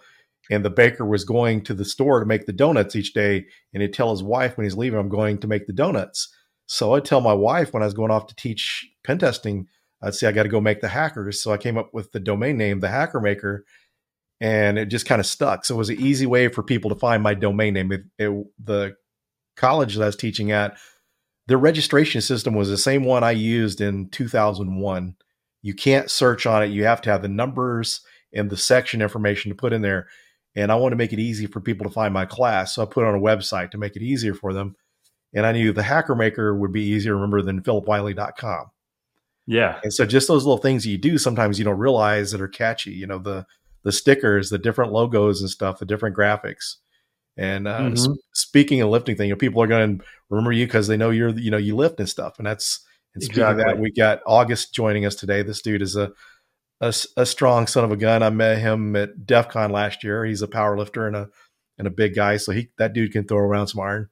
and 0.50 0.64
the 0.64 0.70
baker 0.70 1.04
was 1.04 1.24
going 1.24 1.62
to 1.64 1.74
the 1.74 1.84
store 1.84 2.20
to 2.20 2.26
make 2.26 2.46
the 2.46 2.52
donuts 2.52 2.96
each 2.96 3.12
day, 3.12 3.44
and 3.72 3.82
he'd 3.82 3.92
tell 3.92 4.10
his 4.10 4.22
wife 4.22 4.56
when 4.56 4.64
he's 4.64 4.76
leaving, 4.76 4.98
"I'm 4.98 5.08
going 5.08 5.38
to 5.38 5.46
make 5.46 5.66
the 5.66 5.72
donuts." 5.72 6.34
So 6.66 6.94
I'd 6.94 7.04
tell 7.04 7.20
my 7.20 7.34
wife 7.34 7.72
when 7.72 7.82
I 7.82 7.86
was 7.86 7.94
going 7.94 8.10
off 8.10 8.26
to 8.28 8.34
teach 8.34 8.88
pen 9.04 9.18
testing, 9.18 9.66
I'd 10.02 10.14
say 10.14 10.26
I 10.26 10.32
got 10.32 10.44
to 10.44 10.48
go 10.48 10.60
make 10.60 10.80
the 10.80 10.88
hackers. 10.88 11.42
So 11.42 11.52
I 11.52 11.56
came 11.58 11.76
up 11.76 11.92
with 11.92 12.12
the 12.12 12.20
domain 12.20 12.56
name, 12.56 12.80
the 12.80 12.88
Hacker 12.88 13.20
Maker, 13.20 13.64
and 14.40 14.78
it 14.78 14.86
just 14.86 15.06
kind 15.06 15.20
of 15.20 15.26
stuck. 15.26 15.64
So 15.64 15.74
it 15.74 15.78
was 15.78 15.90
an 15.90 16.00
easy 16.00 16.26
way 16.26 16.48
for 16.48 16.62
people 16.62 16.90
to 16.90 16.98
find 16.98 17.22
my 17.22 17.34
domain 17.34 17.74
name. 17.74 17.92
It, 17.92 18.02
it, 18.18 18.46
the 18.62 18.96
college 19.56 19.94
that 19.94 20.02
I 20.02 20.06
was 20.06 20.16
teaching 20.16 20.50
at, 20.52 20.76
the 21.46 21.56
registration 21.56 22.20
system 22.20 22.54
was 22.54 22.68
the 22.68 22.78
same 22.78 23.04
one 23.04 23.22
I 23.24 23.32
used 23.32 23.80
in 23.80 24.08
2001 24.10 25.16
you 25.64 25.72
can't 25.72 26.10
search 26.10 26.44
on 26.44 26.62
it. 26.62 26.66
You 26.66 26.84
have 26.84 27.00
to 27.00 27.10
have 27.10 27.22
the 27.22 27.28
numbers 27.28 28.02
and 28.34 28.50
the 28.50 28.56
section 28.56 29.00
information 29.00 29.50
to 29.50 29.54
put 29.54 29.72
in 29.72 29.80
there. 29.80 30.08
And 30.54 30.70
I 30.70 30.74
want 30.74 30.92
to 30.92 30.96
make 30.96 31.14
it 31.14 31.18
easy 31.18 31.46
for 31.46 31.58
people 31.58 31.88
to 31.88 31.92
find 31.92 32.12
my 32.12 32.26
class. 32.26 32.74
So 32.74 32.82
I 32.82 32.84
put 32.84 33.02
it 33.02 33.06
on 33.06 33.14
a 33.14 33.20
website 33.20 33.70
to 33.70 33.78
make 33.78 33.96
it 33.96 34.02
easier 34.02 34.34
for 34.34 34.52
them. 34.52 34.76
And 35.34 35.46
I 35.46 35.52
knew 35.52 35.72
the 35.72 35.82
Hacker 35.82 36.14
Maker 36.14 36.54
would 36.54 36.70
be 36.70 36.82
easier 36.82 37.12
to 37.12 37.14
remember 37.14 37.40
than 37.40 37.62
philipwiley.com. 37.62 38.66
Yeah. 39.46 39.80
And 39.82 39.92
so 39.92 40.04
just 40.04 40.28
those 40.28 40.44
little 40.44 40.58
things 40.58 40.86
you 40.86 40.98
do 40.98 41.16
sometimes 41.16 41.58
you 41.58 41.64
don't 41.64 41.78
realize 41.78 42.30
that 42.32 42.42
are 42.42 42.48
catchy, 42.48 42.92
you 42.92 43.06
know, 43.06 43.18
the 43.18 43.46
the 43.84 43.92
stickers, 43.92 44.50
the 44.50 44.58
different 44.58 44.92
logos 44.92 45.40
and 45.40 45.48
stuff, 45.48 45.78
the 45.78 45.86
different 45.86 46.16
graphics. 46.16 46.76
And 47.36 47.66
uh, 47.66 47.80
mm-hmm. 47.80 47.96
sp- 47.98 48.22
speaking 48.32 48.80
of 48.80 48.90
lifting 48.90 49.16
thing, 49.16 49.28
you 49.28 49.34
know, 49.34 49.38
people 49.38 49.62
are 49.62 49.66
going 49.66 49.98
to 49.98 50.04
remember 50.30 50.52
you 50.52 50.66
because 50.66 50.86
they 50.86 50.96
know 50.96 51.10
you're, 51.10 51.30
you 51.30 51.50
know, 51.50 51.56
you 51.56 51.74
lift 51.76 51.98
and 51.98 52.08
stuff. 52.08 52.38
And 52.38 52.46
that's, 52.46 52.80
and 53.14 53.22
speaking 53.22 53.42
exactly. 53.42 53.62
of 53.62 53.68
that, 53.68 53.80
we 53.80 53.92
got 53.92 54.20
August 54.26 54.74
joining 54.74 55.06
us 55.06 55.14
today. 55.14 55.42
This 55.42 55.62
dude 55.62 55.82
is 55.82 55.96
a, 55.96 56.12
a, 56.80 56.94
a, 57.16 57.26
strong 57.26 57.66
son 57.66 57.84
of 57.84 57.92
a 57.92 57.96
gun. 57.96 58.22
I 58.22 58.30
met 58.30 58.58
him 58.58 58.94
at 58.96 59.26
DEF 59.26 59.48
CON 59.48 59.70
last 59.70 60.04
year. 60.04 60.24
He's 60.24 60.42
a 60.42 60.48
power 60.48 60.76
lifter 60.76 61.06
and 61.06 61.16
a, 61.16 61.28
and 61.78 61.86
a 61.86 61.90
big 61.90 62.14
guy. 62.14 62.36
So 62.36 62.52
he, 62.52 62.68
that 62.78 62.92
dude 62.92 63.12
can 63.12 63.26
throw 63.26 63.38
around 63.38 63.68
some 63.68 63.80
iron. 63.80 64.08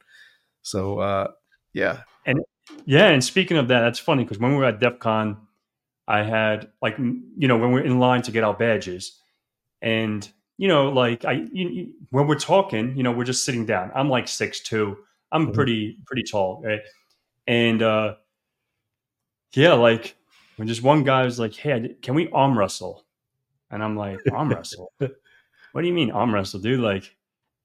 So, 0.63 0.99
uh, 0.99 1.29
yeah. 1.73 2.03
And 2.27 2.41
yeah. 2.85 3.09
And 3.09 3.23
speaking 3.23 3.57
of 3.57 3.69
that, 3.69 3.81
that's 3.81 3.99
funny 3.99 4.25
because 4.25 4.39
when 4.39 4.53
we 4.53 4.59
were 4.59 4.67
at 4.67 4.81
DEF 4.81 4.99
CON, 4.99 5.37
I 6.07 6.23
had 6.23 6.71
like, 6.81 6.99
you 6.99 7.49
know, 7.49 7.57
when 7.57 7.73
we 7.73 7.81
we're 7.81 7.87
in 7.87 7.99
line 7.99 8.23
to 8.23 8.33
get 8.33 8.45
our 8.45 8.55
badges 8.55 9.19
and 9.81 10.29
you 10.63 10.69
know, 10.69 10.91
like 10.91 11.25
I 11.25 11.33
you, 11.53 11.69
you, 11.69 11.93
when 12.11 12.29
we're 12.29 12.39
talking, 12.39 12.97
you 12.97 13.03
know, 13.03 13.11
we're 13.11 13.25
just 13.25 13.45
sitting 13.45 13.67
down. 13.67 13.91
I'm 13.97 14.09
like 14.09 14.29
six 14.29 14.61
two. 14.61 14.97
I'm 15.33 15.47
mm-hmm. 15.47 15.55
pretty 15.55 15.99
pretty 16.07 16.23
tall, 16.23 16.63
right? 16.65 16.79
And 17.49 17.83
uh, 17.83 18.15
yeah, 19.55 19.73
like 19.73 20.15
when 20.55 20.69
just 20.69 20.85
one 20.85 21.03
guy 21.03 21.25
was 21.25 21.41
like, 21.41 21.53
"Hey, 21.53 21.97
can 22.01 22.15
we 22.15 22.31
arm 22.31 22.57
wrestle?" 22.57 23.05
And 23.73 23.83
I'm 23.83 23.97
like, 23.97 24.21
"Arm 24.33 24.51
wrestle? 24.55 24.93
what 24.99 25.81
do 25.81 25.89
you 25.89 25.93
mean 25.93 26.13
arm 26.13 26.33
wrestle, 26.33 26.61
dude?" 26.61 26.79
Like, 26.79 27.13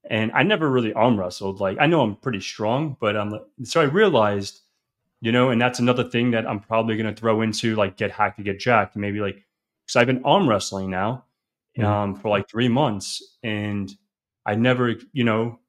and 0.09 0.31
I 0.31 0.41
never 0.41 0.67
really 0.67 0.93
arm 0.93 1.19
wrestled. 1.19 1.59
Like, 1.59 1.77
I 1.79 1.85
know 1.85 2.01
I'm 2.01 2.15
pretty 2.15 2.41
strong, 2.41 2.97
but 2.99 3.15
I'm 3.15 3.31
so 3.61 3.79
I 3.79 3.83
realized, 3.83 4.61
you 5.21 5.31
know, 5.31 5.51
and 5.51 5.61
that's 5.61 5.77
another 5.77 6.03
thing 6.03 6.31
that 6.31 6.47
I'm 6.47 6.61
probably 6.61 6.97
going 6.97 7.13
to 7.13 7.21
throw 7.21 7.43
into 7.43 7.75
like 7.75 7.95
get 7.95 8.09
hacked 8.09 8.37
to 8.37 8.43
get 8.43 8.59
jacked, 8.59 8.95
maybe 8.95 9.19
like 9.19 9.45
because 9.85 9.97
I've 9.97 10.07
been 10.07 10.25
arm 10.25 10.49
wrestling 10.49 10.89
now. 10.89 11.25
Um, 11.83 12.15
for 12.15 12.29
like 12.29 12.49
three 12.49 12.67
months, 12.67 13.37
and 13.43 13.91
I 14.45 14.55
never, 14.55 14.95
you 15.13 15.23
know, 15.23 15.59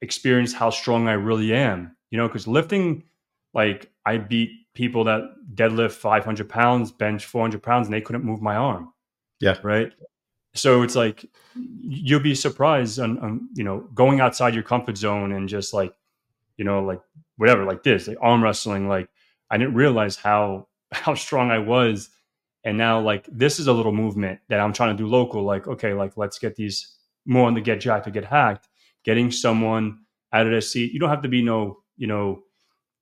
experienced 0.00 0.56
how 0.56 0.70
strong 0.70 1.08
I 1.08 1.14
really 1.14 1.52
am. 1.54 1.96
You 2.10 2.18
know, 2.18 2.28
because 2.28 2.46
lifting, 2.46 3.04
like 3.54 3.90
I 4.06 4.18
beat 4.18 4.50
people 4.74 5.04
that 5.04 5.22
deadlift 5.54 5.92
500 5.92 6.48
pounds, 6.48 6.92
bench 6.92 7.26
400 7.26 7.62
pounds, 7.62 7.86
and 7.88 7.94
they 7.94 8.00
couldn't 8.00 8.24
move 8.24 8.40
my 8.40 8.56
arm. 8.56 8.92
Yeah. 9.40 9.56
Right. 9.62 9.92
So 10.54 10.82
it's 10.82 10.96
like 10.96 11.26
you'll 11.82 12.20
be 12.20 12.34
surprised 12.34 12.98
on, 12.98 13.18
on, 13.18 13.48
you 13.54 13.64
know 13.64 13.80
going 13.94 14.20
outside 14.20 14.54
your 14.54 14.62
comfort 14.62 14.96
zone 14.96 15.32
and 15.32 15.48
just 15.48 15.74
like 15.74 15.92
you 16.56 16.64
know 16.64 16.82
like 16.82 17.00
whatever 17.36 17.64
like 17.64 17.82
this 17.82 18.08
like 18.08 18.16
arm 18.20 18.42
wrestling 18.42 18.88
like 18.88 19.08
I 19.50 19.58
didn't 19.58 19.74
realize 19.74 20.16
how 20.16 20.68
how 20.92 21.14
strong 21.14 21.50
I 21.50 21.58
was 21.58 22.10
and 22.64 22.76
now 22.76 23.00
like 23.00 23.28
this 23.30 23.58
is 23.58 23.66
a 23.66 23.72
little 23.72 23.92
movement 23.92 24.40
that 24.48 24.60
I'm 24.60 24.72
trying 24.72 24.96
to 24.96 25.02
do 25.02 25.08
local. 25.08 25.42
Like, 25.42 25.66
okay, 25.66 25.94
like 25.94 26.16
let's 26.16 26.38
get 26.38 26.56
these 26.56 26.96
more 27.26 27.46
on 27.46 27.54
the 27.54 27.60
get 27.60 27.80
jacked 27.80 28.04
to 28.04 28.10
get 28.10 28.24
hacked, 28.24 28.68
getting 29.04 29.30
someone 29.30 30.00
out 30.32 30.46
of 30.46 30.52
their 30.52 30.60
seat. 30.60 30.92
You 30.92 31.00
don't 31.00 31.10
have 31.10 31.22
to 31.22 31.28
be 31.28 31.42
no, 31.42 31.78
you 31.96 32.06
know, 32.06 32.42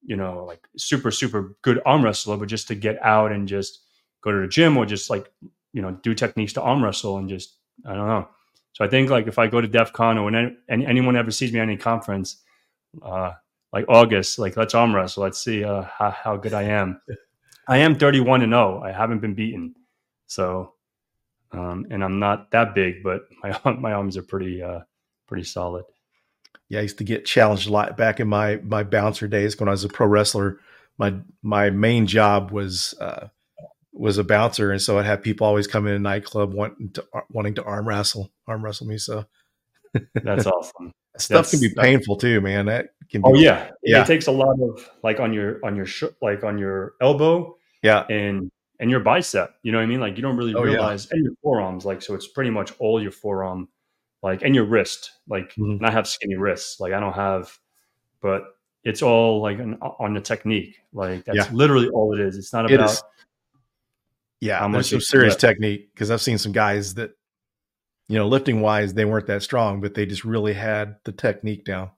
you 0.02 0.16
know, 0.16 0.44
like 0.44 0.66
super, 0.76 1.10
super 1.10 1.56
good 1.62 1.80
arm 1.86 2.04
wrestler, 2.04 2.36
but 2.36 2.48
just 2.48 2.68
to 2.68 2.74
get 2.74 3.02
out 3.04 3.32
and 3.32 3.48
just 3.48 3.80
go 4.22 4.30
to 4.30 4.40
the 4.40 4.48
gym 4.48 4.76
or 4.76 4.86
just 4.86 5.10
like, 5.10 5.32
you 5.72 5.82
know, 5.82 5.92
do 6.02 6.14
techniques 6.14 6.52
to 6.54 6.62
arm 6.62 6.82
wrestle 6.82 7.18
and 7.18 7.28
just, 7.28 7.56
I 7.84 7.94
don't 7.94 8.06
know. 8.06 8.28
So 8.72 8.84
I 8.84 8.88
think 8.88 9.10
like 9.10 9.26
if 9.26 9.38
I 9.38 9.46
go 9.46 9.60
to 9.60 9.68
DEF 9.68 9.92
CON 9.92 10.18
or 10.18 10.24
when 10.24 10.56
any, 10.68 10.86
anyone 10.86 11.16
ever 11.16 11.30
sees 11.30 11.52
me 11.52 11.60
at 11.60 11.62
any 11.62 11.76
conference, 11.76 12.42
uh, 13.02 13.32
like 13.72 13.84
August, 13.88 14.38
like 14.38 14.56
let's 14.56 14.74
arm 14.74 14.94
wrestle. 14.94 15.22
Let's 15.22 15.42
see 15.42 15.64
uh, 15.64 15.82
how, 15.82 16.10
how 16.10 16.36
good 16.36 16.52
I 16.54 16.64
am. 16.64 17.00
I 17.68 17.78
am 17.78 17.98
31 17.98 18.42
and 18.42 18.52
0. 18.52 18.82
I 18.84 18.92
haven't 18.92 19.20
been 19.20 19.34
beaten. 19.34 19.74
So, 20.26 20.74
um, 21.52 21.86
and 21.90 22.02
I'm 22.02 22.18
not 22.18 22.50
that 22.52 22.74
big, 22.74 23.02
but 23.02 23.22
my 23.42 23.72
my 23.72 23.92
arms 23.92 24.16
are 24.16 24.22
pretty 24.22 24.62
uh, 24.62 24.80
pretty 25.26 25.44
solid. 25.44 25.84
Yeah, 26.68 26.80
I 26.80 26.82
used 26.82 26.98
to 26.98 27.04
get 27.04 27.24
challenged 27.24 27.68
a 27.68 27.72
lot 27.72 27.96
back 27.96 28.20
in 28.20 28.28
my 28.28 28.56
my 28.56 28.82
bouncer 28.82 29.28
days 29.28 29.58
when 29.58 29.68
I 29.68 29.72
was 29.72 29.84
a 29.84 29.88
pro 29.88 30.06
wrestler. 30.06 30.60
My 30.98 31.14
my 31.42 31.70
main 31.70 32.06
job 32.06 32.50
was 32.50 32.94
uh, 33.00 33.28
was 33.92 34.18
a 34.18 34.24
bouncer, 34.24 34.72
and 34.72 34.80
so 34.80 34.98
I'd 34.98 35.06
have 35.06 35.22
people 35.22 35.46
always 35.46 35.66
come 35.66 35.86
in 35.86 35.94
a 35.94 35.98
nightclub 35.98 36.52
wanting 36.52 36.90
to 36.92 37.04
wanting 37.30 37.54
to 37.54 37.64
arm 37.64 37.86
wrestle 37.86 38.30
arm 38.46 38.64
wrestle 38.64 38.86
me. 38.86 38.98
So 38.98 39.26
that's 40.14 40.46
awesome. 40.46 40.92
Stuff 41.18 41.50
can 41.50 41.60
be 41.60 41.72
painful 41.74 42.16
too, 42.16 42.40
man. 42.40 42.66
That 42.66 42.88
can. 43.10 43.22
Be, 43.22 43.28
oh 43.28 43.34
yeah, 43.34 43.70
yeah. 43.82 44.02
It 44.02 44.06
takes 44.06 44.26
a 44.26 44.32
lot 44.32 44.56
of 44.60 44.88
like 45.02 45.20
on 45.20 45.32
your 45.32 45.60
on 45.64 45.76
your 45.76 45.86
sh- 45.86 46.04
like 46.22 46.44
on 46.44 46.58
your 46.58 46.94
elbow. 47.00 47.56
Yeah, 47.82 48.06
and 48.08 48.50
and 48.80 48.90
your 48.90 49.00
bicep. 49.00 49.54
You 49.62 49.72
know 49.72 49.78
what 49.78 49.84
I 49.84 49.86
mean? 49.86 50.00
Like 50.00 50.16
you 50.16 50.22
don't 50.22 50.36
really 50.36 50.54
oh, 50.54 50.62
realize, 50.62 51.06
yeah. 51.06 51.16
and 51.16 51.24
your 51.24 51.34
forearms. 51.42 51.84
Like 51.84 52.02
so, 52.02 52.14
it's 52.14 52.28
pretty 52.28 52.50
much 52.50 52.72
all 52.78 53.00
your 53.00 53.12
forearm, 53.12 53.68
like 54.22 54.42
and 54.42 54.54
your 54.54 54.64
wrist. 54.64 55.12
Like, 55.28 55.50
mm-hmm. 55.50 55.72
and 55.72 55.86
I 55.86 55.90
have 55.90 56.06
skinny 56.06 56.36
wrists. 56.36 56.80
Like 56.80 56.92
I 56.92 57.00
don't 57.00 57.14
have, 57.14 57.56
but 58.20 58.44
it's 58.84 59.02
all 59.02 59.40
like 59.40 59.58
an, 59.58 59.74
on 59.80 60.14
the 60.14 60.20
technique. 60.20 60.76
Like 60.92 61.24
that's 61.24 61.36
yeah. 61.36 61.50
literally 61.52 61.88
all 61.88 62.14
it 62.14 62.20
is. 62.20 62.36
It's 62.36 62.52
not 62.52 62.70
about. 62.70 62.90
It 62.90 63.02
yeah, 64.40 64.66
much 64.66 64.90
some 64.90 65.00
serious 65.00 65.34
technique 65.34 65.88
because 65.94 66.10
I've 66.10 66.20
seen 66.20 66.36
some 66.36 66.52
guys 66.52 66.94
that 66.94 67.12
you 68.08 68.18
know, 68.18 68.28
lifting 68.28 68.60
wise, 68.60 68.94
they 68.94 69.04
weren't 69.04 69.26
that 69.26 69.42
strong, 69.42 69.80
but 69.80 69.94
they 69.94 70.06
just 70.06 70.24
really 70.24 70.52
had 70.52 70.96
the 71.04 71.12
technique 71.12 71.64
down. 71.64 71.90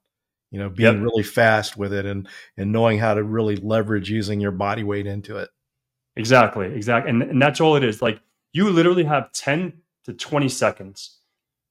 You 0.51 0.59
know, 0.59 0.69
being 0.69 0.95
yep. 0.95 1.03
really 1.03 1.23
fast 1.23 1.77
with 1.77 1.93
it 1.93 2.05
and 2.05 2.27
and 2.57 2.71
knowing 2.71 2.97
how 2.97 3.13
to 3.13 3.23
really 3.23 3.55
leverage 3.55 4.09
using 4.09 4.39
your 4.39 4.51
body 4.51 4.83
weight 4.83 5.05
into 5.05 5.37
it. 5.37 5.49
Exactly, 6.15 6.73
exactly, 6.73 7.11
and 7.11 7.21
and 7.21 7.41
that's 7.41 7.61
all 7.61 7.75
it 7.75 7.83
is. 7.83 8.01
Like 8.01 8.19
you 8.53 8.69
literally 8.69 9.03
have 9.03 9.31
ten 9.31 9.73
to 10.05 10.13
twenty 10.13 10.49
seconds, 10.49 11.19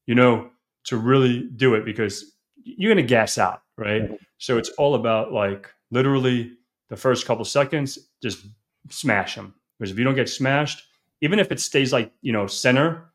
you 0.06 0.14
know, 0.14 0.50
to 0.84 0.96
really 0.96 1.48
do 1.56 1.74
it 1.74 1.84
because 1.84 2.36
you're 2.62 2.92
gonna 2.94 3.06
gas 3.06 3.36
out, 3.36 3.62
right? 3.76 4.10
So 4.38 4.58
it's 4.58 4.68
all 4.70 4.94
about 4.94 5.32
like 5.32 5.68
literally 5.90 6.52
the 6.88 6.96
first 6.96 7.26
couple 7.26 7.44
seconds, 7.44 7.98
just 8.22 8.46
smash 8.90 9.34
them. 9.34 9.54
Because 9.78 9.90
if 9.90 9.98
you 9.98 10.04
don't 10.04 10.14
get 10.14 10.28
smashed, 10.28 10.84
even 11.20 11.38
if 11.40 11.50
it 11.50 11.58
stays 11.58 11.92
like 11.92 12.12
you 12.22 12.32
know 12.32 12.46
center 12.46 13.08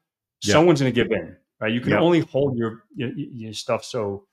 someone's 0.52 0.82
going 0.82 0.94
to 0.94 1.04
give 1.04 1.12
in, 1.12 1.36
right? 1.60 1.72
You 1.72 1.82
can 1.82 1.94
only 1.94 2.22
hold 2.22 2.58
your, 2.58 2.84
your, 2.96 3.12
your 3.16 3.54
stuff 3.54 3.84
so 3.84 4.26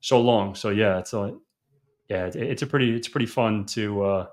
so 0.00 0.20
long. 0.20 0.54
So 0.54 0.70
yeah, 0.70 0.98
it's 0.98 1.12
a 1.12 1.36
yeah, 2.08 2.30
it's 2.34 2.62
a 2.62 2.66
pretty 2.66 2.94
it's 2.94 3.08
pretty 3.08 3.26
fun 3.26 3.64
to 3.66 4.04
uh 4.04 4.26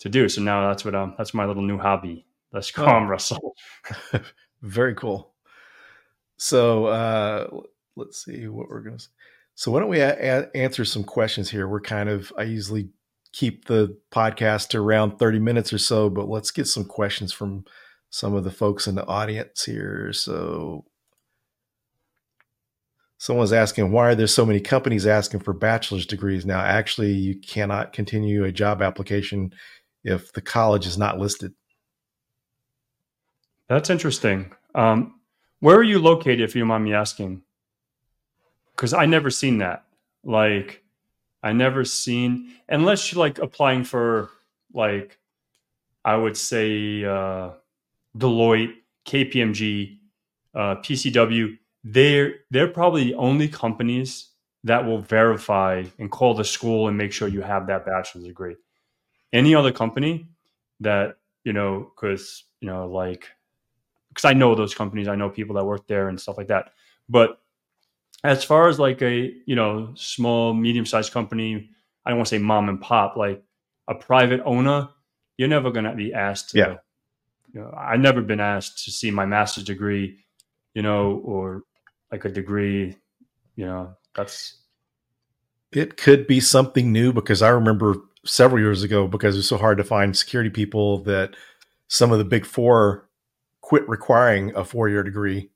to 0.00 0.08
do. 0.08 0.28
So 0.28 0.42
now 0.42 0.68
that's 0.68 0.84
what 0.84 0.94
um 0.94 1.14
that's 1.16 1.34
my 1.34 1.44
little 1.44 1.62
new 1.62 1.78
hobby. 1.78 2.26
Let's 2.52 2.70
go 2.70 2.84
oh. 2.84 3.04
wrestle. 3.04 3.54
Very 4.62 4.94
cool. 4.94 5.34
So 6.36 6.86
uh 6.86 7.48
let's 7.96 8.24
see 8.24 8.48
what 8.48 8.68
we're 8.68 8.80
going 8.80 8.98
to. 8.98 9.08
So 9.54 9.70
why 9.70 9.80
don't 9.80 9.88
we 9.88 10.00
a- 10.00 10.40
a- 10.40 10.56
answer 10.56 10.84
some 10.84 11.04
questions 11.04 11.50
here? 11.50 11.68
We're 11.68 11.80
kind 11.80 12.08
of 12.08 12.32
I 12.36 12.44
usually 12.44 12.90
keep 13.32 13.66
the 13.66 13.96
podcast 14.10 14.68
to 14.68 14.78
around 14.78 15.18
30 15.18 15.38
minutes 15.38 15.72
or 15.72 15.78
so, 15.78 16.10
but 16.10 16.28
let's 16.28 16.50
get 16.50 16.66
some 16.66 16.84
questions 16.84 17.32
from 17.32 17.64
some 18.10 18.34
of 18.34 18.42
the 18.44 18.50
folks 18.50 18.86
in 18.86 18.96
the 18.96 19.06
audience 19.06 19.64
here. 19.64 20.12
So 20.12 20.84
someone's 23.20 23.52
asking 23.52 23.92
why 23.92 24.08
are 24.08 24.14
there 24.14 24.26
so 24.26 24.46
many 24.46 24.58
companies 24.58 25.06
asking 25.06 25.40
for 25.40 25.52
bachelor's 25.52 26.06
degrees 26.06 26.46
now? 26.46 26.58
Actually, 26.58 27.12
you 27.12 27.36
cannot 27.36 27.92
continue 27.92 28.44
a 28.44 28.50
job 28.50 28.80
application 28.80 29.52
if 30.02 30.32
the 30.32 30.40
college 30.40 30.86
is 30.86 30.96
not 30.96 31.18
listed. 31.18 31.52
That's 33.68 33.90
interesting. 33.90 34.50
Um, 34.74 35.20
where 35.60 35.76
are 35.76 35.82
you 35.82 35.98
located, 35.98 36.40
if 36.40 36.56
you 36.56 36.64
mind 36.64 36.84
me 36.84 36.94
asking? 36.94 37.42
Because 38.74 38.94
I 38.94 39.04
never 39.04 39.28
seen 39.28 39.58
that. 39.58 39.84
Like, 40.24 40.82
I 41.42 41.52
never 41.52 41.84
seen 41.84 42.54
unless 42.70 43.12
you're 43.12 43.20
like 43.20 43.38
applying 43.38 43.84
for 43.84 44.30
like, 44.72 45.18
I 46.06 46.16
would 46.16 46.38
say 46.38 47.04
uh, 47.04 47.50
Deloitte, 48.16 48.76
KPMG, 49.04 49.98
uh, 50.54 50.76
PCW, 50.76 51.58
they're 51.84 52.34
they're 52.50 52.68
probably 52.68 53.04
the 53.04 53.14
only 53.14 53.48
companies 53.48 54.28
that 54.64 54.84
will 54.84 54.98
verify 54.98 55.84
and 55.98 56.10
call 56.10 56.34
the 56.34 56.44
school 56.44 56.88
and 56.88 56.98
make 56.98 57.12
sure 57.12 57.28
you 57.28 57.40
have 57.40 57.66
that 57.66 57.86
bachelor's 57.86 58.24
degree. 58.24 58.56
Any 59.32 59.54
other 59.54 59.72
company 59.72 60.28
that 60.80 61.16
you 61.44 61.52
know, 61.52 61.90
because 61.94 62.44
you 62.60 62.68
know, 62.68 62.86
like, 62.86 63.28
because 64.10 64.26
I 64.26 64.34
know 64.34 64.54
those 64.54 64.74
companies, 64.74 65.08
I 65.08 65.16
know 65.16 65.30
people 65.30 65.56
that 65.56 65.64
work 65.64 65.86
there 65.86 66.08
and 66.08 66.20
stuff 66.20 66.36
like 66.36 66.48
that. 66.48 66.72
But 67.08 67.40
as 68.22 68.44
far 68.44 68.68
as 68.68 68.78
like 68.78 69.00
a 69.00 69.32
you 69.46 69.56
know 69.56 69.92
small, 69.94 70.52
medium 70.52 70.84
sized 70.84 71.12
company, 71.12 71.70
I 72.04 72.10
don't 72.10 72.18
want 72.18 72.28
to 72.28 72.36
say 72.36 72.38
mom 72.38 72.68
and 72.68 72.80
pop, 72.80 73.16
like 73.16 73.42
a 73.88 73.94
private 73.94 74.42
owner, 74.44 74.88
you're 75.38 75.48
never 75.48 75.70
going 75.70 75.86
to 75.86 75.94
be 75.94 76.12
asked 76.12 76.50
to 76.50 76.58
yeah 76.58 76.76
you 77.52 77.60
know, 77.60 77.74
I've 77.76 77.98
never 77.98 78.20
been 78.20 78.38
asked 78.38 78.84
to 78.84 78.92
see 78.92 79.10
my 79.10 79.26
master's 79.26 79.64
degree 79.64 80.18
you 80.74 80.82
know, 80.82 81.20
or 81.24 81.62
like 82.10 82.24
a 82.24 82.28
degree, 82.28 82.96
you 83.56 83.66
know, 83.66 83.94
that's 84.14 84.56
it 85.72 85.96
could 85.96 86.26
be 86.26 86.40
something 86.40 86.92
new 86.92 87.12
because 87.12 87.42
I 87.42 87.48
remember 87.50 87.96
several 88.24 88.60
years 88.60 88.82
ago 88.82 89.06
because 89.06 89.36
it 89.36 89.38
was 89.38 89.48
so 89.48 89.56
hard 89.56 89.78
to 89.78 89.84
find 89.84 90.16
security 90.16 90.50
people 90.50 91.02
that 91.04 91.36
some 91.88 92.12
of 92.12 92.18
the 92.18 92.24
big 92.24 92.44
four 92.44 93.08
quit 93.60 93.88
requiring 93.88 94.54
a 94.56 94.64
four 94.64 94.88
year 94.88 95.02
degree 95.02 95.50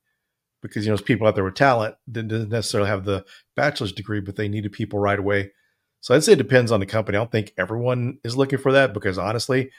because 0.63 0.85
you 0.85 0.91
know 0.91 0.97
there's 0.97 1.05
people 1.05 1.27
out 1.27 1.35
there 1.35 1.45
with 1.45 1.55
talent 1.55 1.95
that 2.09 2.29
didn't 2.29 2.49
necessarily 2.49 2.89
have 2.89 3.05
the 3.05 3.25
bachelor's 3.55 3.93
degree, 3.93 4.21
but 4.21 4.37
they 4.37 4.49
needed 4.49 4.73
people 4.73 4.99
right 4.99 5.19
away. 5.19 5.53
So 6.01 6.15
I'd 6.15 6.25
say 6.25 6.33
it 6.33 6.39
depends 6.39 6.71
on 6.71 6.81
the 6.81 6.87
company. 6.87 7.17
I 7.17 7.21
don't 7.21 7.31
think 7.31 7.53
everyone 7.59 8.19
is 8.25 8.37
looking 8.37 8.59
for 8.59 8.73
that 8.73 8.95
because 8.95 9.19
honestly, 9.19 9.71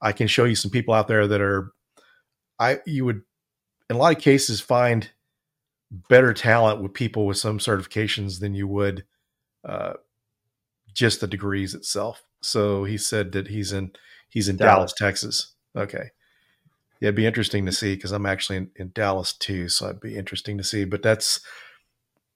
I 0.00 0.12
can 0.12 0.26
show 0.26 0.44
you 0.44 0.54
some 0.54 0.70
people 0.70 0.92
out 0.92 1.08
there 1.08 1.26
that 1.26 1.40
are 1.40 1.72
I 2.58 2.80
you 2.84 3.04
would 3.04 3.22
in 3.88 3.96
a 3.96 3.98
lot 3.98 4.14
of 4.16 4.22
cases 4.22 4.60
find 4.60 5.10
better 5.90 6.32
talent 6.32 6.82
with 6.82 6.94
people 6.94 7.26
with 7.26 7.36
some 7.36 7.58
certifications 7.58 8.40
than 8.40 8.54
you 8.54 8.66
would 8.66 9.04
uh, 9.64 9.94
just 10.92 11.20
the 11.20 11.26
degrees 11.26 11.74
itself. 11.74 12.24
So 12.42 12.84
he 12.84 12.98
said 12.98 13.32
that 13.32 13.48
he's 13.48 13.72
in 13.72 13.92
he's 14.28 14.48
in 14.48 14.56
Dallas, 14.56 14.92
Dallas 14.92 14.94
Texas. 14.94 15.52
Okay. 15.76 16.10
Yeah, 17.00 17.08
it'd 17.08 17.16
be 17.16 17.26
interesting 17.26 17.66
to 17.66 17.72
see 17.72 17.94
because 17.94 18.12
I'm 18.12 18.26
actually 18.26 18.58
in, 18.58 18.70
in, 18.76 18.90
Dallas 18.94 19.32
too, 19.32 19.68
so 19.68 19.86
it'd 19.86 20.00
be 20.00 20.16
interesting 20.16 20.56
to 20.58 20.64
see. 20.64 20.84
But 20.84 21.02
that's 21.02 21.40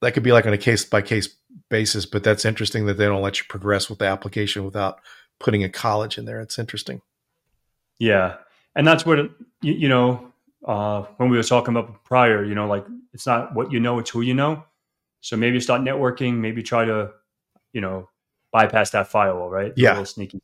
that 0.01 0.13
could 0.13 0.23
be 0.23 0.31
like 0.31 0.45
on 0.45 0.53
a 0.53 0.57
case 0.57 0.85
by 0.85 1.01
case 1.01 1.29
basis. 1.69 2.05
But 2.05 2.23
that's 2.23 2.45
interesting 2.45 2.85
that 2.85 2.97
they 2.97 3.05
don't 3.05 3.21
let 3.21 3.39
you 3.39 3.45
progress 3.49 3.89
with 3.89 3.99
the 3.99 4.05
application 4.05 4.65
without 4.65 4.99
putting 5.39 5.63
a 5.63 5.69
college 5.69 6.17
in 6.17 6.25
there. 6.25 6.41
It's 6.41 6.59
interesting. 6.59 7.01
Yeah, 7.99 8.35
and 8.75 8.85
that's 8.85 9.05
what 9.05 9.19
you, 9.61 9.73
you 9.73 9.89
know 9.89 10.28
uh, 10.65 11.03
when 11.17 11.29
we 11.29 11.37
were 11.37 11.43
talking 11.43 11.75
about 11.75 12.03
prior. 12.03 12.43
You 12.43 12.55
know, 12.55 12.67
like 12.67 12.85
it's 13.13 13.25
not 13.25 13.53
what 13.53 13.71
you 13.71 13.79
know; 13.79 13.99
it's 13.99 14.09
who 14.09 14.21
you 14.21 14.33
know. 14.33 14.63
So 15.21 15.37
maybe 15.37 15.59
start 15.59 15.81
networking. 15.81 16.37
Maybe 16.37 16.63
try 16.63 16.85
to, 16.85 17.11
you 17.73 17.81
know, 17.81 18.09
bypass 18.51 18.91
that 18.91 19.07
firewall, 19.07 19.49
right? 19.49 19.73
Yeah, 19.75 20.03
sneaky. 20.03 20.41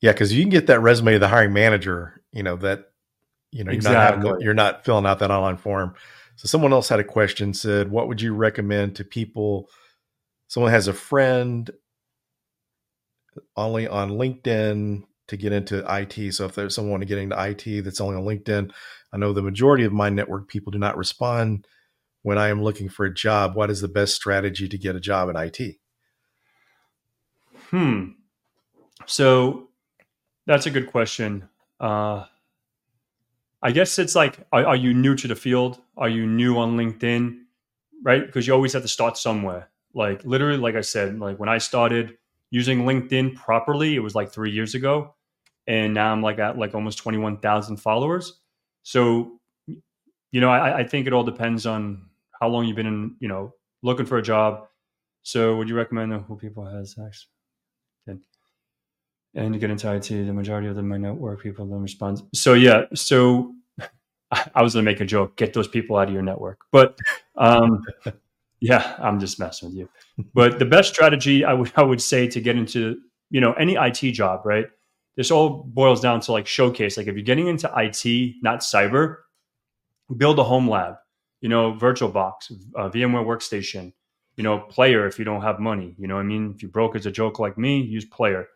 Yeah, 0.00 0.12
because 0.12 0.32
you 0.32 0.42
can 0.42 0.50
get 0.50 0.66
that 0.66 0.80
resume 0.80 1.12
to 1.12 1.18
the 1.18 1.28
hiring 1.28 1.52
manager. 1.52 2.20
You 2.32 2.42
know 2.42 2.56
that 2.56 2.90
you 3.50 3.64
know 3.64 3.70
you're 3.70 3.76
exactly. 3.76 4.30
not 4.30 4.40
you're 4.40 4.54
not 4.54 4.84
filling 4.84 5.06
out 5.06 5.18
that 5.20 5.30
online 5.30 5.56
form. 5.56 5.94
So 6.36 6.48
someone 6.48 6.72
else 6.72 6.88
had 6.88 7.00
a 7.00 7.04
question. 7.04 7.54
Said, 7.54 7.90
"What 7.90 8.08
would 8.08 8.20
you 8.20 8.34
recommend 8.34 8.96
to 8.96 9.04
people?" 9.04 9.68
Someone 10.48 10.72
has 10.72 10.88
a 10.88 10.92
friend 10.92 11.70
only 13.56 13.88
on 13.88 14.10
LinkedIn 14.10 15.04
to 15.28 15.36
get 15.36 15.52
into 15.52 15.84
IT. 15.88 16.32
So 16.34 16.44
if 16.44 16.54
there's 16.54 16.74
someone 16.74 17.00
to 17.00 17.06
get 17.06 17.18
into 17.18 17.36
IT 17.38 17.82
that's 17.84 18.00
only 18.00 18.16
on 18.16 18.24
LinkedIn, 18.24 18.72
I 19.12 19.16
know 19.16 19.32
the 19.32 19.42
majority 19.42 19.84
of 19.84 19.92
my 19.92 20.08
network 20.08 20.48
people 20.48 20.70
do 20.70 20.78
not 20.78 20.96
respond 20.96 21.66
when 22.22 22.38
I 22.38 22.48
am 22.48 22.62
looking 22.62 22.88
for 22.88 23.04
a 23.04 23.14
job. 23.14 23.54
What 23.54 23.70
is 23.70 23.80
the 23.80 23.88
best 23.88 24.14
strategy 24.14 24.68
to 24.68 24.78
get 24.78 24.96
a 24.96 25.00
job 25.00 25.28
in 25.28 25.36
IT? 25.36 25.76
Hmm. 27.70 28.10
So 29.06 29.68
that's 30.46 30.66
a 30.66 30.70
good 30.70 30.90
question. 30.90 31.48
Uh, 31.80 32.24
I 33.62 33.72
guess 33.72 33.98
it's 33.98 34.14
like, 34.14 34.38
are, 34.52 34.66
are, 34.66 34.76
you 34.76 34.92
new 34.92 35.14
to 35.16 35.28
the 35.28 35.36
field? 35.36 35.80
Are 35.96 36.08
you 36.08 36.26
new 36.26 36.58
on 36.58 36.76
LinkedIn? 36.76 37.38
Right? 38.02 38.24
Because 38.24 38.46
you 38.46 38.52
always 38.52 38.72
have 38.72 38.82
to 38.82 38.88
start 38.88 39.16
somewhere. 39.16 39.68
Like 39.94 40.24
literally, 40.24 40.58
like 40.58 40.74
I 40.74 40.80
said, 40.80 41.18
like 41.18 41.38
when 41.38 41.48
I 41.48 41.58
started 41.58 42.16
using 42.52 42.82
LinkedIn 42.84 43.34
properly, 43.34 43.96
it 43.96 43.98
was 43.98 44.14
like 44.14 44.30
three 44.30 44.52
years 44.52 44.76
ago, 44.76 45.16
and 45.66 45.92
now 45.92 46.12
I'm 46.12 46.22
like 46.22 46.38
at 46.38 46.56
like 46.56 46.76
almost 46.76 46.98
twenty 46.98 47.18
one 47.18 47.38
thousand 47.38 47.78
followers. 47.78 48.38
So, 48.84 49.40
you 49.66 50.40
know, 50.40 50.50
I, 50.50 50.78
I 50.78 50.84
think 50.84 51.08
it 51.08 51.12
all 51.12 51.24
depends 51.24 51.66
on 51.66 52.06
how 52.40 52.48
long 52.48 52.66
you've 52.66 52.76
been 52.76 52.86
in, 52.86 53.16
you 53.18 53.28
know, 53.28 53.54
looking 53.82 54.06
for 54.06 54.18
a 54.18 54.22
job. 54.22 54.68
So, 55.24 55.56
would 55.56 55.68
you 55.68 55.74
recommend 55.74 56.12
who 56.12 56.36
people 56.36 56.64
has 56.64 56.92
sex? 56.92 57.26
and 59.34 59.52
to 59.52 59.58
get 59.58 59.70
into 59.70 59.92
IT, 59.92 60.08
the 60.08 60.32
majority 60.32 60.68
of 60.68 60.76
them 60.76 60.88
my 60.88 60.98
network 60.98 61.42
people 61.42 61.66
don't 61.66 61.82
respond. 61.82 62.22
So 62.34 62.54
yeah, 62.54 62.84
so 62.94 63.54
I 64.54 64.62
was 64.62 64.74
gonna 64.74 64.84
make 64.84 65.00
a 65.00 65.04
joke, 65.06 65.36
get 65.36 65.54
those 65.54 65.68
people 65.68 65.96
out 65.96 66.08
of 66.08 66.14
your 66.14 66.22
network. 66.22 66.60
But 66.70 66.98
um, 67.36 67.82
yeah, 68.62 68.94
I'm 69.02 69.18
just 69.18 69.40
messing 69.40 69.70
with 69.70 69.76
you. 69.76 69.88
But 70.34 70.60
the 70.60 70.64
best 70.64 70.88
strategy 70.94 71.44
I 71.44 71.52
would 71.52 71.72
I 71.74 71.82
would 71.82 72.00
say 72.00 72.28
to 72.28 72.40
get 72.40 72.56
into, 72.56 73.00
you 73.28 73.40
know, 73.40 73.52
any 73.54 73.74
IT 73.74 74.12
job, 74.12 74.42
right? 74.44 74.66
This 75.16 75.32
all 75.32 75.64
boils 75.64 76.00
down 76.00 76.20
to 76.20 76.32
like 76.32 76.46
showcase. 76.46 76.96
Like 76.96 77.08
if 77.08 77.14
you're 77.16 77.24
getting 77.24 77.48
into 77.48 77.66
IT, 77.76 78.36
not 78.40 78.60
cyber, 78.60 79.16
build 80.16 80.38
a 80.38 80.44
home 80.44 80.70
lab, 80.70 80.94
you 81.40 81.48
know, 81.48 81.72
VirtualBox, 81.74 82.52
uh, 82.76 82.88
VMware 82.88 83.26
workstation, 83.26 83.92
you 84.36 84.44
know, 84.44 84.60
player 84.60 85.08
if 85.08 85.18
you 85.18 85.24
don't 85.24 85.42
have 85.42 85.58
money. 85.58 85.96
You 85.98 86.06
know 86.06 86.18
I 86.18 86.22
mean? 86.22 86.52
If 86.54 86.62
you 86.62 86.68
broke 86.68 86.94
as 86.94 87.04
a 87.04 87.10
joke 87.10 87.40
like 87.40 87.58
me, 87.58 87.82
use 87.82 88.04
player 88.04 88.46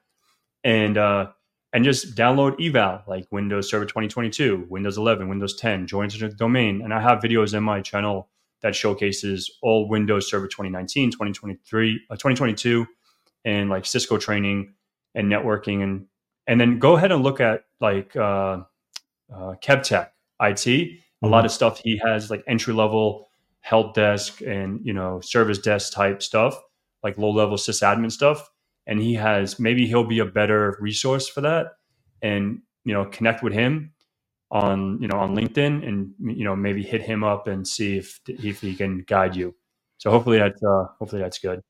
and 0.63 0.97
uh, 0.97 1.27
and 1.73 1.85
just 1.85 2.15
download 2.15 2.65
eval 2.65 3.03
like 3.09 3.27
Windows 3.33 3.69
Server 3.69 3.87
2022, 3.87 4.67
Windows 4.71 4.99
11, 4.99 5.29
Windows 5.29 5.57
10, 5.57 5.89
join 5.89 6.09
to 6.11 6.19
the 6.19 6.29
domain. 6.29 6.83
And 6.83 6.95
I 6.95 7.01
have 7.01 7.19
videos 7.19 7.55
in 7.55 7.65
my 7.65 7.81
channel 7.81 8.29
that 8.63 8.75
showcases 8.75 9.51
all 9.63 9.89
Windows 9.89 10.29
Server 10.29 10.47
2019, 10.47 11.11
2023, 11.11 12.01
uh, 12.11 12.15
2022, 12.15 12.87
and 13.45 13.71
like 13.71 13.87
Cisco 13.87 14.19
training 14.19 14.75
and 15.15 15.31
networking, 15.31 15.83
and 15.83 16.07
and 16.47 16.61
then 16.61 16.79
go 16.79 16.97
ahead 16.97 17.13
and 17.13 17.23
look 17.23 17.41
at 17.41 17.65
like 17.81 18.15
uh, 18.17 18.59
uh, 19.33 19.55
KevTech 19.63 20.09
IT. 20.41 20.67
Mm-hmm. 20.67 21.27
A 21.27 21.29
lot 21.29 21.45
of 21.45 21.51
stuff 21.51 21.81
he 21.83 22.01
has 22.05 22.31
like 22.31 22.45
entry 22.47 22.75
level 22.75 23.29
help 23.61 23.95
desk 23.95 24.41
and 24.43 24.81
you 24.85 24.93
know 24.93 25.21
service 25.21 25.59
desk 25.59 25.93
type 25.93 26.23
stuff, 26.23 26.61
like 27.03 27.19
low 27.19 27.31
level 27.31 27.57
sysadmin 27.57 28.13
stuff 28.13 28.49
and 28.87 29.01
he 29.01 29.15
has 29.15 29.59
maybe 29.59 29.87
he'll 29.87 30.05
be 30.05 30.21
a 30.21 30.25
better 30.25 30.77
resource 30.81 31.29
for 31.29 31.41
that 31.41 31.77
and 32.23 32.61
you 32.85 32.93
know 32.93 33.05
connect 33.07 33.43
with 33.43 33.53
him 33.53 33.93
on 34.51 35.01
you 35.01 35.09
know 35.09 35.19
on 35.19 35.35
linkedin 35.35 35.87
and 35.87 36.13
you 36.21 36.45
know 36.45 36.55
maybe 36.55 36.83
hit 36.83 37.03
him 37.03 37.25
up 37.25 37.49
and 37.49 37.67
see 37.67 37.97
if 37.99 38.21
if 38.27 38.61
he 38.61 38.75
can 38.75 39.05
guide 39.07 39.35
you. 39.37 39.55
So 39.99 40.11
hopefully 40.11 40.39
that's 40.39 40.63
uh 40.63 40.85
hopefully 40.99 41.23
that's 41.23 41.39
good. 41.39 41.61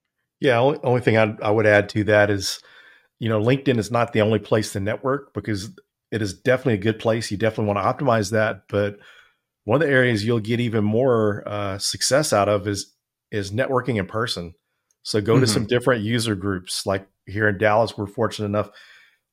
Yeah 0.40 0.58
only, 0.58 0.78
only 0.82 1.00
thing 1.00 1.16
I, 1.16 1.36
I 1.42 1.50
would 1.50 1.66
add 1.66 1.88
to 1.90 2.04
that 2.04 2.30
is 2.30 2.60
you 3.18 3.28
know 3.28 3.40
linkedin 3.40 3.78
is 3.78 3.90
not 3.90 4.12
the 4.12 4.20
only 4.20 4.38
place 4.38 4.72
to 4.72 4.80
network 4.80 5.32
because 5.32 5.70
it 6.10 6.22
is 6.22 6.34
definitely 6.34 6.74
a 6.74 6.78
good 6.78 6.98
place. 6.98 7.30
You 7.30 7.36
definitely 7.36 7.72
want 7.72 7.78
to 7.78 8.04
optimize 8.04 8.30
that. 8.32 8.62
But 8.68 8.98
one 9.64 9.80
of 9.80 9.86
the 9.86 9.92
areas 9.92 10.24
you'll 10.24 10.40
get 10.40 10.60
even 10.60 10.84
more 10.84 11.42
uh, 11.46 11.78
success 11.78 12.32
out 12.32 12.48
of 12.48 12.68
is 12.68 12.94
is 13.30 13.50
networking 13.50 13.96
in 13.96 14.06
person. 14.06 14.54
So 15.02 15.20
go 15.20 15.34
mm-hmm. 15.34 15.42
to 15.42 15.46
some 15.46 15.66
different 15.66 16.02
user 16.02 16.34
groups. 16.34 16.86
Like 16.86 17.06
here 17.26 17.48
in 17.48 17.58
Dallas, 17.58 17.96
we're 17.96 18.06
fortunate 18.06 18.46
enough 18.46 18.70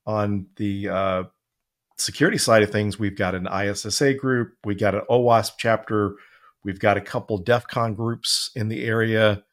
on 0.05 0.47
the 0.55 0.89
uh, 0.89 1.23
security 1.97 2.37
side 2.37 2.63
of 2.63 2.71
things. 2.71 2.99
We've 2.99 3.17
got 3.17 3.35
an 3.35 3.47
ISSA 3.47 4.15
group, 4.15 4.53
we 4.63 4.75
got 4.75 4.95
an 4.95 5.01
OWASP 5.09 5.53
chapter, 5.57 6.15
we've 6.63 6.79
got 6.79 6.97
a 6.97 7.01
couple 7.01 7.37
DEF 7.37 7.67
CON 7.67 7.93
groups 7.93 8.51
in 8.55 8.67
the 8.67 8.83
area, 8.83 9.43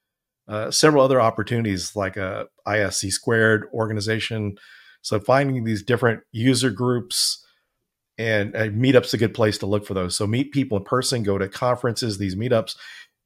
uh, 0.48 0.70
several 0.70 1.04
other 1.04 1.20
opportunities 1.20 1.94
like 1.94 2.16
a 2.16 2.46
ISC 2.66 3.10
squared 3.12 3.66
organization. 3.72 4.56
So 5.02 5.20
finding 5.20 5.64
these 5.64 5.82
different 5.82 6.22
user 6.32 6.70
groups 6.70 7.44
and 8.18 8.54
uh, 8.54 8.68
meetups 8.68 9.14
a 9.14 9.18
good 9.18 9.32
place 9.32 9.56
to 9.58 9.66
look 9.66 9.86
for 9.86 9.94
those. 9.94 10.16
So 10.16 10.26
meet 10.26 10.52
people 10.52 10.76
in 10.76 10.84
person, 10.84 11.22
go 11.22 11.38
to 11.38 11.48
conferences, 11.48 12.18
these 12.18 12.36
meetups, 12.36 12.74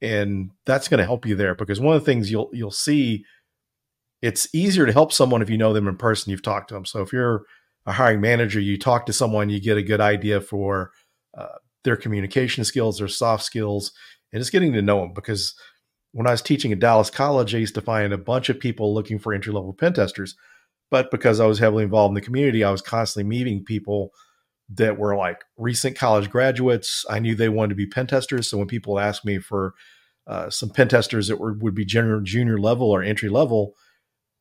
and 0.00 0.50
that's 0.66 0.88
going 0.88 0.98
to 0.98 1.04
help 1.04 1.26
you 1.26 1.34
there 1.34 1.54
because 1.54 1.80
one 1.80 1.96
of 1.96 2.02
the 2.02 2.06
things 2.06 2.30
you'll 2.30 2.50
you'll 2.52 2.70
see 2.70 3.24
it's 4.22 4.52
easier 4.54 4.86
to 4.86 4.92
help 4.92 5.12
someone 5.12 5.42
if 5.42 5.50
you 5.50 5.58
know 5.58 5.72
them 5.72 5.88
in 5.88 5.96
person 5.96 6.30
you've 6.30 6.42
talked 6.42 6.68
to 6.68 6.74
them 6.74 6.84
so 6.84 7.00
if 7.00 7.12
you're 7.12 7.42
a 7.86 7.92
hiring 7.92 8.20
manager 8.20 8.60
you 8.60 8.78
talk 8.78 9.06
to 9.06 9.12
someone 9.12 9.50
you 9.50 9.60
get 9.60 9.76
a 9.76 9.82
good 9.82 10.00
idea 10.00 10.40
for 10.40 10.92
uh, 11.36 11.58
their 11.84 11.96
communication 11.96 12.64
skills 12.64 12.98
their 12.98 13.08
soft 13.08 13.44
skills 13.44 13.92
and 14.32 14.40
just 14.40 14.52
getting 14.52 14.72
to 14.72 14.82
know 14.82 15.00
them 15.00 15.12
because 15.14 15.54
when 16.12 16.26
i 16.26 16.30
was 16.30 16.42
teaching 16.42 16.72
at 16.72 16.80
dallas 16.80 17.10
college 17.10 17.54
i 17.54 17.58
used 17.58 17.74
to 17.74 17.80
find 17.80 18.12
a 18.12 18.18
bunch 18.18 18.48
of 18.48 18.58
people 18.60 18.94
looking 18.94 19.18
for 19.18 19.32
entry 19.32 19.52
level 19.52 19.72
pen 19.72 19.92
testers 19.92 20.36
but 20.90 21.10
because 21.10 21.40
i 21.40 21.46
was 21.46 21.58
heavily 21.58 21.84
involved 21.84 22.10
in 22.10 22.14
the 22.14 22.20
community 22.20 22.64
i 22.64 22.70
was 22.70 22.82
constantly 22.82 23.28
meeting 23.28 23.64
people 23.64 24.12
that 24.70 24.98
were 24.98 25.16
like 25.16 25.44
recent 25.56 25.96
college 25.96 26.30
graduates. 26.30 27.04
I 27.10 27.18
knew 27.18 27.34
they 27.34 27.48
wanted 27.48 27.70
to 27.70 27.74
be 27.74 27.86
pen 27.86 28.06
testers. 28.06 28.48
So 28.48 28.58
when 28.58 28.66
people 28.66 28.98
asked 28.98 29.24
me 29.24 29.38
for 29.38 29.74
uh, 30.26 30.48
some 30.50 30.70
pen 30.70 30.88
testers 30.88 31.28
that 31.28 31.38
were, 31.38 31.52
would 31.54 31.74
be 31.74 31.84
junior, 31.84 32.20
junior 32.20 32.58
level 32.58 32.90
or 32.90 33.02
entry 33.02 33.28
level, 33.28 33.74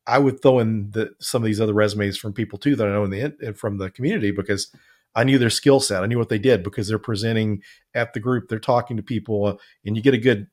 I 0.05 0.19
would 0.19 0.41
throw 0.41 0.59
in 0.59 0.91
the, 0.91 1.11
some 1.19 1.41
of 1.41 1.45
these 1.45 1.61
other 1.61 1.73
resumes 1.73 2.17
from 2.17 2.33
people 2.33 2.59
too 2.59 2.75
that 2.75 2.87
I 2.87 2.91
know 2.91 3.05
in 3.05 3.11
the 3.11 3.53
from 3.53 3.77
the 3.77 3.89
community 3.89 4.31
because 4.31 4.71
I 5.15 5.23
knew 5.23 5.37
their 5.37 5.49
skill 5.49 5.79
set. 5.79 6.03
I 6.03 6.07
knew 6.07 6.17
what 6.17 6.29
they 6.29 6.39
did 6.39 6.63
because 6.63 6.87
they're 6.87 6.99
presenting 6.99 7.61
at 7.93 8.13
the 8.13 8.19
group, 8.19 8.49
they're 8.49 8.59
talking 8.59 8.97
to 8.97 9.03
people, 9.03 9.45
uh, 9.45 9.55
and 9.85 9.95
you 9.95 10.01
get 10.01 10.13
a 10.13 10.19
good 10.19 10.47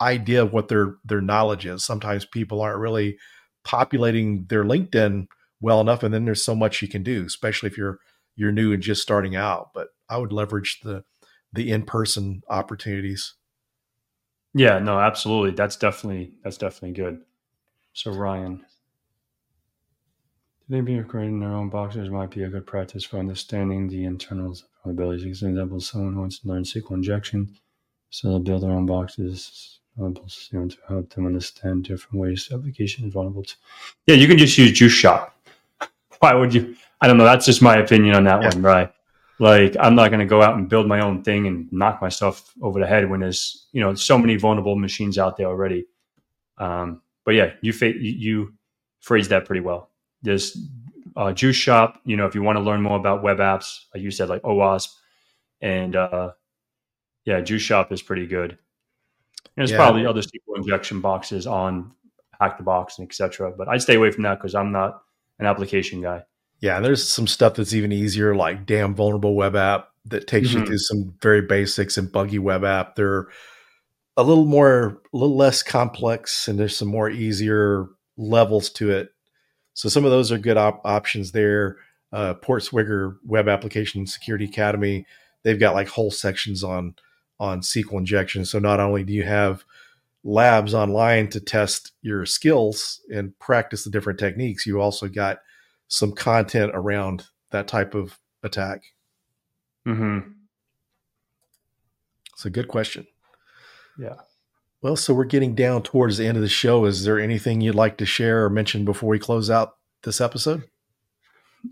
idea 0.00 0.42
of 0.42 0.52
what 0.52 0.68
their 0.68 0.96
their 1.04 1.20
knowledge 1.20 1.66
is. 1.66 1.84
Sometimes 1.84 2.24
people 2.24 2.60
aren't 2.60 2.80
really 2.80 3.18
populating 3.64 4.46
their 4.48 4.64
LinkedIn 4.64 5.26
well 5.60 5.80
enough, 5.80 6.02
and 6.02 6.12
then 6.12 6.24
there's 6.24 6.44
so 6.44 6.54
much 6.54 6.82
you 6.82 6.88
can 6.88 7.02
do, 7.02 7.24
especially 7.24 7.68
if 7.68 7.76
you're 7.76 7.98
you're 8.36 8.52
new 8.52 8.72
and 8.72 8.82
just 8.82 9.02
starting 9.02 9.36
out. 9.36 9.70
But 9.74 9.88
I 10.08 10.18
would 10.18 10.32
leverage 10.32 10.80
the 10.82 11.04
the 11.52 11.70
in 11.70 11.82
person 11.82 12.42
opportunities. 12.48 13.34
Yeah, 14.54 14.78
no, 14.78 14.98
absolutely. 14.98 15.52
That's 15.52 15.76
definitely 15.76 16.32
that's 16.42 16.56
definitely 16.56 16.92
good. 16.92 17.20
So 17.92 18.12
Ryan, 18.12 18.64
maybe 20.68 21.02
creating 21.02 21.40
their 21.40 21.52
own 21.52 21.68
boxes 21.68 22.10
might 22.10 22.30
be 22.30 22.42
a 22.42 22.48
good 22.48 22.66
practice 22.66 23.04
for 23.04 23.18
understanding 23.18 23.88
the 23.88 24.04
internals 24.04 24.64
of 24.84 24.90
abilities. 24.90 25.40
For 25.40 25.48
example, 25.48 25.80
someone 25.80 26.18
wants 26.18 26.38
to 26.40 26.48
learn 26.48 26.64
SQL 26.64 26.92
injection, 26.92 27.56
so 28.10 28.28
they'll 28.28 28.38
build 28.38 28.62
their 28.62 28.70
own 28.70 28.86
boxes 28.86 29.78
you 29.98 30.14
know, 30.52 30.68
to 30.68 30.76
help 30.86 31.10
them 31.10 31.26
understand 31.26 31.84
different 31.84 32.20
ways 32.20 32.48
application 32.52 33.06
is 33.06 33.12
vulnerable 33.12 33.42
to. 33.42 33.54
Yeah, 34.06 34.14
you 34.14 34.28
can 34.28 34.38
just 34.38 34.56
use 34.56 34.72
Juice 34.72 34.92
Shop. 34.92 35.34
Why 36.20 36.34
would 36.34 36.54
you? 36.54 36.76
I 37.00 37.06
don't 37.06 37.16
know. 37.16 37.24
That's 37.24 37.46
just 37.46 37.62
my 37.62 37.76
opinion 37.76 38.14
on 38.14 38.24
that 38.24 38.42
yeah. 38.42 38.48
one, 38.48 38.62
right? 38.62 38.92
Like, 39.40 39.76
I'm 39.78 39.94
not 39.94 40.08
going 40.08 40.20
to 40.20 40.26
go 40.26 40.42
out 40.42 40.56
and 40.56 40.68
build 40.68 40.88
my 40.88 41.00
own 41.00 41.22
thing 41.22 41.46
and 41.46 41.72
knock 41.72 42.00
myself 42.00 42.52
over 42.60 42.80
the 42.80 42.86
head 42.86 43.08
when 43.08 43.20
there's, 43.20 43.68
you 43.70 43.80
know, 43.80 43.94
so 43.94 44.18
many 44.18 44.34
vulnerable 44.36 44.74
machines 44.74 45.16
out 45.16 45.36
there 45.36 45.46
already. 45.46 45.86
Um, 46.58 47.02
but 47.24 47.34
yeah, 47.34 47.52
you, 47.60 47.72
fa- 47.72 47.96
you, 47.96 48.12
you 48.12 48.54
phrased 48.98 49.30
that 49.30 49.44
pretty 49.44 49.60
well. 49.60 49.87
There's 50.22 50.58
uh, 51.16 51.32
Juice 51.32 51.56
Shop. 51.56 52.00
You 52.04 52.16
know, 52.16 52.26
if 52.26 52.34
you 52.34 52.42
want 52.42 52.56
to 52.56 52.62
learn 52.62 52.82
more 52.82 52.98
about 52.98 53.22
web 53.22 53.38
apps, 53.38 53.84
like 53.94 54.02
you 54.02 54.10
said, 54.10 54.28
like 54.28 54.42
OWASP, 54.42 54.88
and 55.60 55.96
uh, 55.96 56.32
yeah, 57.24 57.40
Juice 57.40 57.62
Shop 57.62 57.92
is 57.92 58.02
pretty 58.02 58.26
good. 58.26 58.52
And 58.52 58.58
there's 59.56 59.70
yeah. 59.70 59.78
probably 59.78 60.06
other 60.06 60.22
SQL 60.22 60.56
injection 60.56 61.00
boxes 61.00 61.46
on 61.46 61.92
Hack 62.40 62.58
the 62.58 62.64
Box 62.64 62.98
and 62.98 63.06
etc. 63.06 63.52
But 63.56 63.68
I 63.68 63.78
stay 63.78 63.96
away 63.96 64.10
from 64.10 64.22
that 64.24 64.38
because 64.38 64.54
I'm 64.54 64.72
not 64.72 65.02
an 65.38 65.46
application 65.46 66.00
guy. 66.00 66.24
Yeah, 66.60 66.76
and 66.76 66.84
there's 66.84 67.06
some 67.06 67.26
stuff 67.26 67.54
that's 67.54 67.74
even 67.74 67.92
easier, 67.92 68.34
like 68.34 68.66
damn 68.66 68.94
vulnerable 68.94 69.34
web 69.34 69.54
app 69.54 69.90
that 70.06 70.26
takes 70.26 70.48
mm-hmm. 70.48 70.60
you 70.60 70.66
through 70.66 70.78
some 70.78 71.14
very 71.20 71.42
basics 71.42 71.96
and 71.96 72.10
buggy 72.10 72.38
web 72.38 72.64
app. 72.64 72.96
They're 72.96 73.28
a 74.16 74.22
little 74.22 74.46
more, 74.46 75.00
a 75.12 75.16
little 75.16 75.36
less 75.36 75.62
complex, 75.62 76.48
and 76.48 76.58
there's 76.58 76.76
some 76.76 76.88
more 76.88 77.08
easier 77.08 77.86
levels 78.16 78.70
to 78.70 78.90
it. 78.90 79.10
So 79.78 79.88
some 79.88 80.04
of 80.04 80.10
those 80.10 80.32
are 80.32 80.38
good 80.38 80.56
op- 80.56 80.84
options 80.84 81.30
there. 81.30 81.76
Uh, 82.12 82.34
Portswigger 82.34 83.16
Web 83.24 83.48
Application 83.48 84.08
Security 84.08 84.44
Academy, 84.44 85.06
they've 85.44 85.60
got 85.60 85.74
like 85.74 85.86
whole 85.86 86.10
sections 86.10 86.64
on 86.64 86.96
on 87.38 87.60
SQL 87.60 87.98
injection. 87.98 88.44
So 88.44 88.58
not 88.58 88.80
only 88.80 89.04
do 89.04 89.12
you 89.12 89.22
have 89.22 89.64
labs 90.24 90.74
online 90.74 91.28
to 91.28 91.38
test 91.38 91.92
your 92.02 92.26
skills 92.26 93.00
and 93.14 93.38
practice 93.38 93.84
the 93.84 93.90
different 93.90 94.18
techniques, 94.18 94.66
you 94.66 94.80
also 94.80 95.06
got 95.06 95.38
some 95.86 96.10
content 96.10 96.72
around 96.74 97.26
that 97.52 97.68
type 97.68 97.94
of 97.94 98.18
attack? 98.42 98.82
Mm-hmm. 99.86 100.28
It's 102.32 102.44
a 102.44 102.50
good 102.50 102.66
question. 102.66 103.06
Yeah. 103.96 104.16
Well, 104.80 104.96
so 104.96 105.12
we're 105.12 105.24
getting 105.24 105.54
down 105.54 105.82
towards 105.82 106.18
the 106.18 106.26
end 106.26 106.36
of 106.36 106.42
the 106.42 106.48
show. 106.48 106.84
Is 106.84 107.04
there 107.04 107.18
anything 107.18 107.60
you'd 107.60 107.74
like 107.74 107.98
to 107.98 108.06
share 108.06 108.44
or 108.44 108.50
mention 108.50 108.84
before 108.84 109.08
we 109.08 109.18
close 109.18 109.50
out 109.50 109.76
this 110.04 110.20
episode? 110.20 110.62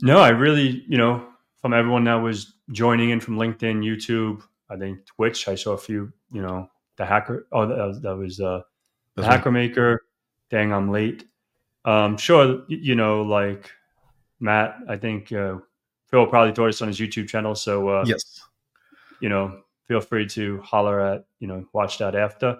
No, 0.02 0.18
I 0.18 0.30
really, 0.30 0.84
you 0.88 0.98
know, 0.98 1.26
from 1.60 1.72
everyone 1.72 2.04
that 2.04 2.14
was 2.14 2.54
joining 2.72 3.10
in 3.10 3.20
from 3.20 3.36
LinkedIn, 3.36 3.84
YouTube, 3.84 4.42
I 4.68 4.76
think 4.76 5.06
Twitch, 5.06 5.46
I 5.46 5.54
saw 5.54 5.72
a 5.72 5.78
few, 5.78 6.12
you 6.32 6.42
know, 6.42 6.68
the 6.96 7.06
hacker. 7.06 7.46
Oh, 7.52 7.66
that, 7.66 8.02
that 8.02 8.16
was 8.16 8.40
uh, 8.40 8.62
the 9.14 9.24
hacker 9.24 9.52
maker. 9.52 10.02
Dang, 10.50 10.72
I'm 10.72 10.90
late. 10.90 11.24
Um, 11.84 12.16
sure, 12.16 12.64
you 12.68 12.96
know, 12.96 13.22
like 13.22 13.70
Matt. 14.40 14.78
I 14.88 14.96
think 14.96 15.32
uh, 15.32 15.56
Phil 16.08 16.26
probably 16.26 16.52
taught 16.52 16.68
us 16.68 16.82
on 16.82 16.88
his 16.88 16.98
YouTube 16.98 17.28
channel. 17.28 17.54
So 17.54 17.88
uh, 17.88 18.04
yes, 18.06 18.40
you 19.20 19.28
know, 19.28 19.60
feel 19.86 20.00
free 20.00 20.26
to 20.26 20.60
holler 20.62 21.00
at 21.00 21.26
you 21.38 21.46
know 21.46 21.64
watch 21.72 21.98
that 21.98 22.16
after. 22.16 22.58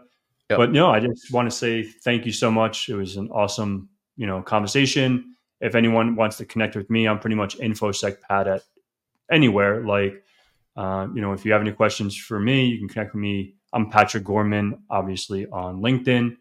Yep. 0.51 0.59
But 0.59 0.73
no, 0.73 0.91
I 0.91 1.01
just 1.01 1.33
want 1.33 1.51
to 1.51 1.57
say 1.57 1.83
thank 1.83 2.25
you 2.25 2.33
so 2.33 2.51
much. 2.51 2.89
It 2.89 2.95
was 2.95 3.17
an 3.17 3.29
awesome 3.31 3.89
you 4.17 4.27
know 4.27 4.43
conversation. 4.43 5.35
If 5.61 5.75
anyone 5.75 6.17
wants 6.17 6.37
to 6.37 6.45
connect 6.45 6.77
with 6.77 6.91
me, 6.91 7.09
I'm 7.09 7.19
pretty 7.19 7.37
much 7.37 7.59
infosec 7.59 8.21
pat 8.21 8.47
at 8.47 8.63
anywhere. 9.31 9.85
Like 9.85 10.23
uh, 10.77 11.09
you 11.15 11.21
know, 11.21 11.33
if 11.33 11.45
you 11.45 11.53
have 11.53 11.63
any 11.63 11.73
questions 11.73 12.17
for 12.17 12.39
me, 12.39 12.67
you 12.67 12.79
can 12.79 12.89
connect 12.89 13.15
with 13.15 13.21
me. 13.21 13.55
I'm 13.73 13.91
Patrick 13.91 14.25
Gorman, 14.25 14.83
obviously 14.91 15.47
on 15.47 15.81
LinkedIn. 15.81 16.37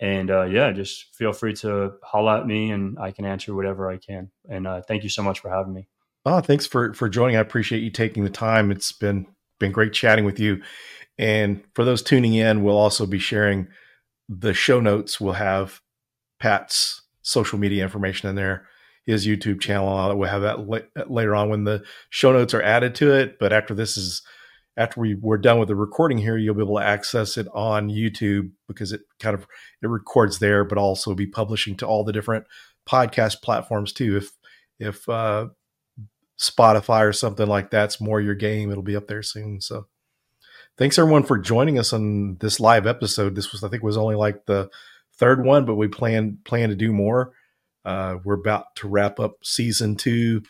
And 0.00 0.30
uh, 0.30 0.44
yeah, 0.44 0.72
just 0.72 1.14
feel 1.14 1.32
free 1.32 1.52
to 1.56 1.92
holler 2.02 2.38
at 2.38 2.46
me 2.46 2.70
and 2.70 2.98
I 2.98 3.10
can 3.10 3.26
answer 3.26 3.54
whatever 3.54 3.90
I 3.90 3.98
can. 3.98 4.30
And 4.48 4.66
uh, 4.66 4.82
thank 4.82 5.02
you 5.02 5.10
so 5.10 5.22
much 5.22 5.40
for 5.40 5.50
having 5.50 5.74
me. 5.74 5.88
Oh, 6.24 6.40
thanks 6.40 6.66
for 6.66 6.92
for 6.94 7.08
joining. 7.08 7.36
I 7.36 7.40
appreciate 7.40 7.82
you 7.82 7.90
taking 7.90 8.24
the 8.24 8.30
time. 8.30 8.70
It's 8.70 8.92
been 8.92 9.26
been 9.58 9.72
great 9.72 9.92
chatting 9.92 10.24
with 10.24 10.38
you. 10.38 10.62
And 11.20 11.62
for 11.74 11.84
those 11.84 12.00
tuning 12.02 12.32
in, 12.32 12.62
we'll 12.62 12.78
also 12.78 13.04
be 13.04 13.18
sharing 13.18 13.68
the 14.30 14.54
show 14.54 14.80
notes. 14.80 15.20
We'll 15.20 15.34
have 15.34 15.82
Pat's 16.40 17.02
social 17.20 17.58
media 17.58 17.82
information 17.82 18.30
in 18.30 18.36
there, 18.36 18.66
his 19.04 19.26
YouTube 19.26 19.60
channel. 19.60 20.16
We'll 20.16 20.30
have 20.30 20.40
that 20.40 21.10
later 21.10 21.34
on 21.34 21.50
when 21.50 21.64
the 21.64 21.84
show 22.08 22.32
notes 22.32 22.54
are 22.54 22.62
added 22.62 22.94
to 22.96 23.12
it. 23.12 23.38
But 23.38 23.52
after 23.52 23.74
this 23.74 23.98
is 23.98 24.22
after 24.78 24.98
we 24.98 25.14
we're 25.14 25.36
done 25.36 25.58
with 25.58 25.68
the 25.68 25.76
recording 25.76 26.16
here, 26.16 26.38
you'll 26.38 26.54
be 26.54 26.62
able 26.62 26.78
to 26.78 26.86
access 26.86 27.36
it 27.36 27.48
on 27.52 27.90
YouTube 27.90 28.52
because 28.66 28.90
it 28.90 29.02
kind 29.18 29.34
of 29.34 29.46
it 29.82 29.88
records 29.88 30.38
there, 30.38 30.64
but 30.64 30.78
also 30.78 31.14
be 31.14 31.26
publishing 31.26 31.76
to 31.76 31.86
all 31.86 32.02
the 32.02 32.14
different 32.14 32.46
podcast 32.88 33.42
platforms 33.42 33.92
too. 33.92 34.16
If 34.16 34.30
if 34.78 35.06
uh, 35.06 35.48
Spotify 36.40 37.06
or 37.06 37.12
something 37.12 37.46
like 37.46 37.70
that's 37.70 38.00
more 38.00 38.22
your 38.22 38.34
game, 38.34 38.70
it'll 38.70 38.82
be 38.82 38.96
up 38.96 39.06
there 39.06 39.22
soon. 39.22 39.60
So 39.60 39.84
thanks 40.80 40.98
everyone 40.98 41.22
for 41.22 41.38
joining 41.38 41.78
us 41.78 41.92
on 41.92 42.38
this 42.40 42.58
live 42.58 42.86
episode. 42.86 43.36
This 43.36 43.52
was 43.52 43.62
I 43.62 43.68
think 43.68 43.82
was 43.82 43.98
only 43.98 44.16
like 44.16 44.46
the 44.46 44.70
third 45.18 45.44
one, 45.44 45.66
but 45.66 45.76
we 45.76 45.86
plan 45.86 46.38
plan 46.44 46.70
to 46.70 46.74
do 46.74 46.92
more. 46.92 47.32
Uh, 47.84 48.16
we're 48.24 48.34
about 48.34 48.74
to 48.76 48.88
wrap 48.88 49.20
up 49.20 49.36
season 49.44 49.94
two. 49.94 50.42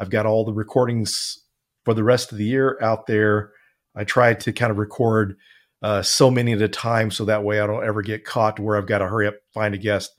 I've 0.00 0.10
got 0.10 0.24
all 0.24 0.44
the 0.44 0.52
recordings 0.52 1.38
for 1.84 1.94
the 1.94 2.04
rest 2.04 2.32
of 2.32 2.38
the 2.38 2.44
year 2.44 2.78
out 2.80 3.06
there 3.06 3.52
I 3.94 4.04
try 4.04 4.34
to 4.34 4.52
kind 4.52 4.70
of 4.70 4.78
record 4.78 5.36
uh, 5.82 6.02
so 6.02 6.30
many 6.30 6.52
at 6.52 6.62
a 6.62 6.68
time 6.68 7.10
so 7.10 7.24
that 7.24 7.44
way 7.44 7.60
I 7.60 7.66
don't 7.66 7.84
ever 7.84 8.02
get 8.02 8.24
caught 8.24 8.60
where 8.60 8.76
I've 8.76 8.86
got 8.86 8.98
to 8.98 9.08
hurry 9.08 9.26
up, 9.26 9.34
find 9.52 9.74
a 9.74 9.78
guest, 9.78 10.14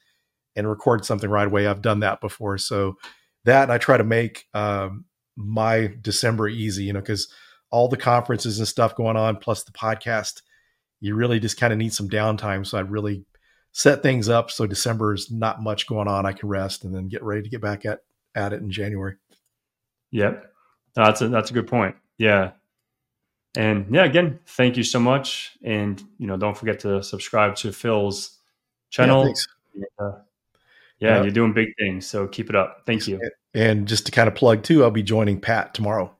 and 0.56 0.70
record 0.70 1.06
something 1.06 1.30
right 1.30 1.48
away. 1.48 1.68
I've 1.68 1.82
done 1.82 2.02
that 2.02 2.22
before. 2.22 2.58
So 2.58 2.98
that 3.46 3.72
I 3.72 3.78
try 3.78 3.98
to 3.98 4.04
make 4.04 4.46
um, 4.54 5.06
my 5.36 5.94
December 6.02 6.48
easy, 6.48 6.84
you 6.84 6.94
know, 6.94 7.00
because 7.00 7.32
all 7.74 7.88
the 7.88 7.98
conferences 7.98 8.60
and 8.60 8.68
stuff 8.68 8.96
going 8.96 9.18
on, 9.18 9.38
plus 9.38 9.64
the 9.64 9.72
podcast, 9.72 10.44
you 11.02 11.16
really 11.16 11.40
just 11.40 11.60
kind 11.60 11.74
of 11.74 11.80
need 11.80 11.92
some 11.92 12.08
downtime. 12.08 12.66
So 12.66 12.78
I 12.78 12.82
really 12.82 13.26
set 13.72 14.04
things 14.04 14.30
up 14.30 14.52
so 14.52 14.68
December 14.68 15.16
is 15.16 15.32
not 15.32 15.64
much 15.64 15.88
going 15.88 16.08
on. 16.08 16.28
I 16.28 16.34
can 16.34 16.48
rest 16.48 16.84
and 16.84 16.94
then 16.94 17.08
get 17.08 17.24
ready 17.24 17.42
to 17.42 17.50
get 17.50 17.62
back 17.62 17.84
at 17.84 18.02
at 18.36 18.54
it 18.54 18.62
in 18.62 18.70
January. 18.70 19.16
Yep, 20.12 20.54
that's 20.94 21.22
a 21.22 21.30
that's 21.30 21.50
a 21.50 21.54
good 21.56 21.66
point. 21.66 21.96
Yeah, 22.20 22.52
and 23.56 23.88
yeah, 23.90 24.04
again, 24.04 24.40
thank 24.46 24.78
you 24.78 24.84
so 24.84 25.00
much. 25.00 25.58
And, 25.64 26.02
you 26.20 26.28
know, 26.28 26.38
don't 26.38 26.56
forget 26.56 26.80
to 26.82 27.02
subscribe 27.02 27.56
to 27.58 27.72
Phil's 27.72 28.38
channel. 28.92 29.34
Yeah, 29.74 29.84
uh, 30.00 30.12
yeah, 31.00 31.18
yeah, 31.18 31.22
you're 31.24 31.32
doing 31.32 31.54
big 31.54 31.70
things. 31.80 32.06
So 32.06 32.28
keep 32.28 32.50
it 32.52 32.56
up. 32.56 32.84
Thank 32.86 33.08
you. 33.08 33.20
And 33.56 33.88
just 33.88 34.06
to 34.06 34.12
kind 34.12 34.28
of 34.28 34.36
plug 34.36 34.64
too, 34.64 34.84
I'll 34.84 34.92
be 34.92 35.04
joining 35.04 35.40
Pat 35.40 35.74
tomorrow. 35.74 36.16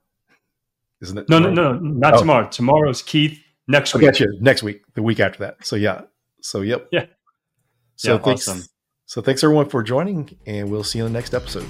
Isn't 1.04 1.18
it? 1.18 1.30
No, 1.30 1.38
no, 1.38 1.52
no, 1.52 1.74
not 1.74 2.16
oh. 2.16 2.20
tomorrow. 2.20 2.48
Tomorrow's 2.48 3.02
Keith. 3.02 3.38
Next 3.68 3.94
week. 3.94 4.04
I 4.04 4.06
got 4.08 4.22
you. 4.22 4.38
Next 4.40 4.64
week, 4.64 4.84
the 4.96 5.04
week 5.04 5.20
after 5.20 5.40
that. 5.40 5.66
So 5.66 5.76
yeah. 5.76 6.04
So 6.42 6.62
yep. 6.62 6.88
Yeah. 6.92 7.06
So 7.98 8.14
yeah, 8.14 8.20
thanks. 8.20 8.48
Awesome. 8.48 8.64
So 9.06 9.22
thanks 9.22 9.44
everyone 9.44 9.70
for 9.70 9.84
joining, 9.84 10.38
and 10.48 10.72
we'll 10.72 10.84
see 10.84 10.98
you 11.00 11.06
in 11.06 11.14
the 11.14 11.20
next 11.20 11.34
episode. 11.34 11.66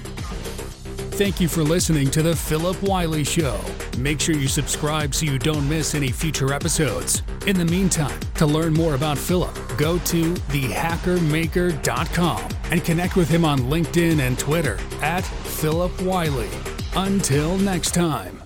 Thank 1.14 1.40
you 1.40 1.48
for 1.48 1.62
listening 1.62 2.10
to 2.12 2.22
The 2.22 2.34
Phillip 2.34 2.82
Wylie 2.82 3.24
Show. 3.24 3.60
Make 3.98 4.20
sure 4.20 4.34
you 4.34 4.48
subscribe 4.48 5.14
so 5.14 5.26
you 5.26 5.38
don't 5.38 5.68
miss 5.68 5.94
any 5.94 6.08
future 6.08 6.52
episodes. 6.52 7.22
In 7.46 7.56
the 7.56 7.64
meantime, 7.64 8.18
to 8.36 8.46
learn 8.46 8.72
more 8.72 8.94
about 8.94 9.18
Phillip, 9.18 9.54
go 9.76 9.98
to 9.98 10.34
thehackermaker.com 10.34 12.48
and 12.70 12.84
connect 12.84 13.14
with 13.14 13.28
him 13.28 13.44
on 13.44 13.58
LinkedIn 13.60 14.20
and 14.20 14.38
Twitter 14.38 14.78
at 15.02 15.24
Phillip 15.24 16.00
Wylie. 16.02 16.50
Until 16.96 17.58
next 17.58 17.94
time. 17.94 18.43